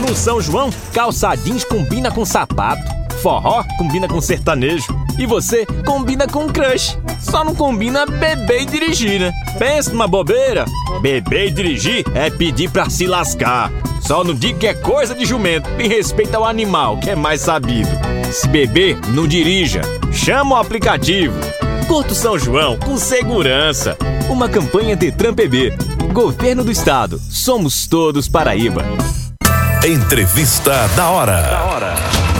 No 0.00 0.14
São 0.14 0.40
João, 0.40 0.70
calçadinhos 0.92 1.64
combina 1.64 2.10
com 2.10 2.24
sapato, 2.24 2.82
forró 3.22 3.64
combina 3.78 4.06
com 4.06 4.20
sertanejo 4.20 4.86
e 5.18 5.26
você 5.26 5.66
combina 5.86 6.26
com 6.26 6.48
crush. 6.48 6.98
Só 7.20 7.42
não 7.42 7.54
combina 7.54 8.04
beber 8.04 8.62
e 8.62 8.66
dirigir, 8.66 9.20
né? 9.20 9.32
Pensa 9.58 9.90
numa 9.90 10.06
bobeira. 10.06 10.66
Beber 11.00 11.48
e 11.48 11.50
dirigir 11.50 12.04
é 12.14 12.30
pedir 12.30 12.70
pra 12.70 12.90
se 12.90 13.06
lascar. 13.06 13.72
Só 14.02 14.22
não 14.22 14.34
diga 14.34 14.58
que 14.58 14.66
é 14.66 14.74
coisa 14.74 15.14
de 15.14 15.24
jumento 15.24 15.68
e 15.78 15.88
respeita 15.88 16.38
o 16.38 16.44
animal, 16.44 16.98
que 16.98 17.10
é 17.10 17.16
mais 17.16 17.40
sabido. 17.40 17.88
Se 18.30 18.46
beber, 18.48 18.98
não 19.08 19.26
dirija. 19.26 19.80
Chama 20.12 20.56
o 20.56 20.58
aplicativo. 20.58 21.34
Curta 21.86 22.12
o 22.12 22.14
São 22.14 22.38
João 22.38 22.78
com 22.78 22.96
segurança. 22.96 23.96
Uma 24.30 24.48
campanha 24.48 24.96
Detran 24.96 25.34
PB. 25.34 25.72
Governo 26.12 26.64
do 26.64 26.70
Estado. 26.70 27.18
Somos 27.18 27.86
todos 27.86 28.28
Paraíba. 28.28 28.84
Entrevista 29.86 30.88
da 30.96 31.10
hora. 31.10 31.42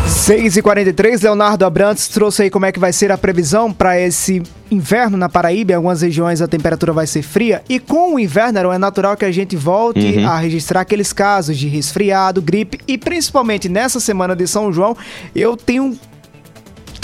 6h43, 0.07 1.22
Leonardo 1.22 1.64
Abrantes 1.64 2.09
trouxe 2.09 2.42
aí 2.45 2.51
como 2.51 2.64
é 2.66 2.72
que 2.72 2.78
vai 2.78 2.92
ser 2.92 3.11
a 3.12 3.18
previsão 3.18 3.72
para 3.72 3.99
esse 4.01 4.42
inverno 4.70 5.16
na 5.16 5.28
Paraíba. 5.28 5.72
Em 5.72 5.74
algumas 5.76 6.01
regiões 6.03 6.40
a 6.40 6.49
temperatura 6.49 6.92
vai 6.92 7.07
ser 7.07 7.22
fria. 7.22 7.62
E 7.68 7.78
com 7.78 8.14
o 8.14 8.18
inverno, 8.18 8.72
é 8.72 8.78
natural 8.78 9.16
que 9.16 9.24
a 9.24 9.32
gente 9.32 9.57
volte 9.57 10.18
Uhum. 10.18 10.26
a 10.28 10.38
registrar 10.38 10.80
aqueles 10.82 11.12
casos 11.12 11.57
de 11.57 11.68
resfriado, 11.68 12.40
gripe 12.40 12.80
e 12.88 12.97
principalmente 12.97 13.68
nessa 13.68 14.01
semana 14.01 14.34
de 14.34 14.47
São 14.47 14.72
João, 14.72 14.97
eu 15.34 15.57
tenho 15.57 15.99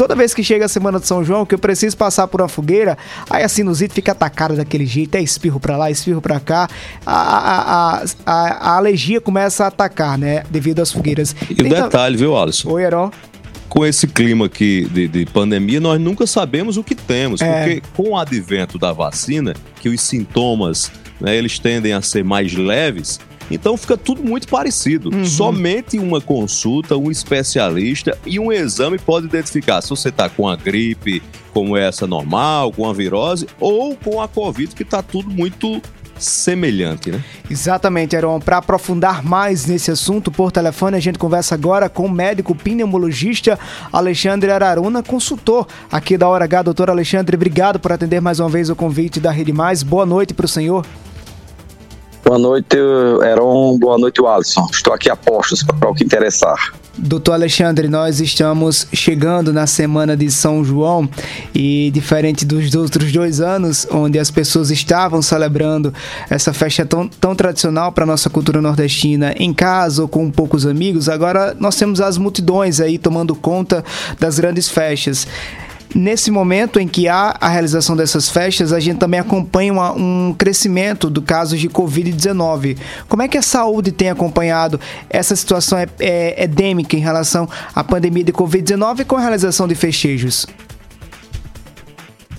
toda 0.00 0.14
vez 0.14 0.32
que 0.32 0.42
chega 0.42 0.64
a 0.64 0.68
semana 0.68 0.98
de 0.98 1.06
São 1.06 1.22
João, 1.22 1.44
que 1.44 1.54
eu 1.54 1.58
preciso 1.58 1.94
passar 1.94 2.26
por 2.26 2.40
uma 2.40 2.48
fogueira, 2.48 2.96
aí 3.28 3.42
a 3.42 3.48
sinusite 3.50 3.92
fica 3.92 4.12
atacada 4.12 4.56
daquele 4.56 4.86
jeito, 4.86 5.14
é 5.14 5.20
espirro 5.20 5.60
pra 5.60 5.76
lá, 5.76 5.90
espirro 5.90 6.22
pra 6.22 6.40
cá, 6.40 6.70
a, 7.04 7.12
a, 7.12 8.04
a, 8.24 8.32
a, 8.32 8.76
alergia 8.78 9.20
começa 9.20 9.64
a 9.64 9.66
atacar, 9.66 10.16
né, 10.16 10.42
devido 10.48 10.80
às 10.80 10.90
fogueiras. 10.90 11.36
E 11.50 11.52
o 11.52 11.56
Tem 11.56 11.68
tam- 11.68 11.82
detalhe, 11.82 12.16
viu, 12.16 12.34
Alisson? 12.34 12.70
Oi, 12.70 12.82
Heron. 12.82 13.10
Com 13.68 13.84
esse 13.84 14.06
clima 14.06 14.46
aqui 14.46 14.88
de, 14.90 15.06
de 15.06 15.26
pandemia, 15.26 15.80
nós 15.80 16.00
nunca 16.00 16.26
sabemos 16.26 16.78
o 16.78 16.82
que 16.82 16.94
temos. 16.94 17.42
É. 17.42 17.52
Porque 17.52 17.82
com 17.94 18.10
o 18.12 18.16
advento 18.16 18.78
da 18.78 18.94
vacina, 18.94 19.54
que 19.82 19.90
os 19.90 20.00
sintomas, 20.00 20.90
né, 21.20 21.36
eles 21.36 21.58
tendem 21.58 21.92
a 21.92 22.00
ser 22.00 22.24
mais 22.24 22.54
leves, 22.54 23.20
então 23.50 23.76
fica 23.76 23.96
tudo 23.96 24.22
muito 24.22 24.48
parecido. 24.48 25.10
Uhum. 25.12 25.24
Somente 25.24 25.98
uma 25.98 26.20
consulta, 26.20 26.96
um 26.96 27.10
especialista 27.10 28.16
e 28.24 28.38
um 28.38 28.52
exame 28.52 28.98
pode 28.98 29.26
identificar 29.26 29.82
se 29.82 29.90
você 29.90 30.08
está 30.08 30.28
com 30.28 30.48
a 30.48 30.56
gripe 30.56 31.22
como 31.52 31.76
essa 31.76 32.06
normal, 32.06 32.72
com 32.72 32.88
a 32.88 32.92
virose 32.92 33.46
ou 33.58 33.96
com 33.96 34.20
a 34.20 34.28
Covid, 34.28 34.74
que 34.74 34.82
está 34.82 35.02
tudo 35.02 35.30
muito 35.30 35.82
semelhante, 36.20 37.10
né? 37.10 37.24
Exatamente, 37.50 38.14
Heron. 38.14 38.40
Para 38.40 38.58
aprofundar 38.58 39.24
mais 39.24 39.66
nesse 39.66 39.90
assunto, 39.90 40.30
por 40.30 40.52
telefone, 40.52 40.96
a 40.96 41.00
gente 41.00 41.18
conversa 41.18 41.54
agora 41.54 41.88
com 41.88 42.04
o 42.04 42.10
médico 42.10 42.54
pneumologista 42.54 43.58
Alexandre 43.90 44.50
Araruna, 44.50 45.02
consultor 45.02 45.66
aqui 45.90 46.16
da 46.16 46.28
Hora 46.28 46.44
H. 46.44 46.62
Doutor 46.62 46.90
Alexandre, 46.90 47.34
obrigado 47.34 47.80
por 47.80 47.92
atender 47.92 48.20
mais 48.20 48.38
uma 48.38 48.48
vez 48.48 48.68
o 48.68 48.76
convite 48.76 49.18
da 49.18 49.30
Rede 49.30 49.52
Mais. 49.52 49.82
Boa 49.82 50.04
noite 50.04 50.34
para 50.34 50.44
o 50.44 50.48
senhor. 50.48 50.84
Boa 52.24 52.38
noite, 52.38 52.76
Heron. 52.76 53.78
Boa 53.78 53.98
noite, 53.98 54.24
Alisson. 54.24 54.66
Estou 54.70 54.92
aqui 54.92 55.10
a 55.10 55.16
postos 55.16 55.62
para 55.62 55.88
o 55.88 55.94
que 55.94 56.04
interessar. 56.04 56.72
Doutor 56.96 57.32
Alexandre, 57.32 57.88
nós 57.88 58.20
estamos 58.20 58.86
chegando 58.92 59.52
na 59.52 59.66
semana 59.66 60.14
de 60.14 60.30
São 60.30 60.62
João 60.62 61.08
e, 61.54 61.90
diferente 61.94 62.44
dos 62.44 62.74
outros 62.74 63.10
dois 63.10 63.40
anos, 63.40 63.86
onde 63.90 64.18
as 64.18 64.30
pessoas 64.30 64.70
estavam 64.70 65.22
celebrando 65.22 65.94
essa 66.28 66.52
festa 66.52 66.84
tão, 66.84 67.08
tão 67.08 67.34
tradicional 67.34 67.90
para 67.90 68.04
nossa 68.04 68.28
cultura 68.28 68.60
nordestina 68.60 69.32
em 69.38 69.54
casa 69.54 70.02
ou 70.02 70.08
com 70.08 70.30
poucos 70.30 70.66
amigos, 70.66 71.08
agora 71.08 71.56
nós 71.58 71.76
temos 71.76 72.00
as 72.00 72.18
multidões 72.18 72.80
aí 72.80 72.98
tomando 72.98 73.34
conta 73.34 73.82
das 74.18 74.38
grandes 74.38 74.68
festas. 74.68 75.26
Nesse 75.94 76.30
momento 76.30 76.78
em 76.78 76.86
que 76.86 77.08
há 77.08 77.36
a 77.40 77.48
realização 77.48 77.96
dessas 77.96 78.28
festas, 78.28 78.72
a 78.72 78.78
gente 78.78 78.98
também 78.98 79.18
acompanha 79.18 79.72
uma- 79.72 79.92
um 79.92 80.32
crescimento 80.38 81.10
do 81.10 81.20
casos 81.20 81.58
de 81.58 81.68
Covid-19. 81.68 82.76
Como 83.08 83.22
é 83.22 83.28
que 83.28 83.36
a 83.36 83.42
saúde 83.42 83.90
tem 83.90 84.08
acompanhado 84.08 84.78
essa 85.08 85.34
situação 85.34 85.76
é, 85.78 85.88
é, 85.98 86.44
endêmica 86.44 86.96
em 86.96 87.00
relação 87.00 87.48
à 87.74 87.82
pandemia 87.82 88.22
de 88.22 88.32
Covid-19 88.32 89.04
com 89.04 89.16
a 89.16 89.20
realização 89.20 89.66
de 89.66 89.74
festejos? 89.74 90.46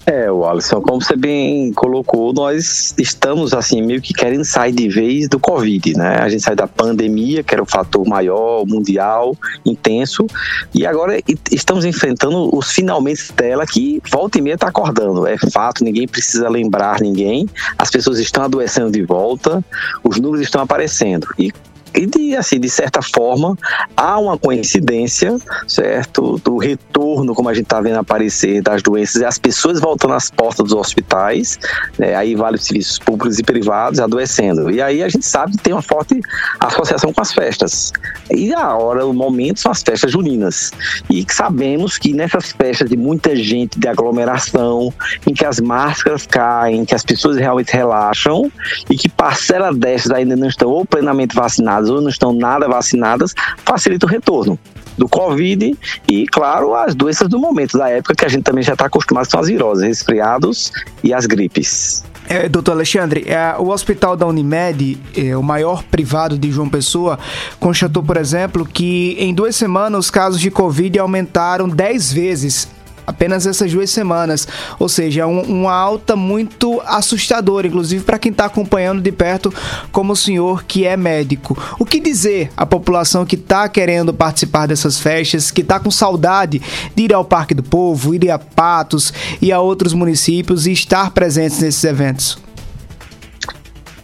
É, 0.05 0.31
o 0.31 0.45
Alisson, 0.45 0.81
como 0.81 1.01
você 1.01 1.15
bem 1.15 1.71
colocou, 1.73 2.33
nós 2.33 2.93
estamos 2.97 3.53
assim 3.53 3.83
meio 3.83 4.01
que 4.01 4.13
querendo 4.13 4.43
sair 4.43 4.71
de 4.71 4.89
vez 4.89 5.29
do 5.29 5.39
Covid, 5.39 5.95
né? 5.95 6.17
A 6.19 6.27
gente 6.27 6.43
sai 6.43 6.55
da 6.55 6.67
pandemia, 6.67 7.43
que 7.43 7.53
era 7.53 7.61
o 7.61 7.67
fator 7.67 8.05
maior, 8.07 8.65
mundial, 8.65 9.35
intenso, 9.63 10.25
e 10.73 10.87
agora 10.87 11.19
estamos 11.51 11.85
enfrentando 11.85 12.55
os 12.55 12.71
finalmente 12.71 13.31
dela 13.33 13.65
que 13.65 14.01
volta 14.11 14.39
e 14.39 14.41
meia 14.41 14.55
está 14.55 14.69
acordando. 14.69 15.27
É 15.27 15.37
fato, 15.37 15.83
ninguém 15.83 16.07
precisa 16.07 16.49
lembrar 16.49 16.99
ninguém. 16.99 17.47
As 17.77 17.91
pessoas 17.91 18.17
estão 18.17 18.43
adoecendo 18.43 18.91
de 18.91 19.03
volta, 19.03 19.63
os 20.03 20.19
números 20.19 20.41
estão 20.41 20.61
aparecendo. 20.61 21.27
E 21.37 21.51
e 21.93 22.05
de, 22.05 22.35
assim, 22.35 22.59
de 22.59 22.69
certa 22.69 23.01
forma, 23.01 23.57
há 23.97 24.17
uma 24.17 24.37
coincidência, 24.37 25.37
certo? 25.67 26.39
Do 26.43 26.57
retorno, 26.57 27.35
como 27.35 27.49
a 27.49 27.53
gente 27.53 27.65
está 27.65 27.81
vendo 27.81 27.97
aparecer, 27.97 28.61
das 28.61 28.81
doenças, 28.81 29.21
as 29.21 29.37
pessoas 29.37 29.79
voltando 29.79 30.13
às 30.13 30.29
portas 30.31 30.69
dos 30.69 30.73
hospitais, 30.73 31.59
né? 31.97 32.15
aí 32.15 32.35
vale 32.35 32.55
os 32.55 32.65
serviços 32.65 32.97
públicos 32.97 33.39
e 33.39 33.43
privados 33.43 33.99
adoecendo. 33.99 34.71
E 34.71 34.81
aí 34.81 35.03
a 35.03 35.09
gente 35.09 35.25
sabe 35.25 35.53
que 35.53 35.63
tem 35.63 35.73
uma 35.73 35.81
forte 35.81 36.21
associação 36.59 37.11
com 37.11 37.21
as 37.21 37.33
festas. 37.33 37.91
E 38.29 38.53
a 38.53 38.75
hora, 38.75 39.05
o 39.05 39.13
momento 39.13 39.59
são 39.59 39.71
as 39.71 39.81
festas 39.81 40.11
juninas. 40.11 40.71
E 41.09 41.25
sabemos 41.29 41.97
que 41.97 42.13
nessas 42.13 42.51
festas 42.51 42.89
de 42.89 42.95
muita 42.95 43.35
gente, 43.35 43.77
de 43.77 43.87
aglomeração, 43.87 44.93
em 45.27 45.33
que 45.33 45.45
as 45.45 45.59
máscaras 45.59 46.25
caem, 46.25 46.85
que 46.85 46.95
as 46.95 47.03
pessoas 47.03 47.37
realmente 47.37 47.73
relaxam 47.73 48.51
e 48.89 48.95
que 48.95 49.09
parcela 49.09 49.73
dessas 49.73 50.11
ainda 50.11 50.35
não 50.35 50.47
estão 50.47 50.69
ou 50.69 50.85
plenamente 50.85 51.35
vacinadas 51.35 51.80
ou 51.89 52.01
não 52.01 52.09
estão 52.09 52.33
nada 52.33 52.67
vacinadas, 52.67 53.33
facilita 53.65 54.05
o 54.05 54.09
retorno 54.09 54.57
do 54.97 55.07
Covid 55.07 55.77
e, 56.07 56.27
claro, 56.27 56.75
as 56.75 56.93
doenças 56.93 57.27
do 57.27 57.39
momento, 57.39 57.77
da 57.77 57.89
época 57.89 58.15
que 58.15 58.25
a 58.25 58.29
gente 58.29 58.43
também 58.43 58.63
já 58.63 58.73
está 58.73 58.85
acostumado 58.85 59.29
com 59.29 59.37
as 59.39 59.47
viroses, 59.47 59.83
resfriados 59.83 60.71
e 61.03 61.13
as 61.13 61.25
gripes. 61.25 62.03
É, 62.29 62.47
doutor 62.47 62.73
Alexandre, 62.73 63.25
é, 63.27 63.55
o 63.57 63.69
hospital 63.69 64.15
da 64.15 64.25
Unimed, 64.25 64.97
é, 65.17 65.35
o 65.35 65.43
maior 65.43 65.83
privado 65.83 66.37
de 66.37 66.51
João 66.51 66.69
Pessoa, 66.69 67.19
constatou, 67.59 68.03
por 68.03 68.15
exemplo, 68.15 68.65
que 68.65 69.15
em 69.19 69.33
duas 69.33 69.55
semanas 69.55 70.05
os 70.05 70.11
casos 70.11 70.39
de 70.39 70.51
Covid 70.51 70.99
aumentaram 70.99 71.67
10 71.67 72.13
vezes. 72.13 72.67
Apenas 73.11 73.45
essas 73.45 73.71
duas 73.71 73.89
semanas. 73.89 74.47
Ou 74.79 74.89
seja, 74.89 75.27
um- 75.27 75.41
uma 75.41 75.73
alta 75.73 76.15
muito 76.15 76.81
assustadora, 76.85 77.67
inclusive 77.67 78.03
para 78.03 78.17
quem 78.17 78.31
está 78.31 78.45
acompanhando 78.45 79.01
de 79.01 79.11
perto, 79.11 79.53
como 79.91 80.13
o 80.13 80.15
senhor 80.15 80.63
que 80.63 80.85
é 80.85 80.97
médico. 80.97 81.57
O 81.77 81.85
que 81.85 81.99
dizer 81.99 82.51
à 82.57 82.65
população 82.65 83.25
que 83.25 83.35
está 83.35 83.67
querendo 83.69 84.13
participar 84.13 84.67
dessas 84.67 84.99
festas, 84.99 85.51
que 85.51 85.61
está 85.61 85.79
com 85.79 85.91
saudade 85.91 86.61
de 86.95 87.03
ir 87.03 87.13
ao 87.13 87.23
Parque 87.25 87.53
do 87.53 87.61
Povo, 87.63 88.15
ir 88.15 88.31
a 88.31 88.39
Patos 88.39 89.13
e 89.41 89.51
a 89.51 89.59
outros 89.59 89.93
municípios 89.93 90.65
e 90.65 90.71
estar 90.71 91.11
presentes 91.11 91.59
nesses 91.59 91.83
eventos? 91.83 92.37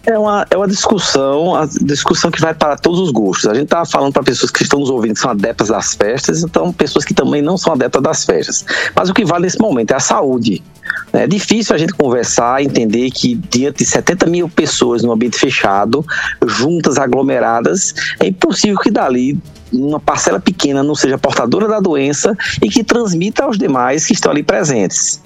É 0.08 0.18
uma, 0.18 0.48
é 0.50 0.56
uma 0.56 0.70
discussão, 0.70 1.54
a 1.54 1.66
discussão 1.66 2.32
que 2.32 2.40
vai 2.40 2.54
para 2.54 2.78
todos 2.78 2.98
os 3.02 3.12
gostos. 3.12 3.46
A 3.50 3.54
gente 3.54 3.66
estava 3.66 3.86
falando 3.86 4.14
para 4.14 4.24
pessoas 4.24 4.50
que 4.50 4.64
estão 4.64 4.80
nos 4.80 4.90
ouvindo 4.90 5.16
que 5.16 5.20
são 5.20 5.32
adeptas 5.32 5.68
das 5.68 5.96
festas, 5.96 6.44
então 6.44 6.72
pessoas 6.72 7.04
que 7.04 7.14
também 7.14 7.42
não 7.42 7.58
são 7.58 7.74
adeptas 7.74 8.02
das 8.02 8.24
festas. 8.24 8.66
Mas 8.96 9.10
o 9.10 9.14
que 9.14 9.26
vale 9.26 9.44
nesse 9.44 9.60
momento 9.60 9.92
é 9.92 9.96
a 9.96 10.00
saúde. 10.00 10.64
É 11.12 11.28
difícil 11.28 11.76
a 11.76 11.78
gente 11.78 11.94
conversar, 11.94 12.64
entender 12.64 13.12
que 13.12 13.36
diante 13.36 13.80
de 13.80 13.86
70 13.86 14.28
mil 14.28 14.48
pessoas 14.48 15.04
num 15.04 15.12
ambiente 15.12 15.38
fechado, 15.38 16.06
juntas, 16.46 16.98
aglomeradas, 16.98 17.94
é 18.22 18.28
impossível 18.28 18.78
que 18.78 18.90
dali 18.90 19.38
uma 19.74 20.00
parcela 20.00 20.40
pequena 20.40 20.82
não 20.82 20.96
seja 20.96 21.18
portadora 21.18 21.68
da 21.68 21.82
doença 21.82 22.34
e 22.62 22.70
que 22.70 22.82
transmita 22.82 23.44
aos 23.44 23.58
demais 23.58 24.06
que 24.06 24.14
estão 24.14 24.32
ali 24.32 24.42
presentes. 24.42 25.22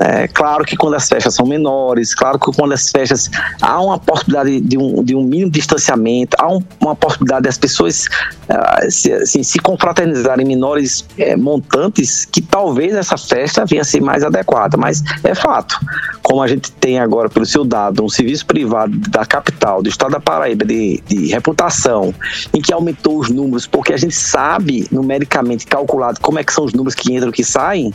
É 0.00 0.28
claro 0.28 0.62
que 0.64 0.76
quando 0.76 0.94
as 0.94 1.08
festas 1.08 1.34
são 1.34 1.46
menores, 1.46 2.14
claro 2.14 2.38
que 2.38 2.52
quando 2.52 2.72
as 2.72 2.90
festas 2.90 3.30
há 3.62 3.80
uma 3.80 3.98
possibilidade 3.98 4.60
de 4.60 4.76
um, 4.76 5.02
de 5.02 5.14
um 5.14 5.22
mínimo 5.22 5.50
distanciamento, 5.50 6.36
há 6.38 6.52
um- 6.52 6.62
uma 6.80 6.94
possibilidade 6.94 7.44
das 7.44 7.56
pessoas 7.56 8.04
ah, 8.48 8.80
se, 8.90 9.10
assim, 9.12 9.42
se 9.42 9.58
confraternizarem 9.58 10.44
em 10.44 10.48
menores 10.48 11.04
eh, 11.18 11.34
montantes, 11.34 12.26
que 12.26 12.40
talvez 12.42 12.94
essa 12.94 13.16
festa 13.16 13.64
venha 13.64 13.82
a 13.82 13.84
ser 13.84 14.00
mais 14.02 14.22
adequada, 14.22 14.76
mas 14.76 15.02
é 15.24 15.34
fato. 15.34 15.78
Como 16.22 16.42
a 16.42 16.46
gente 16.46 16.70
tem 16.72 16.98
agora, 16.98 17.28
pelo 17.30 17.46
seu 17.46 17.64
dado, 17.64 18.04
um 18.04 18.08
serviço 18.08 18.44
privado 18.46 18.96
da 19.10 19.24
capital, 19.24 19.82
do 19.82 19.88
estado 19.88 20.12
da 20.12 20.20
Paraíba, 20.20 20.64
de, 20.64 21.02
de 21.08 21.28
reputação, 21.28 22.14
em 22.52 22.60
que 22.60 22.72
aumentou 22.72 23.18
os 23.18 23.30
números, 23.30 23.66
porque 23.66 23.92
a 23.92 23.96
gente 23.96 24.14
sabe 24.14 24.86
numericamente 24.92 25.66
calculado 25.66 26.20
como 26.20 26.38
é 26.38 26.44
que 26.44 26.52
são 26.52 26.64
os 26.64 26.72
números 26.72 26.94
que 26.94 27.12
entram 27.14 27.30
e 27.30 27.32
que 27.32 27.44
saem, 27.44 27.92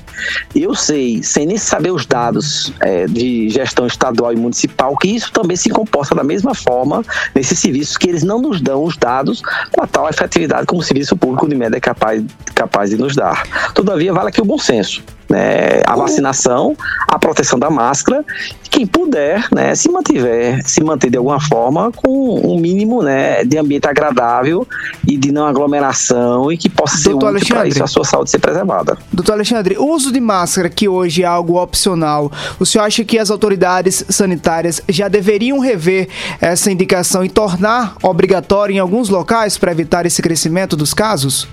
eu 0.55 0.73
sei, 0.73 1.21
sem 1.23 1.45
nem 1.45 1.57
saber 1.57 1.90
os 1.91 2.05
dados 2.05 2.71
eh, 2.81 3.05
de 3.05 3.49
gestão 3.49 3.85
estadual 3.85 4.33
e 4.33 4.35
municipal, 4.35 4.95
que 4.97 5.09
isso 5.09 5.31
também 5.31 5.57
se 5.57 5.69
comporta 5.69 6.15
da 6.15 6.23
mesma 6.23 6.53
forma 6.53 7.03
nesses 7.35 7.59
serviços, 7.59 7.97
que 7.97 8.09
eles 8.09 8.23
não 8.23 8.41
nos 8.41 8.61
dão 8.61 8.83
os 8.83 8.97
dados 8.97 9.41
com 9.71 9.83
a 9.83 9.87
tal 9.87 10.09
efetividade 10.09 10.65
como 10.65 10.81
o 10.81 10.83
serviço 10.83 11.15
público 11.15 11.47
de 11.47 11.55
média 11.55 11.77
é 11.77 11.81
capaz, 11.81 12.23
capaz 12.55 12.89
de 12.89 12.97
nos 12.97 13.15
dar. 13.15 13.43
Todavia, 13.73 14.13
vale 14.13 14.29
aqui 14.29 14.41
o 14.41 14.45
bom 14.45 14.57
senso. 14.57 15.03
Né? 15.31 15.81
A 15.87 15.95
vacinação, 15.95 16.75
a 17.07 17.17
proteção 17.17 17.57
da 17.57 17.69
máscara, 17.69 18.25
quem 18.69 18.85
puder, 18.85 19.47
né, 19.51 19.73
se 19.75 19.89
mantiver, 19.89 20.61
se 20.65 20.83
manter 20.83 21.09
de 21.09 21.17
alguma 21.17 21.39
forma 21.39 21.91
com 21.91 22.39
um 22.39 22.59
mínimo 22.59 23.01
né, 23.01 23.43
de 23.45 23.57
ambiente 23.57 23.87
agradável 23.87 24.67
e 25.07 25.17
de 25.17 25.31
não 25.31 25.45
aglomeração 25.45 26.51
e 26.51 26.57
que 26.57 26.69
possa 26.69 26.97
ser 26.97 27.09
Doutor 27.09 27.35
útil 27.35 27.55
para 27.55 27.67
isso 27.67 27.83
a 27.83 27.87
sua 27.87 28.03
saúde 28.03 28.29
ser 28.29 28.39
preservada. 28.39 28.97
Doutor 29.11 29.33
Alexandre, 29.33 29.77
o 29.77 29.85
uso 29.85 30.11
de 30.11 30.19
máscara, 30.19 30.69
que 30.69 30.87
hoje 30.87 31.23
é 31.23 31.25
algo 31.25 31.61
opcional, 31.61 32.31
o 32.59 32.65
senhor 32.65 32.83
acha 32.85 33.03
que 33.05 33.17
as 33.17 33.29
autoridades 33.29 34.05
sanitárias 34.09 34.81
já 34.89 35.07
deveriam 35.07 35.59
rever 35.59 36.09
essa 36.39 36.71
indicação 36.71 37.23
e 37.23 37.29
tornar 37.29 37.95
obrigatório 38.03 38.75
em 38.75 38.79
alguns 38.79 39.09
locais 39.09 39.57
para 39.57 39.71
evitar 39.71 40.05
esse 40.05 40.21
crescimento 40.21 40.75
dos 40.75 40.93
casos? 40.93 41.47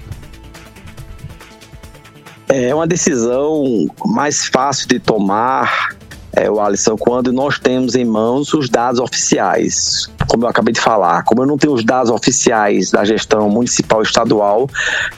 É 2.49 2.75
uma 2.75 2.87
decisão 2.87 3.87
mais 4.07 4.47
fácil 4.47 4.89
de 4.89 4.99
tomar, 4.99 5.95
é, 6.33 6.51
o 6.51 6.61
Alisson, 6.61 6.97
quando 6.97 7.33
nós 7.33 7.59
temos 7.59 7.95
em 7.95 8.05
mãos 8.05 8.55
os 8.55 8.71
dados 8.71 9.01
oficiais. 9.01 10.09
Como 10.29 10.45
eu 10.45 10.49
acabei 10.49 10.73
de 10.73 10.81
falar, 10.81 11.25
como 11.25 11.43
eu 11.43 11.47
não 11.47 11.57
tenho 11.57 11.73
os 11.73 11.85
dados 11.85 12.11
oficiais 12.11 12.91
da 12.91 13.05
gestão 13.05 13.49
municipal 13.49 14.01
e 14.01 14.05
estadual, 14.05 14.69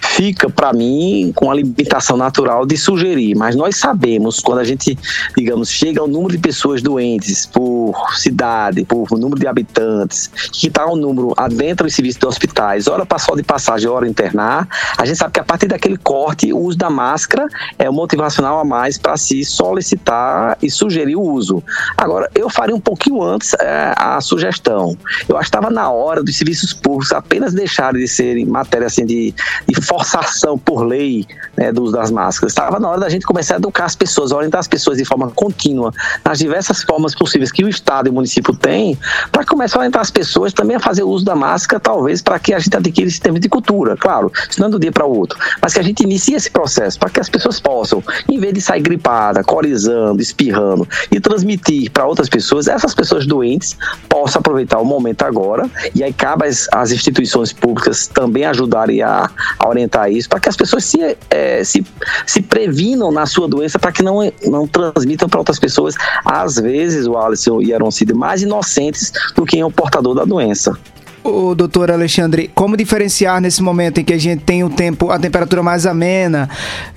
fica 0.00 0.48
para 0.48 0.72
mim 0.72 1.32
com 1.34 1.50
a 1.50 1.54
limitação 1.54 2.16
natural 2.16 2.64
de 2.64 2.76
sugerir. 2.76 3.34
Mas 3.34 3.54
nós 3.56 3.76
sabemos, 3.76 4.40
quando 4.40 4.58
a 4.58 4.64
gente, 4.64 4.96
digamos, 5.36 5.68
chega 5.70 6.00
ao 6.00 6.08
número 6.08 6.32
de 6.32 6.38
pessoas 6.38 6.80
doentes 6.80 7.46
por 7.46 7.94
cidade, 8.16 8.84
por 8.84 9.10
número 9.18 9.38
de 9.38 9.46
habitantes, 9.46 10.28
que 10.52 10.68
está 10.68 10.86
um 10.86 10.96
número 10.96 11.34
adentro 11.36 11.86
dos 11.86 11.94
serviços 11.94 12.20
de 12.20 12.26
hospitais, 12.26 12.86
hora 12.86 13.06
só 13.18 13.34
de 13.34 13.42
passagem, 13.42 13.88
hora 13.88 14.08
internar, 14.08 14.66
a 14.96 15.04
gente 15.04 15.18
sabe 15.18 15.32
que 15.32 15.40
a 15.40 15.44
partir 15.44 15.66
daquele 15.66 15.96
corte, 15.98 16.52
o 16.52 16.58
uso 16.58 16.78
da 16.78 16.88
máscara 16.88 17.46
é 17.78 17.88
um 17.90 17.92
motivacional 17.92 18.58
a 18.58 18.64
mais 18.64 18.96
para 18.96 19.16
se 19.16 19.44
solicitar 19.44 20.56
e 20.62 20.70
sugerir 20.70 21.16
o 21.16 21.22
uso. 21.22 21.62
Agora, 21.96 22.30
eu 22.34 22.48
faria 22.48 22.74
um 22.74 22.80
pouquinho 22.80 23.22
antes 23.22 23.54
é, 23.54 23.92
a 23.96 24.20
sugestão. 24.20 24.96
Eu 25.28 25.36
acho 25.36 25.50
que 25.50 25.56
estava 25.56 25.70
na 25.70 25.90
hora 25.90 26.22
dos 26.22 26.36
serviços 26.36 26.72
públicos 26.72 27.12
apenas 27.12 27.52
deixarem 27.52 28.00
de 28.00 28.08
serem 28.08 28.46
matéria 28.46 28.86
assim, 28.86 29.04
de, 29.04 29.34
de 29.66 29.80
forçação 29.82 30.58
por 30.58 30.82
lei 30.82 31.26
né, 31.56 31.72
do 31.72 31.82
uso 31.82 31.92
das 31.92 32.10
máscaras. 32.10 32.52
Estava 32.52 32.78
na 32.78 32.88
hora 32.88 33.00
da 33.00 33.08
gente 33.08 33.26
começar 33.26 33.54
a 33.54 33.56
educar 33.58 33.84
as 33.84 33.96
pessoas, 33.96 34.32
orientar 34.32 34.60
as 34.60 34.68
pessoas 34.68 34.98
de 34.98 35.04
forma 35.04 35.30
contínua, 35.30 35.92
nas 36.24 36.38
diversas 36.38 36.82
formas 36.82 37.14
possíveis 37.14 37.52
que 37.52 37.64
o 37.64 37.68
Estado 37.68 38.08
e 38.08 38.10
o 38.10 38.12
município 38.12 38.54
têm, 38.54 38.98
para 39.30 39.44
começar 39.44 39.78
a 39.78 39.80
orientar 39.80 40.02
as 40.02 40.10
pessoas 40.10 40.52
também 40.52 40.76
a 40.76 40.80
fazer 40.80 41.02
uso 41.02 41.24
da 41.24 41.34
máscara, 41.34 41.80
talvez 41.80 42.22
para 42.22 42.38
que 42.38 42.54
a 42.54 42.58
gente 42.58 42.76
adquira 42.76 43.08
esse 43.08 43.20
termo 43.20 43.38
de 43.38 43.48
cultura, 43.48 43.96
claro, 43.96 44.32
isso 44.48 44.60
não 44.60 44.70
do 44.70 44.78
dia 44.78 44.92
para 44.92 45.06
o 45.06 45.16
outro, 45.16 45.38
mas 45.60 45.74
que 45.74 45.80
a 45.80 45.82
gente 45.82 46.02
inicie 46.02 46.34
esse 46.34 46.50
processo 46.50 46.98
para 46.98 47.10
que 47.10 47.20
as 47.20 47.28
pessoas 47.28 47.60
possam, 47.60 48.02
em 48.28 48.38
vez 48.38 48.54
de 48.54 48.60
sair 48.60 48.80
gripada, 48.80 49.42
corizando, 49.44 50.20
espirrando 50.20 50.88
e 51.10 51.20
transmitir 51.20 51.90
para 51.90 52.06
outras 52.06 52.28
pessoas, 52.28 52.68
essas 52.68 52.94
pessoas 52.94 53.26
doentes 53.26 53.76
possam 54.08 54.40
aproveitar 54.40 54.78
o 54.78 54.84
momento 54.90 55.22
agora 55.22 55.70
e 55.94 56.02
aí 56.02 56.12
cabe 56.12 56.46
às, 56.46 56.68
às 56.72 56.90
instituições 56.92 57.52
públicas 57.52 58.06
também 58.06 58.44
ajudarem 58.44 59.02
a, 59.02 59.30
a 59.58 59.68
orientar 59.68 60.10
isso 60.10 60.28
para 60.28 60.40
que 60.40 60.48
as 60.48 60.56
pessoas 60.56 60.84
se, 60.84 61.16
eh, 61.30 61.64
se, 61.64 61.84
se 62.26 62.42
previnam 62.42 63.10
na 63.10 63.26
sua 63.26 63.48
doença 63.48 63.78
para 63.78 63.92
que 63.92 64.02
não, 64.02 64.30
não 64.46 64.66
transmitam 64.66 65.28
para 65.28 65.40
outras 65.40 65.58
pessoas, 65.58 65.94
às 66.24 66.56
vezes, 66.56 67.06
o 67.06 67.16
Alisson 67.16 67.60
e 67.62 67.72
Aaron 67.72 67.90
Cid, 67.90 68.12
mais 68.12 68.42
inocentes 68.42 69.12
do 69.34 69.44
que 69.44 69.62
o 69.62 69.70
portador 69.70 70.14
da 70.14 70.24
doença. 70.24 70.76
O 71.22 71.54
doutor 71.54 71.90
Alexandre, 71.90 72.50
como 72.54 72.76
diferenciar 72.76 73.42
nesse 73.42 73.62
momento 73.62 74.00
em 74.00 74.04
que 74.04 74.12
a 74.14 74.18
gente 74.18 74.42
tem 74.42 74.64
o 74.64 74.70
tempo, 74.70 75.10
a 75.10 75.18
temperatura 75.18 75.62
mais 75.62 75.84
amena, 75.84 76.48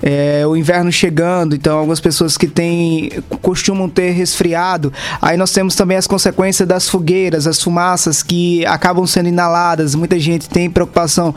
é, 0.02 0.46
o 0.46 0.56
inverno 0.56 0.90
chegando, 0.90 1.54
então 1.54 1.78
algumas 1.78 2.00
pessoas 2.00 2.38
que 2.38 2.46
têm, 2.46 3.10
costumam 3.42 3.86
ter 3.86 4.12
resfriado, 4.12 4.90
aí 5.20 5.36
nós 5.36 5.52
temos 5.52 5.74
também 5.74 5.98
as 5.98 6.06
consequências 6.06 6.66
das 6.66 6.88
fogueiras, 6.88 7.46
as 7.46 7.62
fumaças 7.62 8.22
que 8.22 8.64
acabam 8.64 9.06
sendo 9.06 9.28
inaladas, 9.28 9.94
muita 9.94 10.18
gente 10.18 10.48
tem 10.48 10.70
preocupação 10.70 11.34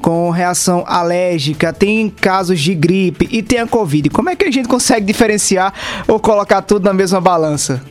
com 0.00 0.30
reação 0.30 0.84
alérgica, 0.86 1.72
tem 1.72 2.08
casos 2.08 2.60
de 2.60 2.72
gripe 2.72 3.28
e 3.32 3.42
tem 3.42 3.58
a 3.58 3.66
Covid. 3.66 4.10
Como 4.10 4.30
é 4.30 4.36
que 4.36 4.44
a 4.44 4.50
gente 4.50 4.68
consegue 4.68 5.04
diferenciar 5.04 5.74
ou 6.06 6.20
colocar 6.20 6.62
tudo 6.62 6.84
na 6.84 6.92
mesma 6.92 7.20
balança? 7.20 7.82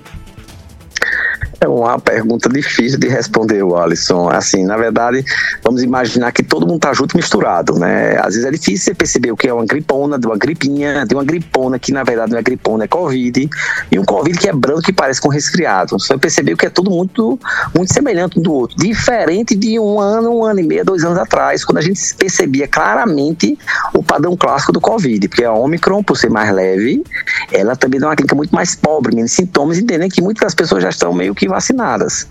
É 1.60 1.68
uma 1.68 1.98
pergunta 1.98 2.48
difícil 2.50 3.00
de 3.00 3.08
responder, 3.08 3.64
Alisson. 3.64 4.30
Assim, 4.30 4.64
na 4.64 4.78
verdade, 4.78 5.26
vamos 5.64 5.82
imaginar 5.82 6.32
que 6.32 6.44
todo 6.44 6.68
mundo 6.68 6.76
está 6.76 6.94
junto 6.94 7.16
e 7.16 7.18
misturado, 7.18 7.80
né? 7.80 8.16
Às 8.20 8.36
vezes 8.36 8.46
é 8.46 8.52
difícil 8.52 8.86
você 8.86 8.94
perceber 8.94 9.32
o 9.32 9.38
que 9.38 9.48
é 9.48 9.54
uma 9.54 9.66
gripona, 9.66 10.20
de 10.20 10.28
uma 10.28 10.38
gripinha, 10.38 11.04
de 11.04 11.16
uma 11.16 11.24
gripona 11.24 11.80
que 11.80 11.92
na 11.92 12.04
verdade 12.04 12.32
não 12.32 12.38
é 12.38 12.44
gripona, 12.44 12.84
é 12.84 12.88
Covid, 12.88 13.50
e 13.92 14.00
um 14.00 14.06
Covid 14.06 14.38
que 14.38 14.48
é 14.48 14.54
branco 14.54 14.84
que 14.84 14.94
parece 14.94 15.20
com 15.20 15.30
resfriado. 15.30 15.98
Você 15.98 16.16
percebeu 16.18 16.56
que 16.56 16.68
é 16.68 16.70
tudo 16.70 16.92
muito, 16.92 17.40
muito 17.76 17.92
semelhante 17.92 18.38
um 18.40 18.44
do 18.44 18.54
outro. 18.54 18.78
Diferente 18.78 19.56
de 19.56 19.80
um 19.80 20.00
ano, 20.00 20.30
um 20.38 20.46
ano 20.46 20.60
e 20.60 20.64
meio, 20.64 20.86
dois 20.86 21.04
anos 21.04 21.18
atrás, 21.18 21.66
quando 21.66 21.80
a 21.80 21.82
gente 21.82 22.00
percebia 22.16 22.68
claramente 22.68 23.58
o 23.96 24.04
padrão 24.04 24.38
clássico 24.38 24.72
do 24.72 24.80
Covid, 24.80 25.28
porque 25.28 25.44
a 25.44 25.52
Omicron, 25.52 26.04
por 26.04 26.18
ser 26.18 26.30
mais 26.30 26.54
leve, 26.54 27.04
ela 27.52 27.76
também 27.76 28.00
dá 28.00 28.10
uma 28.10 28.16
clínica 28.16 28.36
muito 28.36 28.54
mais 28.54 28.76
pobre, 28.76 29.16
menos 29.16 29.32
sintomas, 29.32 29.80
entendendo 29.80 30.12
que 30.12 30.22
muitas 30.22 30.54
pessoas 30.54 30.84
já 30.84 30.90
estão 30.90 31.12
meio 31.12 31.34
que 31.34 31.47
vacinadas. 31.48 32.28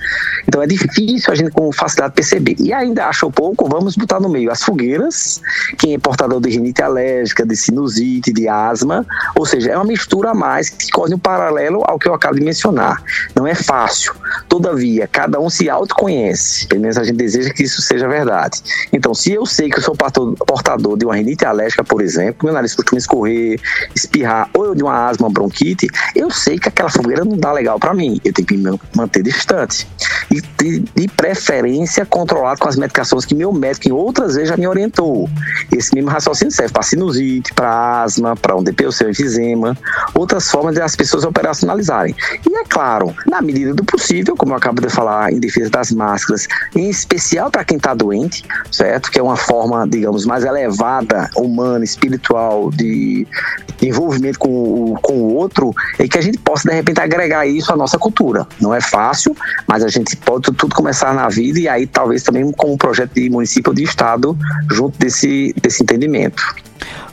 Então 0.47 0.63
é 0.63 0.67
difícil 0.67 1.33
a 1.33 1.35
gente 1.35 1.51
com 1.51 1.73
facilidade 1.73 2.15
perceber. 2.15 2.57
E 2.59 2.73
ainda 2.73 3.07
achou 3.07 3.31
pouco, 3.31 3.69
vamos 3.69 3.97
botar 3.97 4.21
no 4.21 4.29
meio 4.29 4.51
as 4.51 4.63
fogueiras, 4.63 5.41
quem 5.79 5.95
é 5.95 5.99
portador 5.99 6.41
de 6.41 6.51
rinite 6.51 6.83
alérgica, 6.83 7.45
de 7.45 7.57
sinusite, 7.57 8.33
de 8.33 8.49
asma, 8.49 9.07
ou 9.35 9.47
seja, 9.47 9.71
é 9.73 9.77
uma 9.77 9.85
mistura 9.85 10.31
a 10.31 10.35
mais 10.35 10.71
que 10.71 10.91
corre 10.91 11.15
um 11.15 11.19
paralelo 11.19 11.83
ao 11.87 11.99
que 11.99 12.09
eu 12.09 12.15
acabo 12.15 12.37
de 12.37 12.45
mencionar. 12.45 13.03
Não 13.35 13.47
é 13.47 13.55
fácil. 13.55 14.15
Todavia, 14.49 15.09
cada 15.09 15.41
um 15.41 15.51
se 15.51 15.69
autoconhece. 15.69 16.67
Pelo 16.67 16.83
menos 16.83 16.99
a 16.99 17.05
gente 17.05 17.17
deseja 17.17 17.51
que 17.51 17.63
isso 17.63 17.83
seja 17.83 18.09
verdade. 18.09 18.63
Então, 18.93 19.15
se 19.15 19.33
eu 19.33 19.45
sei 19.47 19.71
que 19.71 19.79
eu 19.79 19.83
sou 19.83 19.95
portador 19.95 20.97
de 20.97 21.05
uma 21.05 21.17
rinite 21.17 21.45
alérgica, 21.45 21.85
por 21.85 22.01
exemplo, 22.01 22.45
meu 22.45 22.55
nariz 22.55 22.75
costuma 22.75 22.99
escorrer, 22.99 23.61
espirrar, 23.95 24.49
ou 24.55 24.67
eu 24.67 24.75
de 24.75 24.83
uma 24.83 25.09
asma, 25.09 25.29
bronquite, 25.31 25.89
eu 26.15 26.31
sei 26.31 26.59
que 26.59 26.69
aquela 26.69 26.89
fogueira 26.89 27.25
não 27.25 27.37
dá 27.37 27.53
legal 27.53 27.79
para 27.79 27.95
mim. 27.95 28.21
Eu 28.25 28.33
tenho 28.33 28.47
que 28.47 28.57
me 28.57 28.79
manter 29.07 29.23
distante. 29.23 29.89
E 30.31 30.41
de, 30.41 30.81
de, 30.81 31.09
preferência 31.09 32.05
controlado 32.05 32.61
com 32.61 32.69
as 32.69 32.77
medicações 32.77 33.25
que 33.25 33.35
meu 33.35 33.53
médico 33.53 33.89
em 33.89 33.93
outras 33.93 34.35
vezes 34.35 34.49
já 34.49 34.57
me 34.57 34.67
orientou. 34.67 35.31
Esse 35.73 35.95
mesmo 35.95 36.11
raciocínio 36.11 36.53
serve 36.53 36.73
para 36.73 36.83
sinusite, 36.83 37.55
para 37.55 38.03
asma, 38.03 38.37
para 38.37 38.57
um 38.57 38.63
DPOC, 38.63 39.05
enfisema, 39.09 39.77
outras 40.15 40.51
formas 40.51 40.75
de 40.75 40.81
as 40.81 40.97
pessoas 40.97 41.25
operacionalizarem. 41.25 42.15
E 42.49 42.57
é 42.57 42.65
claro, 42.65 43.15
na 43.27 43.41
medida 43.41 43.73
do 43.73 43.85
possível, 43.85 44.35
como 44.37 44.53
eu 44.53 44.57
acabo 44.57 44.81
de 44.81 44.89
falar, 44.89 45.33
em 45.33 45.39
defesa 45.39 45.71
das 45.71 45.93
máscaras, 45.93 46.49
em 46.75 46.91
especial 46.91 47.51
para 47.51 47.65
quem 47.65 47.77
está 47.77 47.95
doente, 47.95 48.45
certo? 48.71 49.11
Que 49.11 49.19
é 49.19 49.23
uma 49.23 49.37
forma, 49.37 49.87
digamos, 49.89 50.27
mais 50.27 50.45
elevada, 50.45 51.31
humana, 51.37 51.85
espiritual, 51.85 52.71
de, 52.71 53.27
envolvimento 53.83 54.39
com 54.39 54.49
o, 54.49 54.99
com 55.01 55.15
o 55.15 55.35
outro, 55.35 55.75
é 55.99 56.09
que 56.09 56.19
a 56.19 56.21
gente 56.21 56.39
possa, 56.39 56.69
de 56.69 56.75
repente, 56.75 57.01
agregar 57.01 57.47
isso 57.47 57.73
à 57.73 57.77
nossa 57.77 57.99
cultura. 57.99 58.47
Não 58.61 58.75
é 58.75 58.81
fácil, 58.81 58.96
mas 59.67 59.85
a 59.85 59.89
gente 59.89 60.17
pode 60.17 60.53
tudo 60.53 60.75
começar 60.75 61.15
na 61.15 61.29
vida 61.29 61.59
e 61.59 61.69
aí 61.69 61.87
talvez 61.87 62.23
também 62.23 62.51
com 62.53 62.73
um 62.73 62.77
projeto 62.77 63.15
de 63.15 63.29
município 63.31 63.71
ou 63.71 63.75
de 63.75 63.83
estado 63.83 64.37
junto 64.71 64.99
desse, 64.99 65.55
desse 65.61 65.83
entendimento. 65.83 66.43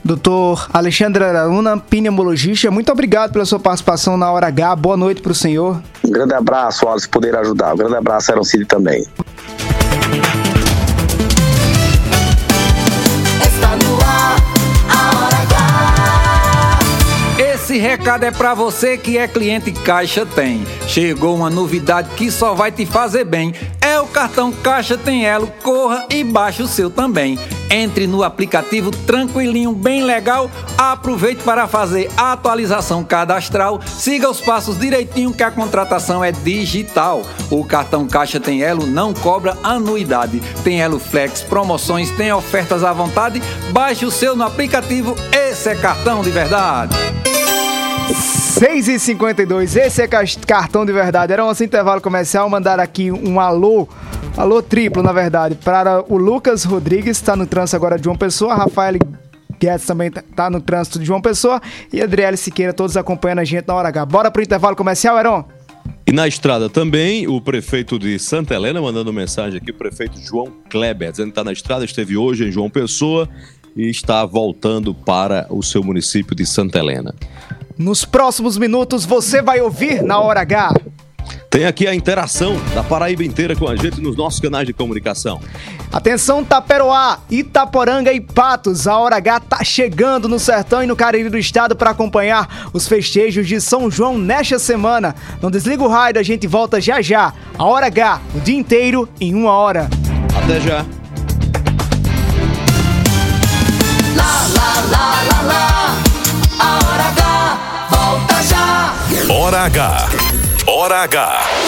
Doutor 0.04 0.68
Alexandre 0.74 1.24
Aruna, 1.24 1.78
pneumologista, 1.78 2.70
muito 2.70 2.92
obrigado 2.92 3.32
pela 3.32 3.46
sua 3.46 3.60
participação 3.60 4.18
na 4.18 4.30
Hora 4.32 4.48
H. 4.48 4.76
Boa 4.76 4.98
noite 4.98 5.22
para 5.22 5.32
o 5.32 5.36
senhor. 5.36 5.82
Um 6.04 6.12
grande 6.12 6.34
abraço, 6.34 6.88
Alice, 6.88 7.08
poder 7.08 7.36
ajudar. 7.38 7.74
Um 7.74 7.78
grande 7.78 7.96
abraço, 7.96 8.32
Aroncide 8.32 8.66
também. 8.66 9.06
Recado 17.84 18.24
é 18.24 18.32
pra 18.32 18.54
você 18.54 18.98
que 18.98 19.18
é 19.18 19.28
cliente 19.28 19.70
Caixa 19.70 20.26
Tem. 20.26 20.66
Chegou 20.88 21.36
uma 21.36 21.50
novidade 21.50 22.12
que 22.16 22.32
só 22.32 22.54
vai 22.54 22.72
te 22.72 22.86
fazer 22.86 23.26
bem. 23.26 23.54
É 23.82 24.00
o 24.00 24.08
cartão 24.08 24.54
Caixa 24.54 24.98
Tem 24.98 25.26
Elo. 25.26 25.52
Corra 25.62 26.06
e 26.10 26.24
baixe 26.24 26.64
o 26.64 26.68
seu 26.68 26.90
também. 26.90 27.38
Entre 27.70 28.08
no 28.08 28.24
aplicativo 28.24 28.90
tranquilinho, 28.90 29.74
bem 29.74 30.02
legal. 30.02 30.50
Aproveite 30.78 31.44
para 31.44 31.68
fazer 31.68 32.10
a 32.16 32.32
atualização 32.32 33.04
cadastral. 33.04 33.82
Siga 33.86 34.30
os 34.30 34.40
passos 34.40 34.80
direitinho 34.80 35.34
que 35.34 35.44
a 35.44 35.52
contratação 35.52 36.24
é 36.24 36.32
digital. 36.32 37.22
O 37.52 37.66
cartão 37.66 38.08
Caixa 38.08 38.40
Tem 38.40 38.62
Elo 38.62 38.88
não 38.88 39.14
cobra 39.14 39.58
anuidade. 39.62 40.42
Tem 40.64 40.82
Elo 40.82 41.00
Flex, 41.00 41.42
promoções, 41.42 42.10
tem 42.12 42.32
ofertas 42.32 42.82
à 42.82 42.94
vontade. 42.94 43.44
Baixe 43.74 44.06
o 44.06 44.12
seu 44.12 44.38
no 44.38 44.46
aplicativo. 44.46 45.18
Esse 45.34 45.68
é 45.68 45.76
cartão 45.76 46.22
de 46.22 46.32
verdade. 46.32 46.96
6 48.12 48.88
e 48.88 49.00
52 49.00 49.76
esse 49.76 50.02
é 50.02 50.08
cartão 50.08 50.86
de 50.86 50.94
verdade. 50.94 51.34
Era 51.34 51.44
nosso 51.44 51.64
intervalo 51.64 52.00
comercial. 52.00 52.50
Mandar 52.50 52.80
aqui 52.80 53.12
um 53.12 53.40
alô, 53.40 53.88
alô 54.38 54.62
triplo, 54.62 55.04
na 55.04 55.12
verdade, 55.12 55.56
para 55.56 56.04
o 56.12 56.18
Lucas 56.18 56.64
Rodrigues, 56.64 57.18
está 57.18 57.36
no 57.36 57.46
trânsito 57.46 57.76
agora 57.76 57.98
de 57.98 58.04
João 58.04 58.16
Pessoa. 58.16 58.56
Rafael 58.56 58.98
Guedes 59.60 59.86
também 59.86 60.10
está 60.10 60.50
no 60.50 60.62
trânsito 60.62 61.00
de 61.00 61.06
João 61.06 61.22
Pessoa. 61.22 61.62
E 61.92 62.02
Adriele 62.02 62.38
Siqueira, 62.38 62.74
todos 62.74 62.96
acompanhando 62.96 63.40
a 63.40 63.44
gente 63.44 63.68
na 63.68 63.74
hora 63.74 63.90
H. 63.90 64.06
Bora 64.06 64.32
pro 64.32 64.42
intervalo 64.42 64.76
comercial, 64.76 65.18
Heron? 65.18 65.46
E 66.06 66.12
na 66.12 66.28
estrada 66.28 66.70
também, 66.70 67.28
o 67.28 67.40
prefeito 67.40 67.98
de 67.98 68.20
Santa 68.20 68.54
Helena 68.54 68.82
mandando 68.82 69.12
mensagem 69.14 69.58
aqui, 69.58 69.72
o 69.72 69.76
prefeito 69.76 70.20
João 70.20 70.52
Kleber, 70.70 71.12
dizendo 71.12 71.28
que 71.28 71.32
está 71.32 71.44
na 71.44 71.54
estrada, 71.54 71.86
esteve 71.86 72.18
hoje 72.18 72.46
em 72.46 72.52
João 72.52 72.70
Pessoa 72.70 73.28
e 73.76 73.90
está 73.90 74.26
voltando 74.26 74.94
para 74.94 75.48
o 75.50 75.64
seu 75.64 75.84
município 75.84 76.36
de 76.36 76.46
Santa 76.46 76.80
Helena. 76.80 77.16
Nos 77.78 78.06
próximos 78.06 78.58
minutos 78.58 79.06
você 79.06 79.42
vai 79.42 79.60
ouvir 79.62 80.04
na 80.04 80.20
hora 80.20 80.42
H. 80.42 80.74
Tem 81.50 81.66
aqui 81.66 81.88
a 81.88 81.94
interação 81.94 82.60
da 82.74 82.84
Paraíba 82.84 83.24
inteira 83.24 83.56
com 83.56 83.68
a 83.68 83.76
gente 83.76 84.02
nos 84.02 84.18
nossos 84.18 84.40
canais 84.40 84.66
de 84.66 84.74
comunicação. 84.74 85.40
Atenção 85.92 86.44
Taperoá, 86.44 87.20
Itaporanga 87.30 88.12
e 88.12 88.20
Patos, 88.20 88.88
a 88.88 88.98
hora 88.98 89.18
H 89.18 89.40
tá 89.42 89.64
chegando 89.64 90.28
no 90.28 90.40
sertão 90.40 90.84
e 90.84 90.88
no 90.88 90.96
Cariri 90.96 91.30
do 91.30 91.38
estado 91.38 91.76
para 91.76 91.92
acompanhar 91.92 92.70
os 92.74 92.88
festejos 92.88 93.48
de 93.48 93.62
São 93.62 93.90
João 93.92 94.18
nesta 94.18 94.58
semana. 94.58 95.16
Não 95.40 95.52
desliga 95.52 95.84
o 95.84 95.88
raio, 95.88 96.18
a 96.18 96.24
gente 96.24 96.48
volta 96.48 96.82
já 96.82 97.02
já. 97.04 97.32
A 97.58 97.64
hora 97.66 97.86
H, 97.86 98.20
o 98.34 98.40
dia 98.40 98.58
inteiro 98.58 99.08
em 99.22 99.36
uma 99.36 99.52
hora. 99.52 99.88
Até 100.44 100.60
já. 100.60 100.86
Lá, 104.16 104.48
lá, 104.56 104.74
lá, 104.90 105.24
lá, 105.24 105.24
lá. 105.28 105.33
Hora 109.30 109.68
H. 109.68 110.66
Hora 110.68 111.06
H. 111.06 111.63